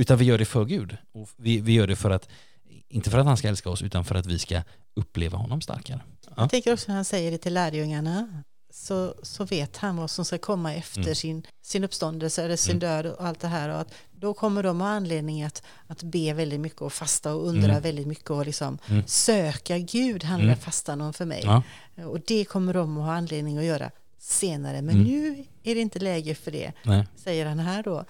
utan 0.00 0.18
vi 0.18 0.24
gör 0.24 0.38
det 0.38 0.44
för 0.44 0.64
Gud. 0.64 0.96
Och 1.14 1.28
vi, 1.36 1.60
vi 1.60 1.72
gör 1.72 1.86
det 1.86 1.96
för 1.96 2.10
att, 2.10 2.28
inte 2.88 3.10
för 3.10 3.18
att 3.18 3.26
han 3.26 3.36
ska 3.36 3.48
älska 3.48 3.70
oss 3.70 3.82
utan 3.82 4.04
för 4.04 4.14
att 4.14 4.26
vi 4.26 4.38
ska 4.38 4.62
uppleva 4.96 5.38
honom 5.38 5.60
starkare. 5.60 6.00
Ja. 6.26 6.32
Jag 6.36 6.50
tänker 6.50 6.72
också 6.72 6.84
när 6.88 6.94
han 6.94 7.04
säger 7.04 7.30
det 7.30 7.38
till 7.38 7.54
lärjungarna 7.54 8.42
så, 8.70 9.14
så 9.22 9.44
vet 9.44 9.76
han 9.76 9.96
vad 9.96 10.10
som 10.10 10.24
ska 10.24 10.38
komma 10.38 10.74
efter 10.74 11.00
Mm. 11.02 11.14
sin, 11.14 11.46
sin 11.62 11.84
uppståndelse 11.84 12.44
eller 12.44 12.56
sin 12.56 12.70
Mm. 12.70 12.80
död 12.80 13.06
och 13.06 13.24
allt 13.26 13.40
det 13.40 13.48
här. 13.48 13.68
Och 13.68 13.80
att 13.80 13.94
då 14.10 14.34
kommer 14.34 14.62
de 14.62 14.80
ha 14.80 14.88
anledning 14.88 15.42
att, 15.42 15.62
att 15.86 16.02
be 16.02 16.32
väldigt 16.32 16.60
mycket 16.60 16.82
och 16.82 16.92
fasta 16.92 17.34
och 17.34 17.48
undra 17.48 17.70
Mm. 17.70 17.82
väldigt 17.82 18.06
mycket 18.06 18.30
och 18.30 18.46
liksom 18.46 18.78
Mm. 18.88 19.02
söka 19.06 19.78
Gud 19.78 20.24
handlar 20.24 20.48
Mm. 20.52 20.58
fastan 20.58 21.00
om 21.00 21.12
för 21.12 21.24
mig. 21.24 21.42
Ja. 21.44 21.62
Och 22.06 22.20
det 22.26 22.44
kommer 22.44 22.74
de 22.74 22.98
att 22.98 23.04
ha 23.04 23.12
anledning 23.14 23.58
att 23.58 23.64
göra 23.64 23.90
senare. 24.18 24.82
Men 24.82 24.94
Mm. 24.94 25.06
nu 25.06 25.44
är 25.62 25.74
det 25.74 25.80
inte 25.80 25.98
läge 25.98 26.34
för 26.34 26.50
det, 26.50 26.72
Nej. 26.82 27.06
säger 27.16 27.46
han 27.46 27.58
här 27.58 27.82
då. 27.82 28.04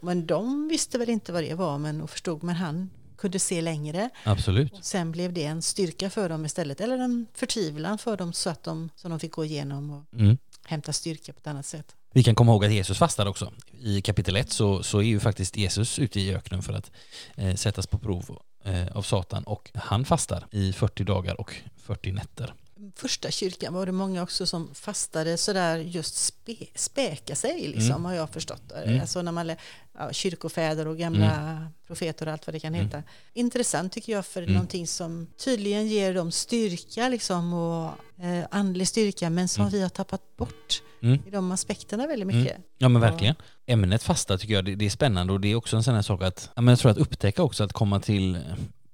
Men 0.00 0.26
de 0.26 0.68
visste 0.68 0.98
väl 0.98 1.08
inte 1.10 1.32
vad 1.32 1.42
det 1.42 1.54
var 1.54 1.78
men, 1.78 2.00
och 2.02 2.10
förstod, 2.10 2.42
men 2.42 2.54
han 2.54 2.90
kunde 3.20 3.38
se 3.38 3.60
längre. 3.60 4.10
Absolut. 4.24 4.72
Och 4.72 4.84
sen 4.84 5.12
blev 5.12 5.32
det 5.32 5.44
en 5.44 5.62
styrka 5.62 6.10
för 6.10 6.28
dem 6.28 6.44
istället, 6.44 6.80
eller 6.80 6.98
en 6.98 7.26
förtvivlan 7.34 7.98
för 7.98 8.16
dem 8.16 8.32
så 8.32 8.50
att 8.50 8.62
de, 8.64 8.90
så 8.96 9.08
de 9.08 9.20
fick 9.20 9.32
gå 9.32 9.44
igenom 9.44 9.90
och 9.90 10.18
Mm. 10.18 10.38
hämta 10.64 10.92
styrka 10.92 11.32
på 11.32 11.38
ett 11.38 11.46
annat 11.46 11.66
sätt. 11.66 11.96
Vi 12.12 12.22
kan 12.22 12.34
komma 12.34 12.52
ihåg 12.52 12.64
att 12.64 12.72
Jesus 12.72 12.98
fastade 12.98 13.30
också. 13.30 13.52
I 13.80 14.00
kapitel 14.02 14.36
1 14.36 14.52
så, 14.52 14.82
så 14.82 14.98
är 14.98 15.02
ju 15.02 15.20
faktiskt 15.20 15.56
Jesus 15.56 15.98
ute 15.98 16.20
i 16.20 16.34
öknen 16.34 16.62
för 16.62 16.72
att 16.72 16.90
eh, 17.36 17.54
sättas 17.54 17.86
på 17.86 17.98
prov 17.98 18.38
eh, 18.64 18.96
av 18.96 19.02
Satan 19.02 19.44
och 19.44 19.70
han 19.74 20.04
fastar 20.04 20.46
i 20.50 20.72
40 20.72 21.04
dagar 21.04 21.40
och 21.40 21.54
40 21.76 22.12
nätter. 22.12 22.54
Första 22.96 23.30
kyrkan 23.30 23.74
var 23.74 23.86
det 23.86 23.92
många 23.92 24.22
också 24.22 24.46
som 24.46 24.74
fastade 24.74 25.36
sådär 25.36 25.76
just 25.78 26.14
spe, 26.14 26.56
späka 26.74 27.34
sig 27.36 27.68
liksom 27.68 27.90
Mm. 27.90 28.04
har 28.04 28.12
jag 28.14 28.30
förstått. 28.30 28.72
Mm. 28.84 29.00
Alltså 29.00 29.22
när 29.22 29.32
man 29.32 29.46
lä- 29.46 29.56
ja, 29.98 30.12
kyrkofäder 30.12 30.86
och 30.88 30.98
gamla 30.98 31.32
Mm. 31.40 31.64
profeter 31.86 32.26
och 32.26 32.32
allt 32.32 32.46
vad 32.46 32.54
det 32.54 32.60
kan 32.60 32.74
Mm. 32.74 32.86
heta. 32.86 33.02
Intressant 33.32 33.92
tycker 33.92 34.12
jag 34.12 34.26
för 34.26 34.42
Mm. 34.42 34.54
någonting 34.54 34.86
som 34.86 35.26
tydligen 35.44 35.86
ger 35.88 36.14
dem 36.14 36.32
styrka 36.32 37.08
liksom 37.08 37.52
och 37.52 37.90
eh, 38.24 38.44
andlig 38.50 38.88
styrka 38.88 39.30
men 39.30 39.48
som 39.48 39.60
Mm. 39.62 39.72
vi 39.72 39.82
har 39.82 39.88
tappat 39.88 40.36
bort 40.36 40.82
Mm. 41.02 41.22
i 41.26 41.30
de 41.30 41.52
aspekterna 41.52 42.06
väldigt 42.06 42.28
Mm. 42.28 42.38
mycket. 42.42 42.56
Ja 42.78 42.88
men 42.88 43.02
verkligen. 43.02 43.34
Ämnet 43.66 44.02
fasta 44.02 44.38
tycker 44.38 44.54
jag 44.54 44.64
det, 44.64 44.74
det 44.74 44.86
är 44.86 44.90
spännande 44.90 45.32
och 45.32 45.40
det 45.40 45.48
är 45.48 45.54
också 45.54 45.76
en 45.76 45.82
sån 45.82 45.94
här 45.94 46.02
sak 46.02 46.22
att, 46.22 46.50
jag 46.56 46.78
tror 46.78 46.90
att 46.90 46.98
upptäcka 46.98 47.42
också 47.42 47.64
att 47.64 47.72
komma 47.72 48.00
till 48.00 48.38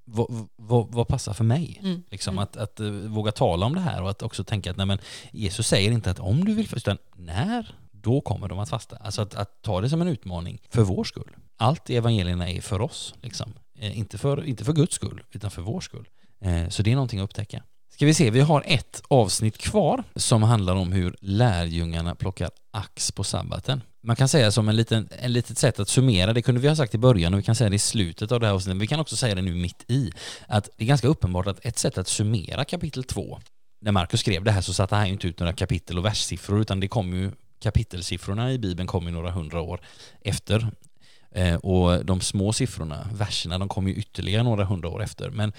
vad, 0.09 0.49
vad, 0.57 0.93
vad 0.93 1.09
passar 1.09 1.33
för 1.33 1.45
mig? 1.45 1.81
Mm. 1.83 2.03
Liksom, 2.11 2.35
Mm. 2.35 2.43
att, 2.43 2.57
att 2.57 2.81
eh, 2.81 2.87
våga 2.91 3.33
tala 3.33 3.67
om 3.67 3.75
det 3.75 3.81
här 3.81 4.03
och 4.03 4.11
att 4.11 4.23
också 4.23 4.45
tänka 4.45 4.71
att 4.71 4.77
nej, 4.77 4.87
men 4.87 4.99
Jesus 5.33 5.67
säger 5.69 5.91
inte 5.93 6.11
att 6.11 6.19
om 6.21 6.45
du 6.45 6.55
vill 6.55 6.69
fasta, 6.69 6.93
utan 6.93 6.99
när, 7.17 7.75
då 7.93 8.21
kommer 8.21 8.49
de 8.49 8.59
att 8.59 8.69
fasta. 8.69 8.97
Alltså 8.97 9.23
att, 9.23 9.35
att 9.35 9.63
ta 9.63 9.81
det 9.81 9.89
som 9.89 10.01
en 10.03 10.09
utmaning 10.09 10.63
för 10.71 10.83
vår 10.83 11.05
skull. 11.05 11.37
Allt 11.57 11.91
i 11.91 11.97
evangelierna 11.97 12.51
är 12.51 12.61
för 12.61 12.81
oss, 12.81 13.15
liksom. 13.23 13.53
Eh, 13.79 13.99
inte, 13.99 14.19
för, 14.19 14.45
inte 14.45 14.65
för 14.65 14.73
Guds 14.73 14.95
skull, 14.95 15.23
utan 15.33 15.51
för 15.51 15.63
vår 15.63 15.81
skull. 15.81 16.09
Eh, 16.41 16.69
så 16.69 16.83
det 16.83 16.91
är 16.91 16.95
någonting 16.95 17.21
att 17.21 17.25
upptäcka. 17.25 17.63
Ska 17.97 18.07
vi 18.07 18.15
se, 18.15 18.31
vi 18.31 18.41
har 18.41 18.63
ett 18.67 19.03
avsnitt 19.09 19.59
kvar 19.59 20.05
som 20.17 20.43
handlar 20.43 20.75
om 20.75 20.93
hur 20.93 21.17
lärjungarna 21.21 22.15
plockar 22.15 22.51
ax 22.71 23.13
på 23.13 23.25
sabbaten. 23.25 23.83
Man 24.03 24.17
kan 24.17 24.29
säga 24.29 24.51
som 24.51 24.69
en 24.69 24.77
liten, 24.77 25.09
en 25.19 25.33
litet 25.33 25.59
sätt 25.59 25.81
att 25.81 25.89
summera, 25.89 26.33
det 26.33 26.43
kunde 26.43 26.61
vi 26.61 26.69
ha 26.69 26.77
sagt 26.77 26.95
i 26.95 26.99
början 26.99 27.35
och 27.35 27.39
vi 27.39 27.43
kan 27.43 27.55
säga 27.55 27.71
det 27.71 27.77
i 27.77 27.79
slutet 27.79 28.33
av 28.33 28.41
det 28.41 28.47
här 28.47 28.55
avsnittet, 28.55 28.77
men 28.77 28.81
vi 28.81 28.87
kan 28.87 29.01
också 29.01 29.17
säga 29.17 29.35
det 29.35 29.43
nu 29.43 29.55
mitt 29.55 29.85
i, 29.91 30.13
att 30.49 30.69
det 30.77 30.85
är 30.85 30.89
ganska 30.89 31.09
uppenbart 31.09 31.47
att 31.47 31.67
ett 31.67 31.79
sätt 31.79 31.99
att 31.99 32.09
summera 32.09 32.65
kapitel 32.65 33.05
2, 33.05 33.39
när 33.81 33.93
Markus 33.93 34.21
skrev 34.21 34.45
det 34.45 34.51
här 34.51 34.61
så 34.61 34.73
satte 34.73 34.95
han 34.95 35.07
ju 35.07 35.13
inte 35.13 35.29
ut 35.29 35.41
några 35.41 35.53
kapitel 35.53 35.99
och 35.99 36.05
verssiffror 36.05 36.61
utan 36.61 36.81
det 36.81 36.89
kom 36.89 37.15
ju 37.15 37.33
kapitelsiffrorna 37.63 38.53
i 38.53 38.59
Bibeln 38.59 38.87
kom 38.87 39.07
ju 39.07 39.13
några 39.13 39.31
hundra 39.31 39.61
år 39.61 39.81
efter 40.21 40.71
Eh, 41.37 41.57
och 41.57 42.05
de 42.05 42.21
små 42.21 42.53
siffrorna, 42.53 43.09
verserna, 43.15 43.59
de 43.59 43.69
kom 43.69 43.89
ju 43.89 43.95
ytterligare 43.95 44.43
några 44.43 44.65
hundra 44.65 44.89
år 44.89 45.03
efter. 45.03 45.31
Men, 45.31 45.53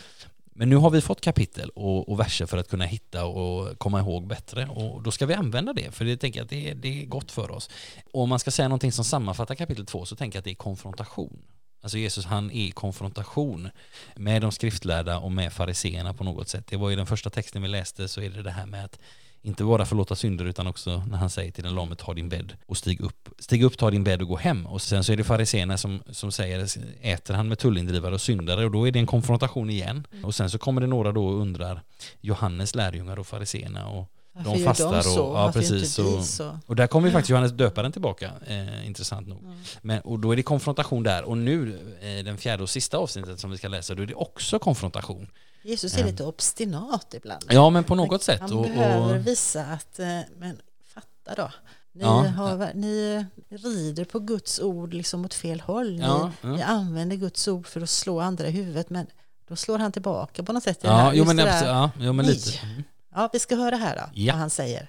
men 0.58 0.70
nu 0.70 0.76
har 0.76 0.90
vi 0.90 1.02
fått 1.02 1.22
kapitel 1.22 1.70
och, 1.70 2.10
och 2.10 2.20
verser 2.20 2.46
för 2.46 2.58
att 2.58 2.70
kunna 2.70 2.86
hitta 2.86 3.26
och 3.26 3.80
komma 3.80 4.00
ihåg 4.00 4.28
bättre 4.28 4.68
och 4.68 5.04
då 5.04 5.12
ska 5.12 5.26
vi 5.26 5.34
använda 5.34 5.74
det 5.74 5.92
för 5.92 6.06
det 6.06 6.18
tänker 6.18 6.40
jag 6.40 6.44
att 6.44 6.50
det, 6.50 6.70
är- 6.70 6.76
det 6.76 7.02
är 7.02 7.06
gott 7.06 7.32
för 7.32 7.52
oss. 7.52 7.70
Och 8.14 8.22
om 8.22 8.30
man 8.30 8.40
ska 8.40 8.52
säga 8.52 8.68
någonting 8.68 8.92
som 8.92 9.06
sammanfattar 9.06 9.56
kapitel 9.56 9.86
två 9.86 10.06
så 10.06 10.16
tänker 10.16 10.38
jag 10.38 10.42
att 10.42 10.46
det 10.46 10.52
är 10.52 10.56
konfrontation. 10.56 11.40
Alltså 11.82 11.98
Jesus 11.98 12.26
han 12.26 12.52
är 12.52 12.56
i 12.56 12.72
konfrontation 12.72 13.70
med 14.16 14.42
de 14.42 14.52
skriftlärda 14.52 15.18
och 15.20 15.32
med 15.32 15.54
fariseerna 15.54 16.14
på 16.14 16.24
något 16.24 16.50
sätt. 16.50 16.68
Det 16.68 16.78
var 16.78 16.92
i 16.92 16.96
den 16.96 17.06
första 17.06 17.30
texten 17.30 17.62
vi 17.62 17.68
läste 17.68 18.08
så 18.08 18.22
är 18.22 18.30
det 18.30 18.42
det 18.44 18.52
här 18.52 18.66
med 18.66 18.86
att 18.86 19.00
inte 19.42 19.64
bara 19.64 19.86
förlåta 19.86 20.16
synder 20.16 20.46
utan 20.46 20.68
också 20.68 21.04
när 21.10 21.18
han 21.18 21.30
säger 21.30 21.52
till 21.52 21.64
den 21.64 21.76
lame 21.76 21.96
ta 21.96 22.14
din 22.14 22.30
bädd 22.30 22.54
och 22.66 22.78
stig 22.78 23.02
upp. 23.02 23.30
Stig 23.40 23.64
upp, 23.64 23.78
ta 23.78 23.92
din 23.92 24.04
bädd 24.04 24.22
och 24.22 24.28
gå 24.28 24.36
hem. 24.38 24.66
Och 24.68 24.82
sen 24.82 25.04
så 25.04 25.12
är 25.14 25.18
det 25.18 25.24
fariséerna 25.24 25.78
som, 25.78 26.04
som 26.12 26.32
säger 26.32 26.68
äter 27.02 27.34
han 27.34 27.48
med 27.48 27.60
tullindrivare 27.60 28.14
och 28.14 28.22
syndare 28.22 28.66
och 28.66 28.72
då 28.72 28.88
är 28.88 28.92
det 28.92 29.00
en 29.00 29.06
konfrontation 29.08 29.70
igen. 29.70 30.08
Och 30.24 30.36
sen 30.36 30.50
så 30.50 30.58
kommer 30.58 30.82
det 30.82 30.88
några 30.88 31.12
då 31.12 31.26
och 31.28 31.42
undrar 31.42 31.82
Johannes 32.22 32.76
lärjungar 32.76 33.20
och 33.20 33.28
fariséerna 33.28 33.88
och 33.88 34.12
Varför 34.34 34.52
de 34.52 34.58
gör 34.60 34.66
fastar 34.66 34.92
de 34.92 34.98
och- 34.98 35.04
så? 35.04 35.20
ja, 35.20 35.32
Varför 35.32 35.60
precis, 35.60 36.00
och- 36.00 36.54
och 36.66 36.76
där 36.76 36.88
kommer 36.88 37.08
ju 37.08 37.12
faktiskt 37.14 37.30
Johannes 37.30 37.52
döparen 37.52 37.92
tillbaka, 37.92 38.32
eh, 38.48 38.88
intressant 38.88 39.28
nog. 39.28 39.44
Mm. 39.44 39.58
Men, 39.82 40.02
och 40.02 40.20
då 40.20 40.32
är 40.32 40.36
det 40.36 40.44
konfrontation 40.44 41.04
där. 41.04 41.24
Och 41.24 41.38
nu, 41.38 41.80
eh, 42.02 42.24
den 42.26 42.38
fjärde 42.38 42.64
och 42.64 42.70
sista 42.70 42.98
avsnittet 42.98 43.40
som 43.40 43.52
vi 43.52 43.58
ska 43.58 43.68
läsa, 43.68 43.96
då 43.96 44.04
är 44.04 44.08
det 44.08 44.14
också 44.16 44.60
konfrontation. 44.60 45.28
Jesus 45.62 45.98
är 45.98 46.06
lite 46.06 46.24
obstinat 46.24 47.14
ibland. 47.14 47.44
Ja, 47.50 47.70
men 47.70 47.84
på 47.84 47.96
något 47.96 48.24
sätt. 48.24 48.42
Han 48.42 48.54
Och, 48.54 48.64
behöver 48.64 49.16
och, 49.20 49.28
visa 49.28 49.66
att, 49.66 50.00
eh, 50.00 50.20
men 50.38 50.62
fatta 50.94 51.36
då. 51.36 51.52
Ni, 51.92 52.04
Ja. 52.04 52.22
har, 52.28 52.72
ni 52.74 53.26
rider 53.50 54.06
på 54.06 54.20
Guds 54.20 54.60
ord 54.60 54.94
liksom 54.94 55.26
åt 55.26 55.34
fel 55.34 55.60
håll. 55.62 55.92
Ni, 55.96 56.00
ja, 56.02 56.32
ja. 56.42 56.50
ni 56.50 56.62
använder 56.62 57.16
Guds 57.16 57.48
ord 57.48 57.68
för 57.68 57.82
att 57.82 57.90
slå 57.90 58.20
andra 58.20 58.48
i 58.48 58.52
huvudet 58.52 58.90
men 58.90 59.08
då 59.48 59.56
slår 59.56 59.80
han 59.80 59.92
tillbaka 59.92 60.44
på 60.44 60.54
något 60.54 60.64
sätt. 60.64 60.80
Ja, 60.82 60.90
här. 60.96 61.14
jo, 61.14 61.26
men, 61.26 61.38
ja, 61.38 61.92
jo, 62.00 62.14
men 62.14 62.26
lite. 62.26 62.58
Mm. 62.66 62.84
Ja, 63.16 63.30
vi 63.34 63.40
ska 63.40 63.56
höra 63.56 63.76
här 63.76 63.96
då, 63.96 64.02
Ja. 64.14 64.34
vad 64.34 64.40
han 64.40 64.50
säger. 64.50 64.88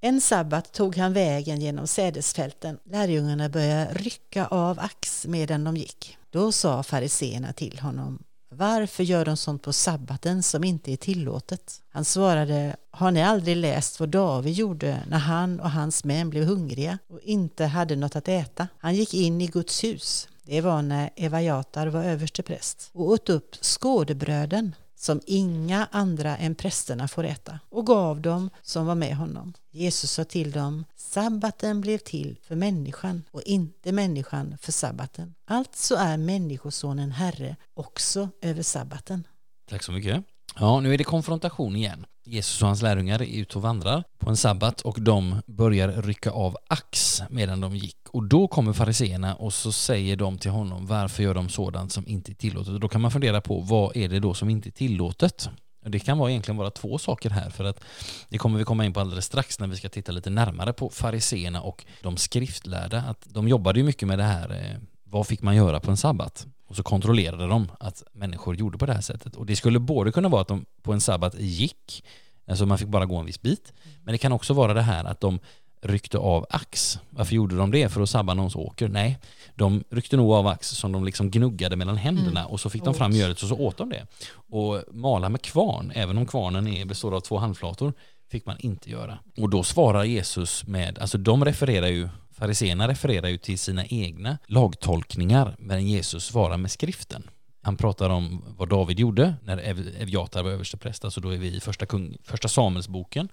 En 0.00 0.20
sabbat 0.20 0.72
tog 0.72 0.96
han 0.96 1.12
vägen 1.12 1.60
genom 1.60 1.86
sädesfälten. 1.86 2.78
Lärjungarna 2.84 3.48
började 3.48 3.92
rycka 3.94 4.46
av 4.46 4.80
ax 4.80 5.26
medan 5.26 5.64
de 5.64 5.76
gick. 5.76 6.18
Då 6.30 6.52
sa 6.52 6.82
fariseerna 6.82 7.52
till 7.52 7.78
honom 7.78 8.22
varför 8.56 9.02
gör 9.02 9.24
de 9.24 9.36
sånt 9.36 9.62
på 9.62 9.72
sabbaten 9.72 10.42
som 10.42 10.64
inte 10.64 10.92
är 10.92 10.96
tillåtet? 10.96 11.82
Han 11.90 12.04
svarade, 12.04 12.76
har 12.90 13.10
ni 13.10 13.22
aldrig 13.22 13.56
läst 13.56 14.00
vad 14.00 14.08
David 14.08 14.52
gjorde 14.52 15.02
när 15.08 15.18
han 15.18 15.60
och 15.60 15.70
hans 15.70 16.04
män 16.04 16.30
blev 16.30 16.44
hungriga 16.44 16.98
och 17.08 17.20
inte 17.22 17.64
hade 17.64 17.96
något 17.96 18.16
att 18.16 18.28
äta? 18.28 18.68
Han 18.78 18.94
gick 18.94 19.14
in 19.14 19.40
i 19.40 19.46
Guds 19.46 19.84
hus. 19.84 20.28
Det 20.42 20.60
var 20.60 20.82
när 20.82 21.10
Evajatar 21.16 21.86
var 21.86 22.04
överste 22.04 22.42
präst 22.42 22.90
och 22.92 23.08
åt 23.08 23.28
upp 23.28 23.56
skådebröden 23.60 24.74
som 25.02 25.20
inga 25.26 25.88
andra 25.90 26.36
än 26.36 26.54
prästerna 26.54 27.08
får 27.08 27.24
äta 27.24 27.60
och 27.68 27.86
gav 27.86 28.20
dem 28.20 28.50
som 28.62 28.86
var 28.86 28.94
med 28.94 29.16
honom. 29.16 29.54
Jesus 29.70 30.10
sa 30.10 30.24
till 30.24 30.50
dem, 30.50 30.84
sabbaten 30.96 31.80
blev 31.80 31.98
till 31.98 32.38
för 32.42 32.54
människan 32.54 33.22
och 33.30 33.42
inte 33.42 33.92
människan 33.92 34.58
för 34.60 34.72
sabbaten. 34.72 35.34
Alltså 35.46 35.94
är 35.94 36.16
människosonen 36.16 37.12
herre 37.12 37.56
också 37.74 38.28
över 38.42 38.62
sabbaten. 38.62 39.26
Tack 39.70 39.82
så 39.82 39.92
mycket. 39.92 40.24
Ja, 40.54 40.80
nu 40.80 40.94
är 40.94 40.98
det 40.98 41.04
konfrontation 41.04 41.76
igen. 41.76 42.06
Jesus 42.24 42.62
och 42.62 42.68
hans 42.68 42.82
lärjungar 42.82 43.22
är 43.22 43.40
ute 43.40 43.58
och 43.58 43.62
vandrar 43.62 44.04
på 44.18 44.30
en 44.30 44.36
sabbat 44.36 44.80
och 44.80 45.00
de 45.00 45.42
börjar 45.46 46.02
rycka 46.02 46.30
av 46.30 46.56
ax 46.68 47.22
medan 47.30 47.60
de 47.60 47.76
gick. 47.76 47.96
Och 48.08 48.22
då 48.24 48.48
kommer 48.48 48.72
fariseerna 48.72 49.34
och 49.34 49.54
så 49.54 49.72
säger 49.72 50.16
de 50.16 50.38
till 50.38 50.50
honom 50.50 50.86
varför 50.86 51.22
gör 51.22 51.34
de 51.34 51.48
sådant 51.48 51.92
som 51.92 52.08
inte 52.08 52.32
är 52.32 52.34
tillåtet? 52.34 52.74
Och 52.74 52.80
då 52.80 52.88
kan 52.88 53.00
man 53.00 53.10
fundera 53.10 53.40
på 53.40 53.60
vad 53.60 53.96
är 53.96 54.08
det 54.08 54.20
då 54.20 54.34
som 54.34 54.50
inte 54.50 54.68
är 54.68 54.70
tillåtet? 54.70 55.48
Och 55.84 55.90
Det 55.90 55.98
kan 55.98 56.18
vara 56.18 56.30
egentligen 56.30 56.56
vara 56.56 56.70
två 56.70 56.98
saker 56.98 57.30
här 57.30 57.50
för 57.50 57.64
att 57.64 57.84
det 58.28 58.38
kommer 58.38 58.58
vi 58.58 58.64
komma 58.64 58.84
in 58.84 58.92
på 58.92 59.00
alldeles 59.00 59.24
strax 59.24 59.60
när 59.60 59.66
vi 59.66 59.76
ska 59.76 59.88
titta 59.88 60.12
lite 60.12 60.30
närmare 60.30 60.72
på 60.72 60.90
fariseerna 60.90 61.60
och 61.60 61.84
de 62.02 62.16
skriftlärda. 62.16 62.98
Att 62.98 63.26
de 63.30 63.48
jobbade 63.48 63.78
ju 63.78 63.84
mycket 63.84 64.08
med 64.08 64.18
det 64.18 64.24
här, 64.24 64.50
eh, 64.50 64.78
vad 65.04 65.26
fick 65.26 65.42
man 65.42 65.56
göra 65.56 65.80
på 65.80 65.90
en 65.90 65.96
sabbat? 65.96 66.46
Och 66.72 66.76
så 66.76 66.82
kontrollerade 66.82 67.46
de 67.46 67.68
att 67.80 68.02
människor 68.12 68.56
gjorde 68.56 68.78
på 68.78 68.86
det 68.86 68.92
här 68.92 69.00
sättet. 69.00 69.36
Och 69.36 69.46
det 69.46 69.56
skulle 69.56 69.78
både 69.78 70.12
kunna 70.12 70.28
vara 70.28 70.40
att 70.40 70.48
de 70.48 70.64
på 70.82 70.92
en 70.92 71.00
sabbat 71.00 71.34
gick, 71.38 72.04
alltså 72.46 72.66
man 72.66 72.78
fick 72.78 72.88
bara 72.88 73.06
gå 73.06 73.16
en 73.16 73.26
viss 73.26 73.42
bit, 73.42 73.72
men 74.02 74.12
det 74.12 74.18
kan 74.18 74.32
också 74.32 74.54
vara 74.54 74.74
det 74.74 74.82
här 74.82 75.04
att 75.04 75.20
de 75.20 75.38
ryckte 75.82 76.18
av 76.18 76.46
ax. 76.50 76.98
Varför 77.10 77.34
gjorde 77.34 77.56
de 77.56 77.70
det? 77.70 77.88
För 77.88 78.00
att 78.00 78.10
sabba 78.10 78.34
någons 78.34 78.56
åker? 78.56 78.88
Nej, 78.88 79.18
de 79.54 79.84
ryckte 79.90 80.16
nog 80.16 80.32
av 80.32 80.46
ax 80.46 80.68
som 80.68 80.92
de 80.92 81.04
liksom 81.04 81.30
gnuggade 81.30 81.76
mellan 81.76 81.96
händerna 81.96 82.46
och 82.46 82.60
så 82.60 82.70
fick 82.70 82.84
de 82.84 82.94
fram 82.94 83.10
mjölet 83.12 83.42
och 83.42 83.48
så 83.48 83.56
åt 83.56 83.76
de 83.76 83.88
det. 83.88 84.06
Och 84.32 84.82
mala 84.90 85.28
med 85.28 85.42
kvarn, 85.42 85.92
även 85.94 86.18
om 86.18 86.26
kvarnen 86.26 86.66
är, 86.68 86.84
består 86.84 87.16
av 87.16 87.20
två 87.20 87.38
handflator, 87.38 87.92
fick 88.30 88.46
man 88.46 88.56
inte 88.58 88.90
göra. 88.90 89.18
Och 89.36 89.50
då 89.50 89.62
svarar 89.62 90.04
Jesus 90.04 90.66
med, 90.66 90.98
alltså 90.98 91.18
de 91.18 91.44
refererar 91.44 91.88
ju, 91.88 92.08
fariséerna 92.42 92.88
refererar 92.88 93.28
ju 93.28 93.38
till 93.38 93.58
sina 93.58 93.86
egna 93.86 94.38
lagtolkningar, 94.46 95.56
men 95.58 95.88
Jesus 95.88 96.24
svarar 96.24 96.56
med 96.56 96.70
skriften. 96.70 97.30
Han 97.62 97.76
pratar 97.76 98.10
om 98.10 98.44
vad 98.58 98.68
David 98.68 99.00
gjorde 99.00 99.34
när 99.44 99.58
Evjatar 100.02 100.42
var 100.42 100.50
överstepräst, 100.50 101.04
alltså 101.04 101.20
då 101.20 101.30
är 101.30 101.36
vi 101.36 101.56
i 101.56 101.60
första, 101.60 101.86
kung, 101.86 102.16
första 102.24 102.48
Samuelsboken, 102.48 103.28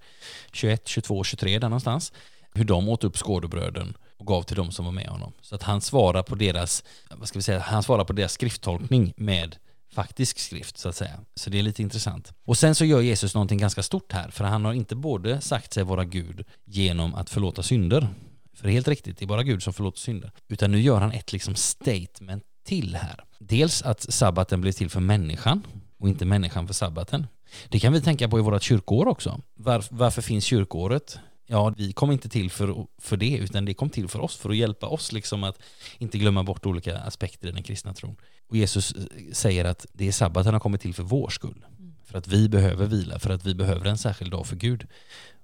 21, 0.52 0.88
22, 0.88 1.24
23 1.24 1.58
där 1.58 1.68
någonstans, 1.68 2.12
hur 2.54 2.64
de 2.64 2.88
åt 2.88 3.04
upp 3.04 3.16
skådebröden 3.16 3.96
och 4.18 4.26
gav 4.26 4.42
till 4.42 4.56
dem 4.56 4.72
som 4.72 4.84
var 4.84 4.92
med 4.92 5.08
honom. 5.08 5.32
Så 5.40 5.54
att 5.54 5.62
han 5.62 5.80
svarar 5.80 6.22
på 6.22 6.34
deras, 6.34 6.84
vad 7.10 7.28
ska 7.28 7.38
vi 7.38 7.42
säga, 7.42 7.60
han 7.60 7.82
svarar 7.82 8.04
på 8.04 8.12
deras 8.12 8.32
skrifttolkning 8.32 9.12
med 9.16 9.56
faktisk 9.92 10.38
skrift 10.38 10.78
så 10.78 10.88
att 10.88 10.96
säga. 10.96 11.20
Så 11.34 11.50
det 11.50 11.58
är 11.58 11.62
lite 11.62 11.82
intressant. 11.82 12.32
Och 12.44 12.58
sen 12.58 12.74
så 12.74 12.84
gör 12.84 13.00
Jesus 13.00 13.34
någonting 13.34 13.58
ganska 13.58 13.82
stort 13.82 14.12
här, 14.12 14.30
för 14.30 14.44
han 14.44 14.64
har 14.64 14.72
inte 14.72 14.96
både 14.96 15.40
sagt 15.40 15.72
sig 15.72 15.84
vara 15.84 16.04
Gud 16.04 16.44
genom 16.64 17.14
att 17.14 17.30
förlåta 17.30 17.62
synder, 17.62 18.08
för 18.56 18.68
helt 18.68 18.88
riktigt, 18.88 19.18
det 19.18 19.24
är 19.24 19.26
bara 19.26 19.42
Gud 19.42 19.62
som 19.62 19.72
förlåter 19.72 19.98
synder, 19.98 20.32
utan 20.48 20.72
nu 20.72 20.80
gör 20.80 21.00
han 21.00 21.12
ett 21.12 21.32
liksom 21.32 21.54
statement 21.54 22.44
till 22.64 22.96
här. 22.96 23.24
Dels 23.38 23.82
att 23.82 24.12
sabbaten 24.12 24.60
blev 24.60 24.72
till 24.72 24.90
för 24.90 25.00
människan 25.00 25.62
och 25.98 26.08
inte 26.08 26.24
människan 26.24 26.66
för 26.66 26.74
sabbaten. 26.74 27.26
Det 27.68 27.80
kan 27.80 27.92
vi 27.92 28.00
tänka 28.00 28.28
på 28.28 28.38
i 28.38 28.42
vårt 28.42 28.62
kyrkoår 28.62 29.08
också. 29.08 29.40
Var, 29.54 29.84
varför 29.90 30.22
finns 30.22 30.44
kyrkoåret? 30.44 31.18
Ja, 31.46 31.74
vi 31.76 31.92
kom 31.92 32.12
inte 32.12 32.28
till 32.28 32.50
för, 32.50 32.86
för 32.98 33.16
det, 33.16 33.36
utan 33.36 33.64
det 33.64 33.74
kom 33.74 33.90
till 33.90 34.08
för 34.08 34.20
oss, 34.20 34.36
för 34.36 34.50
att 34.50 34.56
hjälpa 34.56 34.86
oss 34.86 35.12
liksom 35.12 35.44
att 35.44 35.58
inte 35.98 36.18
glömma 36.18 36.42
bort 36.42 36.66
olika 36.66 36.98
aspekter 36.98 37.48
i 37.48 37.52
den 37.52 37.62
kristna 37.62 37.94
tron. 37.94 38.16
Och 38.48 38.56
Jesus 38.56 38.92
eh, 38.92 39.02
säger 39.32 39.64
att 39.64 39.86
det 39.92 40.08
är 40.08 40.12
sabbaten 40.12 40.52
har 40.52 40.60
kommit 40.60 40.80
till 40.80 40.94
för 40.94 41.02
vår 41.02 41.28
skull. 41.28 41.64
För 42.04 42.18
att 42.18 42.28
vi 42.28 42.48
behöver 42.48 42.86
vila, 42.86 43.18
för 43.18 43.30
att 43.30 43.46
vi 43.46 43.54
behöver 43.54 43.86
en 43.86 43.98
särskild 43.98 44.30
dag 44.30 44.46
för 44.46 44.56
Gud. 44.56 44.86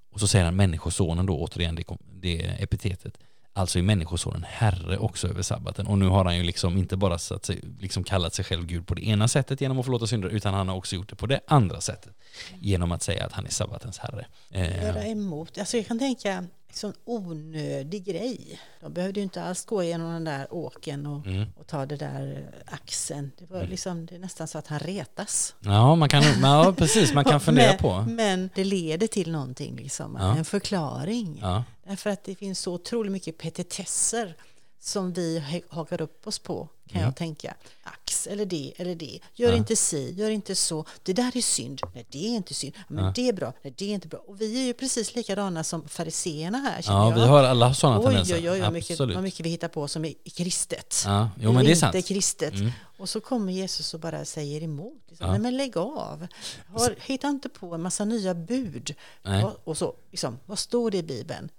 Och 0.09 0.19
så 0.19 0.27
säger 0.27 0.45
han 0.45 0.55
människosonen 0.55 1.25
då, 1.25 1.39
återigen 1.39 1.75
det, 1.75 1.83
det 2.21 2.37
epitetet. 2.59 3.17
Alltså 3.53 3.79
är 3.79 3.83
människosonen 3.83 4.45
herre 4.47 4.97
också 4.97 5.27
över 5.27 5.41
sabbaten. 5.41 5.87
Och 5.87 5.97
nu 5.97 6.07
har 6.07 6.25
han 6.25 6.37
ju 6.37 6.43
liksom 6.43 6.77
inte 6.77 6.97
bara 6.97 7.17
satt 7.17 7.45
sig, 7.45 7.61
liksom 7.79 8.03
kallat 8.03 8.33
sig 8.33 8.45
själv 8.45 8.65
Gud 8.65 8.87
på 8.87 8.93
det 8.93 9.07
ena 9.07 9.27
sättet 9.27 9.61
genom 9.61 9.79
att 9.79 9.85
förlåta 9.85 10.07
synder, 10.07 10.29
utan 10.29 10.53
han 10.53 10.67
har 10.67 10.75
också 10.75 10.95
gjort 10.95 11.09
det 11.09 11.15
på 11.15 11.27
det 11.27 11.39
andra 11.47 11.81
sättet. 11.81 12.13
Genom 12.59 12.91
att 12.91 13.03
säga 13.03 13.25
att 13.25 13.33
han 13.33 13.45
är 13.45 13.49
sabbatens 13.49 13.97
herre. 13.97 14.25
Eh. 14.51 14.83
Göra 14.83 15.05
emot. 15.05 15.57
Alltså 15.57 15.77
jag 15.77 15.87
kan 15.87 15.99
tänka, 15.99 16.43
sån 16.73 16.93
onödig 17.05 18.05
grej. 18.05 18.59
De 18.79 18.93
behövde 18.93 19.19
ju 19.19 19.23
inte 19.23 19.43
alls 19.43 19.65
gå 19.65 19.83
igenom 19.83 20.13
den 20.13 20.23
där 20.23 20.53
åken 20.53 21.05
och, 21.05 21.27
mm. 21.27 21.47
och 21.57 21.67
ta 21.67 21.85
det 21.85 21.95
där 21.95 22.51
axeln. 22.65 23.31
Det 23.37 23.45
var 23.45 23.57
mm. 23.57 23.69
liksom, 23.69 24.05
det 24.05 24.15
är 24.15 24.19
nästan 24.19 24.47
så 24.47 24.57
att 24.57 24.67
han 24.67 24.79
retas. 24.79 25.55
Ja, 25.59 25.95
man 25.95 26.09
kan, 26.09 26.23
ja 26.41 26.73
precis, 26.77 27.13
man 27.13 27.25
kan 27.25 27.39
fundera 27.47 27.71
men, 27.71 27.77
på. 27.77 28.01
Men 28.01 28.49
det 28.55 28.63
leder 28.63 29.07
till 29.07 29.31
någonting, 29.31 29.75
liksom, 29.75 30.17
ja. 30.19 30.37
en 30.37 30.45
förklaring. 30.45 31.39
Ja. 31.41 31.63
Därför 31.87 32.09
att 32.09 32.23
det 32.23 32.35
finns 32.35 32.59
så 32.59 32.73
otroligt 32.73 33.11
mycket 33.11 33.37
petitesser 33.37 34.35
som 34.79 35.13
vi 35.13 35.43
hakar 35.69 36.01
upp 36.01 36.27
oss 36.27 36.39
på, 36.39 36.69
kan 36.87 36.97
mm. 36.97 37.07
jag 37.07 37.15
tänka. 37.15 37.55
Ax, 37.83 38.27
eller 38.27 38.45
det, 38.45 38.73
eller 38.77 38.95
det. 38.95 39.19
Gör 39.33 39.49
ja. 39.49 39.55
inte 39.55 39.75
si, 39.75 40.13
gör 40.17 40.29
inte 40.29 40.55
så. 40.55 40.85
Det 41.03 41.13
där 41.13 41.37
är 41.37 41.41
synd. 41.41 41.81
Nej, 41.93 42.05
det 42.09 42.27
är 42.27 42.35
inte 42.35 42.53
synd. 42.53 42.73
Men 42.87 43.05
ja. 43.05 43.11
det 43.15 43.29
är 43.29 43.33
bra. 43.33 43.53
Nej, 43.61 43.73
det 43.77 43.85
är 43.85 43.93
inte 43.93 44.07
bra. 44.07 44.19
Och 44.27 44.41
vi 44.41 44.61
är 44.61 44.65
ju 44.65 44.73
precis 44.73 45.15
likadana 45.15 45.63
som 45.63 45.87
fariseerna 45.87 46.57
här, 46.57 46.81
Ja, 46.85 47.09
jag. 47.09 47.15
vi 47.15 47.21
har 47.21 47.43
alla 47.43 47.73
sådana 47.73 48.03
tendenser. 48.03 48.35
Oj, 48.35 48.51
oj, 48.51 48.63
oj, 48.63 48.71
mycket, 48.71 48.99
vad 48.99 49.23
mycket 49.23 49.45
vi 49.45 49.49
hittar 49.49 49.67
på 49.67 49.87
som 49.87 50.05
är 50.05 50.13
kristet. 50.35 51.03
Ja, 51.05 51.29
jo, 51.41 51.51
men 51.51 51.65
det 51.65 51.71
är 51.71 51.75
sant. 51.75 51.95
Inte 51.95 52.07
kristet. 52.07 52.53
Mm. 52.53 52.71
Och 52.97 53.09
så 53.09 53.19
kommer 53.21 53.53
Jesus 53.53 53.93
och 53.93 53.99
bara 53.99 54.25
säger 54.25 54.63
emot. 54.63 55.01
Liksom. 55.07 55.29
Nej, 55.29 55.39
men 55.39 55.57
lägg 55.57 55.77
av. 55.77 56.27
Har, 56.67 56.95
hitta 57.01 57.27
inte 57.27 57.49
på 57.49 57.75
en 57.75 57.81
massa 57.81 58.05
nya 58.05 58.33
bud. 58.33 58.95
Och, 59.43 59.67
och, 59.67 59.77
så, 59.77 59.95
liksom, 60.11 60.39
vad 60.45 60.59
står 60.59 60.91
det 60.91 60.97
i 60.97 61.03
Bibeln? 61.03 61.49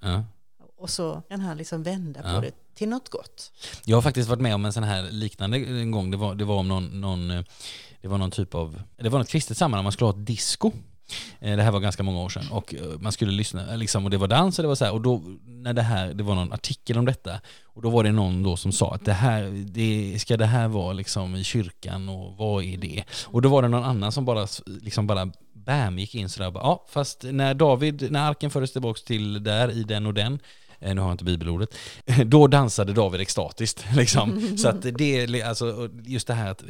Och 0.79 0.91
så 0.91 1.22
kan 1.29 1.41
han 1.41 1.57
liksom 1.57 1.83
vända 1.83 2.20
ja. 2.24 2.35
på 2.35 2.41
det 2.41 2.53
till 2.74 2.89
något 2.89 3.09
gott. 3.09 3.53
Jag 3.85 3.97
har 3.97 4.03
faktiskt 4.03 4.29
varit 4.29 4.41
med 4.41 4.55
om 4.55 4.64
en 4.64 4.72
sån 4.72 4.83
här 4.83 5.11
liknande 5.11 5.57
en 5.57 5.91
gång. 5.91 6.11
Det 6.11 6.16
var, 6.16 6.35
det 6.35 6.45
var 6.45 6.57
om 6.57 6.68
någon, 6.68 7.01
någon, 7.01 7.29
det 8.01 8.09
var 8.09 8.18
någon 8.18 8.31
typ 8.31 8.55
av, 8.55 8.83
det 8.97 9.09
var 9.09 9.18
något 9.18 9.29
kristet 9.29 9.57
sammanhang, 9.57 9.85
man 9.85 9.93
skulle 9.93 10.07
ha 10.07 10.18
ett 10.18 10.26
disco. 10.26 10.72
Eh, 11.41 11.57
det 11.57 11.62
här 11.62 11.70
var 11.70 11.81
ganska 11.81 12.03
många 12.03 12.20
år 12.20 12.29
sedan 12.29 12.45
och 12.51 12.74
eh, 12.74 12.81
man 13.01 13.12
skulle 13.12 13.33
lyssna 13.33 13.76
liksom, 13.76 14.05
och 14.05 14.11
det 14.11 14.16
var 14.16 14.29
dans 14.29 14.59
och 14.59 14.62
det 14.62 14.68
var 14.68 14.74
så 14.74 14.85
här, 14.85 14.93
och 14.93 15.01
då 15.01 15.22
när 15.47 15.72
det 15.72 15.83
här, 15.83 16.14
det 16.14 16.22
var 16.22 16.35
någon 16.35 16.53
artikel 16.53 16.99
om 16.99 17.05
detta 17.05 17.41
och 17.64 17.83
då 17.83 17.91
var 17.91 18.05
det 18.05 18.12
någon 18.12 18.43
då 18.43 18.57
som 18.57 18.72
sa 18.72 18.95
att 18.95 19.05
det 19.05 19.12
här, 19.12 19.64
det, 19.66 20.18
ska 20.18 20.37
det 20.37 20.47
här 20.47 20.68
vara 20.68 20.93
liksom 20.93 21.37
i 21.37 21.45
kyrkan 21.45 22.09
och 22.09 22.37
vad 22.37 22.64
är 22.64 22.76
det? 22.76 23.05
Och 23.24 23.43
då 23.43 23.49
var 23.49 23.62
det 23.62 23.68
någon 23.68 23.85
annan 23.85 24.12
som 24.12 24.24
bara 24.24 24.47
liksom 24.66 25.07
bara 25.07 25.33
bam 25.53 25.99
gick 25.99 26.14
in 26.14 26.29
sådär 26.29 26.53
ja 26.55 26.87
fast 26.89 27.24
när 27.24 27.55
David, 27.55 28.12
när 28.12 28.31
arken 28.31 28.51
fördes 28.51 28.72
tillbaks 28.72 29.03
till 29.03 29.45
där 29.45 29.70
i 29.70 29.83
den 29.83 30.07
och 30.07 30.14
den 30.14 30.39
Eh, 30.68 30.68
nu 30.81 31.01
har 31.01 31.09
jag 31.09 31.14
inte 31.14 31.24
bibelordet, 31.24 31.74
då 32.26 32.47
dansade 32.47 32.93
David 32.93 33.20
extatiskt. 33.20 33.85
Liksom. 33.97 34.57
Så 34.59 34.68
att 34.68 34.83
det, 34.83 35.43
alltså, 35.43 35.89
just 36.05 36.26
det 36.26 36.35
här 36.35 36.51
att, 36.51 36.62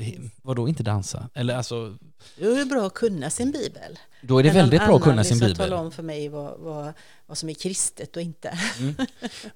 vadå 0.43 0.69
inte 0.69 0.83
dansa? 0.83 1.29
Eller 1.35 1.57
alltså... 1.57 1.97
Det 2.37 2.45
är 2.45 2.65
bra 2.65 2.87
att 2.87 2.95
kunna 2.95 3.31
sin 3.31 3.53
bibel. 3.53 3.99
Då 4.23 4.39
är 4.39 4.43
det 4.43 4.51
väldigt 4.51 4.87
bra 4.87 4.97
att 4.97 5.03
kunna 5.03 5.25
sin 5.25 5.39
bibel. 5.39 5.57
tala 5.57 5.77
om 5.77 5.93
för 5.93 6.03
mig 6.03 6.29
vad, 6.29 6.59
vad, 6.59 6.93
vad 7.29 7.39
som 7.39 7.49
är 7.49 7.55
kristet 7.55 8.17
och 8.17 8.23
inte. 8.23 8.59
Mm. 8.79 8.95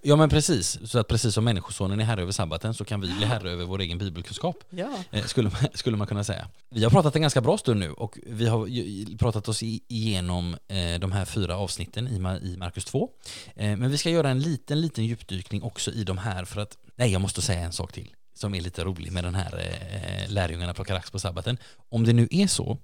Ja 0.03 0.16
men 0.16 0.29
precis, 0.29 0.79
så 0.85 0.99
att 0.99 1.09
precis 1.09 1.35
som 1.35 1.45
människosonen 1.45 2.01
är 2.01 2.05
herre 2.05 2.23
över 2.23 2.33
sabbaten 2.33 2.75
så 2.75 2.85
kan 2.85 3.01
vi 3.01 3.07
bli 3.07 3.27
herre 3.27 3.51
över 3.51 3.64
vår 3.64 3.81
egen 3.81 3.99
bibelkunskap. 3.99 4.64
Ja. 4.70 5.05
Eh, 5.11 5.25
skulle, 5.25 5.51
man, 5.51 5.61
skulle 5.75 5.97
man 5.97 6.07
kunna 6.07 6.25
säga. 6.25 6.49
Vi 6.70 6.85
har 6.85 6.91
pratat 6.91 7.16
en 7.16 7.23
ganska 7.23 7.41
bra 7.41 7.59
stund 7.59 7.81
nu 7.81 7.93
och 7.93 8.18
vi 8.27 8.47
har 8.47 9.18
pratat 9.18 9.49
oss 9.49 9.62
igenom 9.62 10.57
eh, 10.68 11.01
de 11.01 11.12
här 11.12 11.25
fyra 11.25 11.57
avsnitten 11.57 12.09
i 12.09 12.57
Markus 12.57 12.85
2. 12.85 13.11
Eh, 13.57 13.77
men 13.77 13.91
vi 13.91 13.99
ska 13.99 14.11
göra 14.11 14.31
en 14.31 14.41
liten, 14.41 14.81
liten 14.81 15.05
djupdykning 15.07 15.62
också 15.62 15.91
i 15.91 16.05
de 16.05 16.18
här 16.18 16.45
för 16.45 16.61
att, 16.61 16.79
nej 16.97 17.12
jag 17.12 17.20
måste 17.20 17.43
säga 17.43 17.61
en 17.61 17.73
sak 17.73 17.93
till 17.93 18.14
som 18.35 18.55
är 18.55 18.61
lite 18.61 18.85
rolig 18.85 19.12
med 19.12 19.25
den 19.25 19.35
här 19.35 19.79
lärjungarna 20.29 20.75
plockar 20.75 20.95
ax 20.95 21.11
på 21.11 21.18
sabbaten. 21.18 21.59
Om 21.91 22.05
det 22.05 22.12
nu 22.12 22.29
är 22.31 22.47
så 22.47 22.79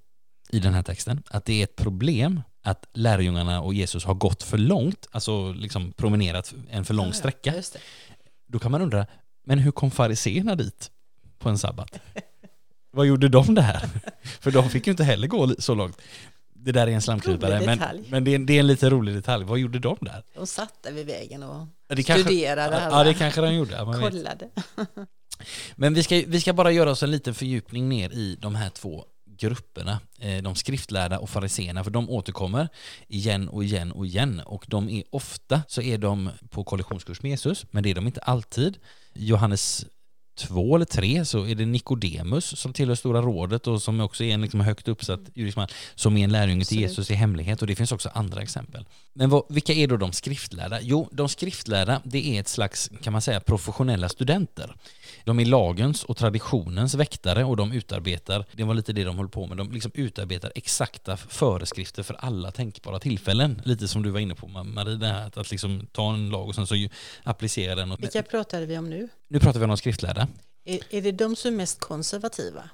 i 0.49 0.59
den 0.59 0.73
här 0.73 0.83
texten 0.83 1.23
att 1.27 1.45
det 1.45 1.59
är 1.59 1.63
ett 1.63 1.75
problem 1.75 2.41
att 2.61 2.85
lärjungarna 2.93 3.61
och 3.61 3.73
Jesus 3.73 4.05
har 4.05 4.13
gått 4.13 4.43
för 4.43 4.57
långt, 4.57 5.07
alltså 5.11 5.51
liksom 5.51 5.91
promenerat 5.91 6.53
en 6.69 6.85
för 6.85 6.93
lång 6.93 7.13
sträcka. 7.13 7.53
Då 8.47 8.59
kan 8.59 8.71
man 8.71 8.81
undra, 8.81 9.05
men 9.45 9.59
hur 9.59 9.71
kom 9.71 9.91
fariseerna 9.91 10.55
dit 10.55 10.91
på 11.37 11.49
en 11.49 11.57
sabbat? 11.57 11.99
Vad 12.91 13.05
gjorde 13.05 13.29
de 13.29 13.55
där? 13.55 13.89
För 14.39 14.51
de 14.51 14.69
fick 14.69 14.87
ju 14.87 14.91
inte 14.91 15.03
heller 15.03 15.27
gå 15.27 15.55
så 15.59 15.75
långt. 15.75 16.01
Det 16.53 16.71
där 16.71 16.87
är 16.87 16.91
en 16.91 17.01
slamkrypare, 17.01 17.65
men, 17.65 18.05
men 18.09 18.23
det, 18.23 18.35
är, 18.35 18.39
det 18.39 18.53
är 18.53 18.59
en 18.59 18.67
lite 18.67 18.89
rolig 18.89 19.15
detalj. 19.15 19.45
Vad 19.45 19.59
gjorde 19.59 19.79
de 19.79 19.97
där? 20.01 20.23
De 20.35 20.47
satt 20.47 20.83
där 20.83 20.91
vid 20.91 21.05
vägen 21.05 21.43
och 21.43 21.67
det 21.87 22.03
studerade. 22.03 22.77
Kanske, 22.77 22.97
ja, 22.97 23.03
det 23.03 23.13
kanske 23.13 23.41
de 23.41 23.53
gjorde. 23.53 23.77
Kollade. 23.77 24.49
Men 25.75 25.93
vi 25.93 26.03
ska, 26.03 26.23
vi 26.27 26.41
ska 26.41 26.53
bara 26.53 26.71
göra 26.71 26.91
oss 26.91 27.03
en 27.03 27.11
liten 27.11 27.33
fördjupning 27.33 27.89
ner 27.89 28.09
i 28.09 28.37
de 28.39 28.55
här 28.55 28.69
två 28.69 29.05
grupperna, 29.39 29.99
eh, 30.19 30.41
de 30.41 30.55
skriftlärda 30.55 31.19
och 31.19 31.29
fariseerna, 31.29 31.83
för 31.83 31.91
de 31.91 32.09
återkommer 32.09 32.69
igen 33.07 33.49
och 33.49 33.63
igen 33.63 33.91
och 33.91 34.05
igen 34.05 34.41
och 34.45 34.65
de 34.67 34.89
är 34.89 35.03
ofta 35.09 35.61
så 35.67 35.81
är 35.81 35.97
de 35.97 36.29
på 36.49 36.63
kollisionskurs 36.63 37.21
med 37.21 37.29
Jesus, 37.29 37.65
men 37.71 37.83
det 37.83 37.89
är 37.89 37.95
de 37.95 38.07
inte 38.07 38.21
alltid. 38.21 38.77
Johannes 39.13 39.85
två 40.39 40.75
eller 40.75 40.85
tre 40.85 41.25
så 41.25 41.45
är 41.45 41.55
det 41.55 41.65
Nikodemus 41.65 42.59
som 42.59 42.73
tillhör 42.73 42.95
Stora 42.95 43.21
rådet 43.21 43.67
och 43.67 43.81
som 43.81 43.99
också 43.99 44.23
är 44.23 44.33
en 44.33 44.41
liksom 44.41 44.59
högt 44.59 44.87
uppsatt 44.87 45.19
juristman 45.35 45.67
som 45.95 46.17
är 46.17 46.23
en 46.23 46.31
lärjunge 46.31 46.65
till 46.65 46.79
Jesus 46.79 47.11
i 47.11 47.13
hemlighet 47.13 47.61
och 47.61 47.67
det 47.67 47.75
finns 47.75 47.91
också 47.91 48.09
andra 48.13 48.41
exempel. 48.41 48.85
Men 49.13 49.29
vad, 49.29 49.43
vilka 49.49 49.73
är 49.73 49.87
då 49.87 49.97
de 49.97 50.11
skriftlärda? 50.11 50.79
Jo, 50.81 51.09
de 51.11 51.29
skriftlärda 51.29 52.01
det 52.03 52.27
är 52.27 52.39
ett 52.39 52.47
slags, 52.47 52.91
kan 53.01 53.13
man 53.13 53.21
säga, 53.21 53.39
professionella 53.39 54.09
studenter. 54.09 54.75
De 55.23 55.39
är 55.39 55.45
lagens 55.45 56.03
och 56.03 56.17
traditionens 56.17 56.95
väktare 56.95 57.43
och 57.43 57.57
de 57.57 57.71
utarbetar, 57.71 58.45
det 58.51 58.63
var 58.63 58.73
lite 58.73 58.93
det 58.93 59.03
de 59.03 59.17
höll 59.17 59.29
på 59.29 59.47
med, 59.47 59.57
de 59.57 59.71
liksom 59.71 59.91
utarbetar 59.95 60.51
exakta 60.55 61.17
föreskrifter 61.17 62.03
för 62.03 62.13
alla 62.13 62.51
tänkbara 62.51 62.99
tillfällen. 62.99 63.61
Lite 63.65 63.87
som 63.87 64.03
du 64.03 64.09
var 64.09 64.19
inne 64.19 64.35
på 64.35 64.47
Marie, 64.47 64.95
det 64.95 65.07
här 65.07 65.39
att 65.39 65.51
liksom 65.51 65.87
ta 65.91 66.13
en 66.13 66.29
lag 66.29 66.47
och 66.47 66.55
sen 66.55 66.67
så 66.67 66.75
applicera 67.23 67.75
den. 67.75 67.91
Och... 67.91 68.03
Vilka 68.03 68.23
pratade 68.23 68.65
vi 68.65 68.77
om 68.77 68.89
nu? 68.89 69.09
Nu 69.27 69.39
pratar 69.39 69.59
vi 69.59 69.63
om 69.63 69.69
de 69.69 69.77
skriftlärda. 69.77 70.27
Är, 70.65 70.79
är 70.89 71.01
det 71.01 71.11
de 71.11 71.35
som 71.35 71.53
är 71.53 71.57
mest 71.57 71.79
konservativa? 71.79 72.69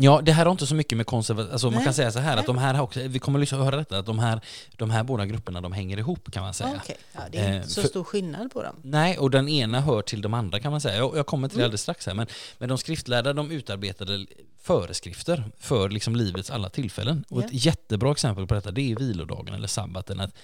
Ja, 0.00 0.20
det 0.22 0.32
här 0.32 0.44
har 0.44 0.52
inte 0.52 0.66
så 0.66 0.74
mycket 0.74 0.96
med 0.96 1.06
konservativ... 1.06 1.52
Alltså 1.52 1.70
man 1.70 1.84
kan 1.84 1.94
säga 1.94 2.12
så 2.12 2.18
här 2.18 2.36
att 2.36 2.46
de 2.46 2.58
här 2.58 2.80
också, 2.80 3.00
vi 3.00 3.18
kommer 3.18 3.38
liksom 3.38 3.58
att 3.58 3.64
höra 3.64 3.76
detta, 3.76 3.98
att 3.98 4.06
de 4.06 4.18
här, 4.18 4.40
de 4.76 4.90
här 4.90 5.02
båda 5.02 5.26
grupperna 5.26 5.60
de 5.60 5.72
hänger 5.72 5.98
ihop 5.98 6.32
kan 6.32 6.42
man 6.42 6.54
säga. 6.54 6.80
Okay. 6.84 6.96
Ja, 7.12 7.20
det 7.32 7.38
är 7.38 7.46
inte 7.46 7.58
eh, 7.58 7.62
så 7.62 7.80
för, 7.80 7.88
stor 7.88 8.04
skillnad 8.04 8.52
på 8.52 8.62
dem. 8.62 8.76
Nej, 8.82 9.18
och 9.18 9.30
den 9.30 9.48
ena 9.48 9.80
hör 9.80 10.02
till 10.02 10.22
de 10.22 10.34
andra 10.34 10.60
kan 10.60 10.70
man 10.70 10.80
säga. 10.80 10.96
Jag, 10.96 11.16
jag 11.16 11.26
kommer 11.26 11.48
till 11.48 11.56
det 11.56 11.62
mm. 11.62 11.66
alldeles 11.66 11.82
strax 11.82 12.06
här, 12.06 12.14
men, 12.14 12.26
men 12.58 12.68
de 12.68 12.78
skriftlärda 12.78 13.32
de 13.32 13.50
utarbetade 13.50 14.26
föreskrifter 14.60 15.44
för 15.58 15.88
liksom 15.88 16.16
livets 16.16 16.50
alla 16.50 16.68
tillfällen. 16.68 17.24
Och 17.28 17.40
yeah. 17.40 17.54
ett 17.54 17.64
jättebra 17.64 18.12
exempel 18.12 18.46
på 18.46 18.54
detta 18.54 18.70
det 18.70 18.92
är 18.92 18.96
vilodagen 18.96 19.54
eller 19.54 19.68
sabbaten. 19.68 20.20
Att, 20.20 20.34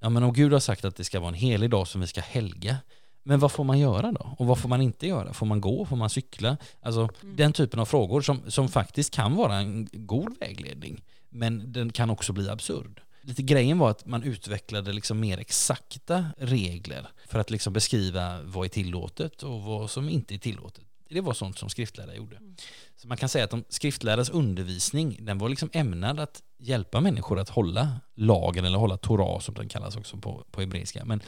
ja, 0.00 0.08
men 0.08 0.22
om 0.22 0.32
Gud 0.32 0.52
har 0.52 0.60
sagt 0.60 0.84
att 0.84 0.96
det 0.96 1.04
ska 1.04 1.20
vara 1.20 1.28
en 1.28 1.34
helig 1.34 1.70
dag 1.70 1.88
som 1.88 2.00
vi 2.00 2.06
ska 2.06 2.20
helga, 2.20 2.76
men 3.28 3.38
vad 3.38 3.52
får 3.52 3.64
man 3.64 3.78
göra 3.78 4.12
då? 4.12 4.34
Och 4.38 4.46
vad 4.46 4.58
får 4.58 4.68
man 4.68 4.80
inte 4.80 5.06
göra? 5.06 5.32
Får 5.32 5.46
man 5.46 5.60
gå? 5.60 5.84
Får 5.84 5.96
man 5.96 6.10
cykla? 6.10 6.56
Alltså 6.82 7.00
mm. 7.00 7.36
den 7.36 7.52
typen 7.52 7.80
av 7.80 7.86
frågor 7.86 8.20
som, 8.20 8.50
som 8.50 8.68
faktiskt 8.68 9.14
kan 9.14 9.34
vara 9.34 9.56
en 9.56 9.88
god 9.92 10.38
vägledning. 10.40 11.04
Men 11.28 11.72
den 11.72 11.92
kan 11.92 12.10
också 12.10 12.32
bli 12.32 12.48
absurd. 12.48 13.00
Lite 13.20 13.42
grejen 13.42 13.78
var 13.78 13.90
att 13.90 14.06
man 14.06 14.22
utvecklade 14.22 14.92
liksom 14.92 15.20
mer 15.20 15.38
exakta 15.38 16.26
regler 16.38 17.08
för 17.26 17.38
att 17.38 17.50
liksom 17.50 17.72
beskriva 17.72 18.42
vad 18.42 18.64
är 18.64 18.68
tillåtet 18.68 19.42
och 19.42 19.62
vad 19.62 19.90
som 19.90 20.08
inte 20.08 20.34
är 20.34 20.38
tillåtet. 20.38 20.84
Det 21.08 21.20
var 21.20 21.34
sånt 21.34 21.58
som 21.58 21.68
skriftlärare 21.68 22.16
gjorde. 22.16 22.36
Mm. 22.36 22.56
Så 22.96 23.08
man 23.08 23.16
kan 23.16 23.28
säga 23.28 23.44
att 23.44 23.50
de 23.50 23.64
skriftlärares 23.68 24.30
undervisning 24.30 25.18
den 25.20 25.38
var 25.38 25.48
liksom 25.48 25.70
ämnad 25.72 26.20
att 26.20 26.42
hjälpa 26.58 27.00
människor 27.00 27.38
att 27.38 27.48
hålla 27.48 28.00
lagen 28.14 28.64
eller 28.64 28.78
hålla 28.78 28.96
Torah 28.96 29.40
som 29.40 29.54
den 29.54 29.68
kallas 29.68 29.96
också 29.96 30.16
på, 30.16 30.44
på 30.50 30.60
hebreiska. 30.60 31.04
Men, 31.04 31.22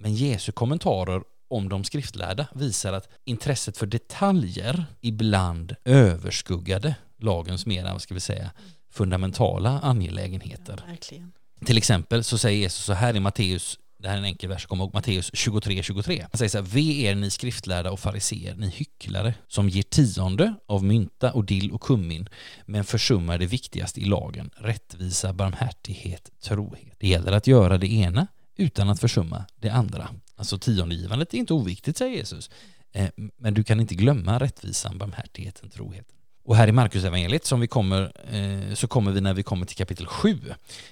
men 0.00 0.14
Jesu 0.14 0.52
kommentarer 0.52 1.22
om 1.50 1.68
de 1.68 1.84
skriftlärda 1.84 2.46
visar 2.54 2.92
att 2.92 3.08
intresset 3.24 3.76
för 3.76 3.86
detaljer 3.86 4.84
ibland 5.00 5.76
överskuggade 5.84 6.94
lagens 7.18 7.66
mer, 7.66 7.98
ska 7.98 8.14
vi 8.14 8.20
säga, 8.20 8.50
fundamentala 8.90 9.80
angelägenheter. 9.80 10.82
Ja, 11.10 11.66
Till 11.66 11.78
exempel 11.78 12.24
så 12.24 12.38
säger 12.38 12.58
Jesus 12.58 12.84
så 12.84 12.92
här 12.92 13.16
i 13.16 13.20
Matteus 13.20 13.78
det 14.02 14.08
här 14.08 14.14
är 14.14 14.18
en 14.18 14.24
enkel 14.24 14.48
vers, 14.48 14.66
kom 14.66 14.80
ihåg 14.80 14.94
Matteus 14.94 15.30
23, 15.34 15.82
23. 15.82 16.26
Han 16.32 16.38
säger 16.38 16.48
så 16.48 16.58
här, 16.58 16.64
ve 16.64 17.02
er 17.02 17.14
ni 17.14 17.30
skriftlärda 17.30 17.90
och 17.90 18.00
fariseer, 18.00 18.54
ni 18.54 18.68
hycklare, 18.68 19.34
som 19.48 19.68
ger 19.68 19.82
tionde 19.82 20.54
av 20.66 20.84
mynta 20.84 21.32
och 21.32 21.44
dill 21.44 21.72
och 21.72 21.80
kummin, 21.80 22.28
men 22.66 22.84
försummar 22.84 23.38
det 23.38 23.46
viktigaste 23.46 24.00
i 24.00 24.04
lagen, 24.04 24.50
rättvisa, 24.56 25.32
barmhärtighet, 25.32 26.30
trohet. 26.42 26.94
Det 26.98 27.08
gäller 27.08 27.32
att 27.32 27.46
göra 27.46 27.78
det 27.78 27.92
ena 27.92 28.26
utan 28.60 28.88
att 28.88 29.00
försumma 29.00 29.44
det 29.56 29.70
andra. 29.70 30.08
Alltså 30.36 30.58
tiondegivandet 30.58 31.34
är 31.34 31.38
inte 31.38 31.54
oviktigt, 31.54 31.96
säger 31.96 32.16
Jesus. 32.16 32.50
Eh, 32.92 33.08
men 33.36 33.54
du 33.54 33.64
kan 33.64 33.80
inte 33.80 33.94
glömma 33.94 34.38
rättvisan, 34.38 34.98
barmhärtigheten, 34.98 35.70
troheten. 35.70 36.16
Och 36.44 36.56
här 36.56 36.68
i 36.68 36.72
Markus 36.72 37.04
evangeliet 37.04 37.44
som 37.44 37.60
vi 37.60 37.66
kommer, 37.66 38.12
eh, 38.34 38.74
så 38.74 38.88
kommer 38.88 39.10
vi 39.12 39.20
när 39.20 39.34
vi 39.34 39.42
kommer 39.42 39.66
till 39.66 39.76
kapitel 39.76 40.06
7 40.06 40.38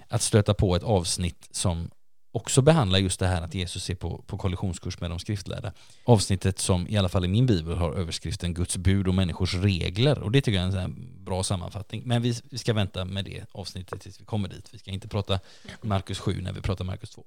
att 0.09 0.23
stöta 0.23 0.55
på 0.55 0.77
ett 0.77 0.83
avsnitt 0.83 1.49
som 1.51 1.91
också 2.39 2.63
behandlar 2.63 2.99
just 2.99 3.21
det 3.21 3.27
här 3.27 3.43
att 3.43 3.55
Jesus 3.55 3.91
är 3.91 3.95
på, 3.95 4.23
på 4.27 4.39
kollisionskurs 4.39 5.01
med 5.01 5.11
de 5.11 5.19
skriftlärda. 5.19 5.73
Avsnittet 6.05 6.59
som 6.59 6.89
i 6.89 6.97
alla 6.97 7.09
fall 7.09 7.25
i 7.25 7.29
min 7.29 7.47
bibel 7.47 7.77
har 7.77 7.93
överskriften 7.93 8.55
Guds 8.55 8.77
bud 8.77 9.09
och 9.09 9.15
människors 9.15 9.55
regler 9.55 10.19
och 10.19 10.33
det 10.33 10.41
tycker 10.41 10.59
jag 10.61 10.75
är 10.75 10.79
en 10.79 11.25
bra 11.25 11.43
sammanfattning. 11.43 12.03
Men 12.05 12.23
vi, 12.23 12.35
vi 12.51 12.59
ska 12.59 12.73
vänta 12.73 13.05
med 13.05 13.25
det 13.25 13.45
avsnittet 13.53 14.01
tills 14.01 14.21
vi 14.21 14.25
kommer 14.25 14.49
dit. 14.49 14.69
Vi 14.71 14.79
ska 14.79 14.91
inte 14.91 15.09
prata 15.09 15.41
Markus 15.83 16.19
7 16.19 16.41
när 16.43 16.53
vi 16.53 16.61
pratar 16.61 16.85
Markus 16.85 17.11
2. 17.11 17.25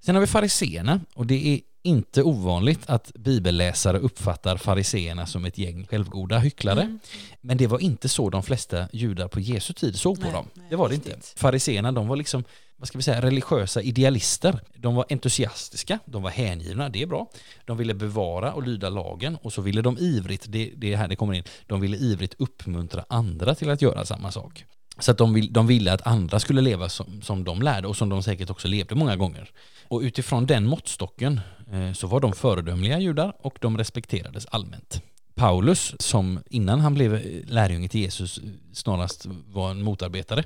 Sen 0.00 0.14
har 0.14 0.20
vi 0.20 0.26
fariseerna 0.26 1.00
och 1.14 1.26
det 1.26 1.54
är 1.54 1.60
inte 1.82 2.22
ovanligt 2.22 2.80
att 2.86 3.12
bibelläsare 3.14 3.98
uppfattar 3.98 4.56
fariseerna 4.56 5.26
som 5.26 5.44
ett 5.44 5.58
gäng 5.58 5.86
självgoda 5.86 6.38
hycklare. 6.38 6.82
Mm. 6.82 6.98
Men 7.40 7.56
det 7.56 7.66
var 7.66 7.78
inte 7.78 8.08
så 8.08 8.30
de 8.30 8.42
flesta 8.42 8.88
judar 8.92 9.28
på 9.28 9.40
Jesu 9.40 9.72
tid 9.72 9.96
såg 9.96 10.16
på 10.16 10.24
nej, 10.24 10.32
dem. 10.32 10.46
Det 10.70 10.76
var 10.76 10.88
det 10.88 10.94
inte. 10.94 11.18
Fariseerna, 11.36 11.92
de 11.92 12.08
var 12.08 12.16
liksom, 12.16 12.44
vad 12.76 12.88
ska 12.88 12.98
vi 12.98 13.02
säga, 13.02 13.22
religiösa 13.22 13.82
idealister. 13.82 14.60
De 14.76 14.94
var 14.94 15.06
entusiastiska, 15.10 15.98
de 16.04 16.22
var 16.22 16.30
hängivna, 16.30 16.88
det 16.88 17.02
är 17.02 17.06
bra. 17.06 17.30
De 17.64 17.76
ville 17.76 17.94
bevara 17.94 18.52
och 18.52 18.62
lyda 18.62 18.88
lagen 18.88 19.38
och 19.42 19.52
så 19.52 19.62
ville 19.62 19.82
de 19.82 19.98
ivrigt, 19.98 20.44
det, 20.48 20.72
det 20.76 20.92
är 20.92 20.96
här 20.96 21.08
det 21.08 21.16
kommer 21.16 21.34
in, 21.34 21.44
de 21.66 21.80
ville 21.80 21.96
ivrigt 21.96 22.34
uppmuntra 22.38 23.04
andra 23.08 23.54
till 23.54 23.70
att 23.70 23.82
göra 23.82 24.04
samma 24.04 24.32
sak. 24.32 24.64
Så 25.00 25.10
att 25.10 25.18
de, 25.18 25.34
vill, 25.34 25.52
de 25.52 25.66
ville 25.66 25.92
att 25.92 26.06
andra 26.06 26.40
skulle 26.40 26.60
leva 26.60 26.88
som, 26.88 27.22
som 27.22 27.44
de 27.44 27.62
lärde 27.62 27.88
och 27.88 27.96
som 27.96 28.08
de 28.08 28.22
säkert 28.22 28.50
också 28.50 28.68
levde 28.68 28.94
många 28.94 29.16
gånger. 29.16 29.50
Och 29.88 30.00
utifrån 30.00 30.46
den 30.46 30.66
måttstocken 30.66 31.40
eh, 31.72 31.92
så 31.92 32.06
var 32.06 32.20
de 32.20 32.32
föredömliga 32.32 32.98
judar 32.98 33.32
och 33.38 33.58
de 33.60 33.78
respekterades 33.78 34.46
allmänt. 34.46 35.02
Paulus, 35.34 35.94
som 35.98 36.40
innan 36.50 36.80
han 36.80 36.94
blev 36.94 37.14
eh, 37.14 37.20
lärjunge 37.46 37.88
till 37.88 38.00
Jesus 38.00 38.38
eh, 38.38 38.44
snarast 38.72 39.26
var 39.46 39.70
en 39.70 39.82
motarbetare, 39.82 40.44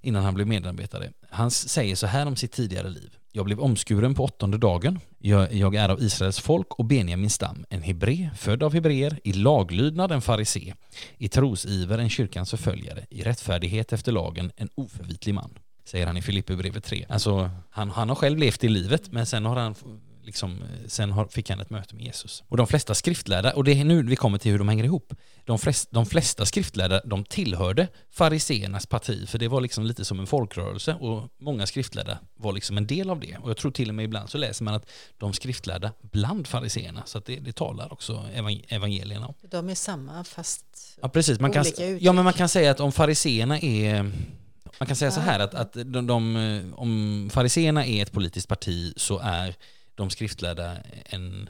innan 0.00 0.24
han 0.24 0.34
blev 0.34 0.46
medarbetare, 0.46 1.10
han 1.30 1.50
säger 1.50 1.96
så 1.96 2.06
här 2.06 2.26
om 2.26 2.36
sitt 2.36 2.52
tidigare 2.52 2.88
liv. 2.88 3.16
Jag 3.32 3.44
blev 3.44 3.60
omskuren 3.60 4.14
på 4.14 4.24
åttonde 4.24 4.58
dagen. 4.58 5.00
Jag, 5.18 5.52
jag 5.52 5.74
är 5.74 5.88
av 5.88 6.02
Israels 6.02 6.40
folk 6.40 6.74
och 6.74 6.84
Benjamin 6.84 7.30
stam, 7.30 7.64
en 7.68 7.82
hebré, 7.82 8.30
född 8.36 8.62
av 8.62 8.74
hebreer, 8.74 9.20
i 9.24 9.32
laglydnad 9.32 10.12
en 10.12 10.22
farisé, 10.22 10.74
i 11.18 11.28
trosiver 11.28 11.98
en 11.98 12.10
kyrkans 12.10 12.50
förföljare, 12.50 13.06
i 13.10 13.22
rättfärdighet 13.22 13.92
efter 13.92 14.12
lagen 14.12 14.52
en 14.56 14.68
oförvitlig 14.74 15.34
man 15.34 15.58
säger 15.84 16.06
han 16.06 16.16
i 16.16 16.22
Filipperbrevet 16.22 16.84
3. 16.84 17.06
Alltså, 17.08 17.50
han, 17.70 17.90
han 17.90 18.08
har 18.08 18.16
själv 18.16 18.38
levt 18.38 18.64
i 18.64 18.68
livet, 18.68 19.12
men 19.12 19.26
sen 19.26 19.44
har 19.44 19.56
han 19.56 19.74
Liksom, 20.24 20.64
sen 20.86 21.12
har, 21.12 21.26
fick 21.26 21.50
han 21.50 21.60
ett 21.60 21.70
möte 21.70 21.94
med 21.94 22.04
Jesus. 22.04 22.42
Och 22.48 22.56
de 22.56 22.66
flesta 22.66 22.94
skriftlärda, 22.94 23.52
och 23.52 23.64
det 23.64 23.72
är 23.72 23.84
nu 23.84 24.02
vi 24.02 24.16
kommer 24.16 24.38
till 24.38 24.50
hur 24.50 24.58
de 24.58 24.68
hänger 24.68 24.84
ihop, 24.84 25.14
de, 25.44 25.58
flest, 25.58 25.88
de 25.90 26.06
flesta 26.06 26.46
skriftlärda 26.46 27.00
de 27.04 27.24
tillhörde 27.24 27.88
fariseernas 28.10 28.86
parti, 28.86 29.28
för 29.28 29.38
det 29.38 29.48
var 29.48 29.60
liksom 29.60 29.84
lite 29.84 30.04
som 30.04 30.20
en 30.20 30.26
folkrörelse 30.26 30.94
och 30.94 31.28
många 31.38 31.66
skriftlärda 31.66 32.18
var 32.34 32.52
liksom 32.52 32.76
en 32.76 32.86
del 32.86 33.10
av 33.10 33.20
det. 33.20 33.36
Och 33.36 33.50
jag 33.50 33.56
tror 33.56 33.70
till 33.70 33.88
och 33.88 33.94
med 33.94 34.04
ibland 34.04 34.30
så 34.30 34.38
läser 34.38 34.64
man 34.64 34.74
att 34.74 34.90
de 35.18 35.32
skriftlärda 35.32 35.92
bland 36.00 36.46
fariseerna, 36.46 37.02
så 37.06 37.18
det, 37.18 37.36
det 37.36 37.52
talar 37.52 37.92
också 37.92 38.24
evangelierna 38.68 39.26
om. 39.26 39.34
De 39.40 39.68
är 39.68 39.74
samma 39.74 40.24
fast 40.24 40.98
ja, 41.02 41.08
precis. 41.08 41.40
Man 41.40 41.52
kan, 41.52 41.64
Ja, 42.00 42.12
men 42.12 42.24
man 42.24 42.32
kan 42.32 42.48
säga 42.48 42.70
att 42.70 42.80
om 42.80 42.92
fariseerna 42.92 43.60
är 43.60 44.12
man 44.78 44.86
kan 44.86 44.96
säga 44.96 45.10
så 45.10 45.20
här 45.20 45.40
att, 45.40 45.54
att 45.54 45.72
de, 45.72 46.06
de, 46.06 46.72
om 46.76 47.30
fariseerna 47.32 47.86
är 47.86 48.02
ett 48.02 48.12
politiskt 48.12 48.48
parti 48.48 48.92
så 48.96 49.18
är 49.18 49.54
de 49.94 50.10
skriftlärda 50.10 50.76
en, 51.04 51.48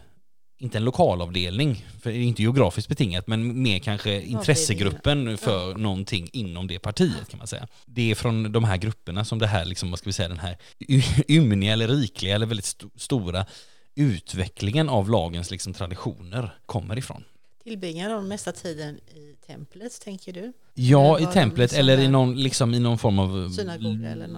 inte 0.58 0.78
en 0.78 0.84
lokalavdelning, 0.84 1.86
för 2.00 2.10
det 2.10 2.16
är 2.16 2.22
inte 2.22 2.42
geografiskt 2.42 2.88
betingat, 2.88 3.26
men 3.26 3.62
mer 3.62 3.78
kanske 3.78 4.20
intressegruppen 4.20 5.38
för 5.38 5.70
ja. 5.70 5.76
någonting 5.76 6.28
inom 6.32 6.66
det 6.66 6.78
partiet 6.78 7.28
kan 7.28 7.38
man 7.38 7.46
säga. 7.46 7.68
Det 7.86 8.10
är 8.10 8.14
från 8.14 8.52
de 8.52 8.64
här 8.64 8.76
grupperna 8.76 9.24
som 9.24 9.38
det 9.38 9.46
här, 9.46 9.64
liksom, 9.64 9.90
vad 9.90 9.98
ska 9.98 10.08
vi 10.08 10.12
säga, 10.12 10.28
den 10.28 10.38
här 10.38 10.56
ymniga 11.28 11.72
eller 11.72 11.88
rikliga 11.88 12.34
eller 12.34 12.46
väldigt 12.46 12.66
st 12.66 12.86
stora 12.96 13.46
utvecklingen 13.94 14.88
av 14.88 15.10
lagens 15.10 15.50
liksom, 15.50 15.72
traditioner 15.72 16.54
kommer 16.66 16.98
ifrån. 16.98 17.24
Tillbringar 17.62 18.10
de 18.10 18.28
mesta 18.28 18.52
tiden 18.52 18.94
i 18.96 19.36
templet, 19.46 20.00
tänker 20.00 20.32
du? 20.32 20.52
Ja, 20.74 21.20
i 21.20 21.26
templet 21.26 21.72
eller 21.72 21.98
i 21.98 22.08
någon, 22.08 22.42
liksom, 22.42 22.74
i 22.74 22.78
någon 22.78 22.98
form 22.98 23.18
av 23.18 23.50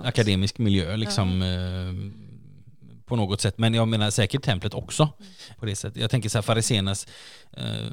akademisk 0.04 0.58
miljö. 0.58 0.96
Liksom, 0.96 1.40
ja. 1.40 2.33
På 3.06 3.16
något 3.16 3.40
sätt. 3.40 3.58
Men 3.58 3.74
jag 3.74 3.88
menar 3.88 4.10
säkert 4.10 4.42
templet 4.42 4.74
också. 4.74 5.02
Mm. 5.02 5.32
På 5.58 5.66
det 5.66 5.76
sättet. 5.76 6.02
Jag 6.02 6.10
tänker 6.10 6.28
så 6.28 6.38
här, 6.38 6.42
fariséernas, 6.42 7.06
eh, 7.52 7.90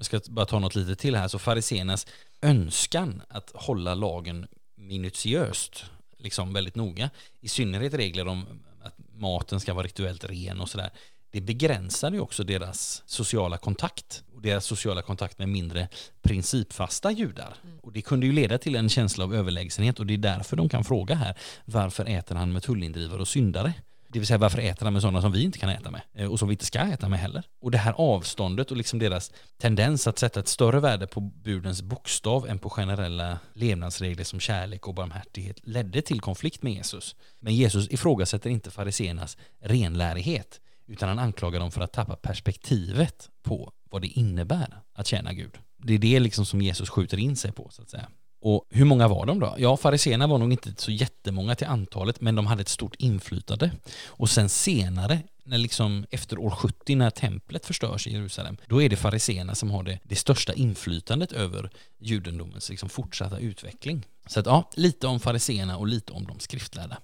ska 0.00 0.20
bara 0.28 0.46
ta 0.46 0.58
något 0.58 0.74
lite 0.74 0.96
till 0.96 1.16
här, 1.16 1.28
så 1.28 1.38
fariséernas 1.38 2.06
önskan 2.42 3.22
att 3.28 3.50
hålla 3.54 3.94
lagen 3.94 4.46
minutiöst, 4.76 5.84
liksom 6.18 6.52
väldigt 6.52 6.74
noga, 6.74 7.10
i 7.40 7.48
synnerhet 7.48 7.94
regler 7.94 8.28
om 8.28 8.46
att 8.82 8.94
maten 9.12 9.60
ska 9.60 9.74
vara 9.74 9.86
rituellt 9.86 10.24
ren 10.24 10.60
och 10.60 10.68
sådär, 10.68 10.90
det 11.32 11.40
begränsade 11.40 12.16
ju 12.16 12.22
också 12.22 12.44
deras 12.44 13.02
sociala 13.06 13.58
kontakt 13.58 14.22
och 14.34 14.42
deras 14.42 14.64
sociala 14.64 15.02
kontakt 15.02 15.38
med 15.38 15.48
mindre 15.48 15.88
principfasta 16.22 17.10
judar. 17.10 17.54
Mm. 17.64 17.78
Och 17.78 17.92
det 17.92 18.02
kunde 18.02 18.26
ju 18.26 18.32
leda 18.32 18.58
till 18.58 18.76
en 18.76 18.88
känsla 18.88 19.24
av 19.24 19.34
överlägsenhet 19.34 20.00
och 20.00 20.06
det 20.06 20.14
är 20.14 20.18
därför 20.18 20.56
de 20.56 20.68
kan 20.68 20.84
fråga 20.84 21.14
här 21.14 21.38
varför 21.64 22.04
äter 22.04 22.36
han 22.36 22.52
med 22.52 22.62
tullindrivare 22.62 23.20
och 23.20 23.28
syndare? 23.28 23.72
Det 24.12 24.18
vill 24.18 24.26
säga 24.26 24.38
varför 24.38 24.58
äter 24.58 24.84
han 24.84 24.92
med 24.92 25.02
sådana 25.02 25.22
som 25.22 25.32
vi 25.32 25.42
inte 25.44 25.58
kan 25.58 25.68
äta 25.68 25.90
med 25.90 26.02
eh, 26.14 26.30
och 26.30 26.38
som 26.38 26.48
vi 26.48 26.54
inte 26.54 26.64
ska 26.64 26.78
äta 26.78 27.08
med 27.08 27.18
heller. 27.18 27.44
Och 27.60 27.70
det 27.70 27.78
här 27.78 27.92
avståndet 27.92 28.70
och 28.70 28.76
liksom 28.76 28.98
deras 28.98 29.32
tendens 29.58 30.06
att 30.06 30.18
sätta 30.18 30.40
ett 30.40 30.48
större 30.48 30.80
värde 30.80 31.06
på 31.06 31.20
budens 31.20 31.82
bokstav 31.82 32.48
än 32.48 32.58
på 32.58 32.70
generella 32.70 33.38
levnadsregler 33.54 34.24
som 34.24 34.40
kärlek 34.40 34.88
och 34.88 34.94
barmhärtighet 34.94 35.56
ledde 35.62 36.02
till 36.02 36.20
konflikt 36.20 36.62
med 36.62 36.72
Jesus. 36.72 37.16
Men 37.40 37.54
Jesus 37.54 37.88
ifrågasätter 37.90 38.50
inte 38.50 38.70
fariseernas 38.70 39.36
renlärighet 39.60 40.60
utan 40.86 41.08
han 41.08 41.18
anklagar 41.18 41.60
dem 41.60 41.70
för 41.70 41.80
att 41.80 41.92
tappa 41.92 42.16
perspektivet 42.16 43.30
på 43.42 43.72
vad 43.90 44.02
det 44.02 44.08
innebär 44.08 44.80
att 44.94 45.06
tjäna 45.06 45.32
Gud. 45.32 45.58
Det 45.78 45.94
är 45.94 45.98
det 45.98 46.20
liksom 46.20 46.46
som 46.46 46.62
Jesus 46.62 46.90
skjuter 46.90 47.18
in 47.18 47.36
sig 47.36 47.52
på 47.52 47.68
så 47.70 47.82
att 47.82 47.90
säga. 47.90 48.08
Och 48.40 48.64
hur 48.70 48.84
många 48.84 49.08
var 49.08 49.26
de 49.26 49.40
då? 49.40 49.54
Ja, 49.58 49.76
fariséerna 49.76 50.26
var 50.26 50.38
nog 50.38 50.52
inte 50.52 50.72
så 50.76 50.90
jättemånga 50.90 51.54
till 51.54 51.66
antalet, 51.66 52.20
men 52.20 52.34
de 52.34 52.46
hade 52.46 52.60
ett 52.60 52.68
stort 52.68 52.94
inflytande. 52.98 53.70
Och 54.06 54.30
sen 54.30 54.48
senare, 54.48 55.22
när 55.44 55.58
liksom 55.58 56.06
efter 56.10 56.38
år 56.38 56.50
70 56.50 56.94
när 56.94 57.10
templet 57.10 57.66
förstörs 57.66 58.06
i 58.06 58.12
Jerusalem, 58.12 58.56
då 58.66 58.82
är 58.82 58.88
det 58.88 58.96
fariséerna 58.96 59.54
som 59.54 59.70
har 59.70 59.82
det, 59.82 59.98
det 60.02 60.16
största 60.16 60.52
inflytandet 60.52 61.32
över 61.32 61.70
judendomens 61.98 62.70
liksom 62.70 62.88
fortsatta 62.88 63.38
utveckling. 63.38 64.06
Så 64.26 64.40
att 64.40 64.46
ja, 64.46 64.70
lite 64.74 65.06
om 65.06 65.20
fariséerna 65.20 65.76
och 65.76 65.86
lite 65.86 66.12
om 66.12 66.26
de 66.26 66.40
skriftlärda. 66.40 66.96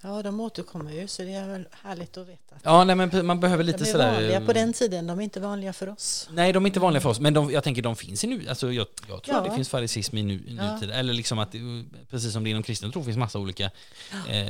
Ja, 0.00 0.22
de 0.22 0.40
återkommer 0.40 0.92
ju 0.92 1.08
så 1.08 1.22
det 1.22 1.34
är 1.34 1.48
väl 1.48 1.68
härligt 1.82 2.16
att 2.16 2.28
veta. 2.28 2.56
Ja, 2.62 2.84
nej, 2.84 2.96
men 2.96 3.26
man 3.26 3.40
behöver 3.40 3.64
lite 3.64 3.84
sådär... 3.84 4.12
De 4.12 4.16
är 4.16 4.20
vanliga 4.20 4.40
på 4.40 4.52
den 4.52 4.72
tiden, 4.72 5.06
de 5.06 5.18
är 5.18 5.22
inte 5.22 5.40
vanliga 5.40 5.72
för 5.72 5.88
oss. 5.88 6.28
Nej, 6.32 6.52
de 6.52 6.64
är 6.64 6.66
inte 6.66 6.80
vanliga 6.80 7.00
för 7.00 7.08
oss, 7.08 7.20
men 7.20 7.34
de, 7.34 7.50
jag 7.50 7.64
tänker 7.64 7.82
de 7.82 7.96
finns 7.96 8.24
i 8.24 8.26
nu. 8.26 8.48
Alltså, 8.48 8.72
jag, 8.72 8.86
jag 9.08 9.22
tror 9.22 9.36
ja. 9.36 9.38
att 9.38 9.44
det 9.44 9.54
finns 9.54 9.68
farisism 9.68 10.16
i, 10.16 10.22
nu, 10.22 10.34
i 10.34 10.56
ja. 10.56 10.74
nutid. 10.74 10.90
Eller 10.90 11.12
liksom 11.12 11.38
att, 11.38 11.54
precis 12.10 12.32
som 12.32 12.44
det 12.44 12.50
inom 12.50 12.62
kristen 12.62 12.92
tro 12.92 13.04
finns 13.04 13.16
massa 13.16 13.38
olika 13.38 13.64
eh, 14.28 14.48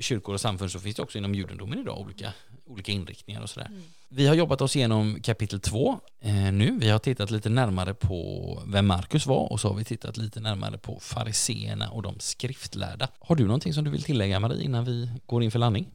kyrkor 0.00 0.34
och 0.34 0.40
samfund 0.40 0.70
så 0.70 0.80
finns 0.80 0.96
det 0.96 1.02
också 1.02 1.18
inom 1.18 1.34
judendomen 1.34 1.78
idag 1.78 1.98
olika 1.98 2.32
olika 2.66 2.92
inriktningar 2.92 3.40
och 3.40 3.50
sådär. 3.50 3.66
Mm. 3.66 3.82
Vi 4.08 4.26
har 4.26 4.34
jobbat 4.34 4.60
oss 4.60 4.76
igenom 4.76 5.20
kapitel 5.22 5.60
två 5.60 6.00
eh, 6.20 6.52
nu. 6.52 6.78
Vi 6.80 6.90
har 6.90 6.98
tittat 6.98 7.30
lite 7.30 7.48
närmare 7.48 7.94
på 7.94 8.62
vem 8.66 8.86
Markus 8.86 9.26
var 9.26 9.52
och 9.52 9.60
så 9.60 9.68
har 9.68 9.74
vi 9.74 9.84
tittat 9.84 10.16
lite 10.16 10.40
närmare 10.40 10.78
på 10.78 11.00
fariseerna 11.00 11.90
och 11.90 12.02
de 12.02 12.20
skriftlärda. 12.20 13.08
Har 13.18 13.36
du 13.36 13.46
någonting 13.46 13.74
som 13.74 13.84
du 13.84 13.90
vill 13.90 14.02
tillägga 14.02 14.40
Marie 14.40 14.64
innan 14.64 14.84
vi 14.84 15.10
går 15.26 15.42
in 15.42 15.50
för 15.50 15.58
landning? 15.58 15.90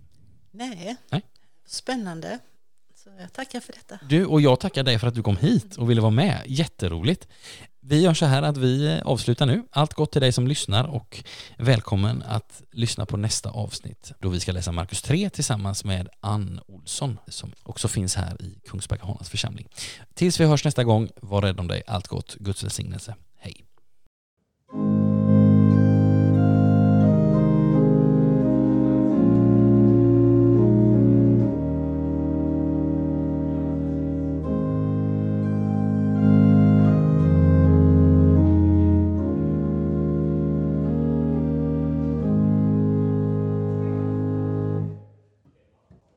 Nej. 0.51 0.95
Nej. 1.09 1.22
Spännande. 1.65 2.39
Så 3.03 3.09
jag 3.20 3.34
tackar 3.34 3.59
för 3.59 3.74
detta. 3.74 3.99
Du, 4.09 4.26
och 4.26 4.41
jag 4.41 4.59
tackar 4.59 4.84
dig 4.84 4.99
för 4.99 5.07
att 5.07 5.15
du 5.15 5.24
kom 5.24 5.38
hit 5.38 5.78
och 5.78 5.89
ville 5.89 6.01
vara 6.01 6.11
med. 6.11 6.43
Jätteroligt. 6.45 7.28
Vi 7.82 8.01
gör 8.01 8.13
så 8.13 8.25
här 8.25 8.41
att 8.41 8.57
vi 8.57 9.01
avslutar 9.05 9.45
nu. 9.45 9.63
Allt 9.71 9.93
gott 9.93 10.11
till 10.11 10.21
dig 10.21 10.32
som 10.32 10.47
lyssnar 10.47 10.84
och 10.84 11.23
välkommen 11.57 12.23
att 12.27 12.61
lyssna 12.71 13.05
på 13.05 13.17
nästa 13.17 13.49
avsnitt 13.49 14.11
då 14.19 14.30
vi 14.30 14.39
ska 14.39 14.51
läsa 14.51 14.71
Markus 14.71 15.01
3 15.01 15.30
tillsammans 15.30 15.84
med 15.84 16.09
Ann 16.19 16.59
Olsson 16.67 17.17
som 17.27 17.51
också 17.63 17.88
finns 17.88 18.15
här 18.15 18.41
i 18.41 18.59
Kungsbacka 18.67 19.17
församling. 19.23 19.67
Tills 20.13 20.39
vi 20.39 20.45
hörs 20.45 20.65
nästa 20.65 20.84
gång, 20.84 21.09
var 21.21 21.41
rädd 21.41 21.59
om 21.59 21.67
dig. 21.67 21.84
Allt 21.88 22.07
gott. 22.07 22.36
Guds 22.36 22.63
välsignelse. 22.63 23.15
Hej. 23.38 23.68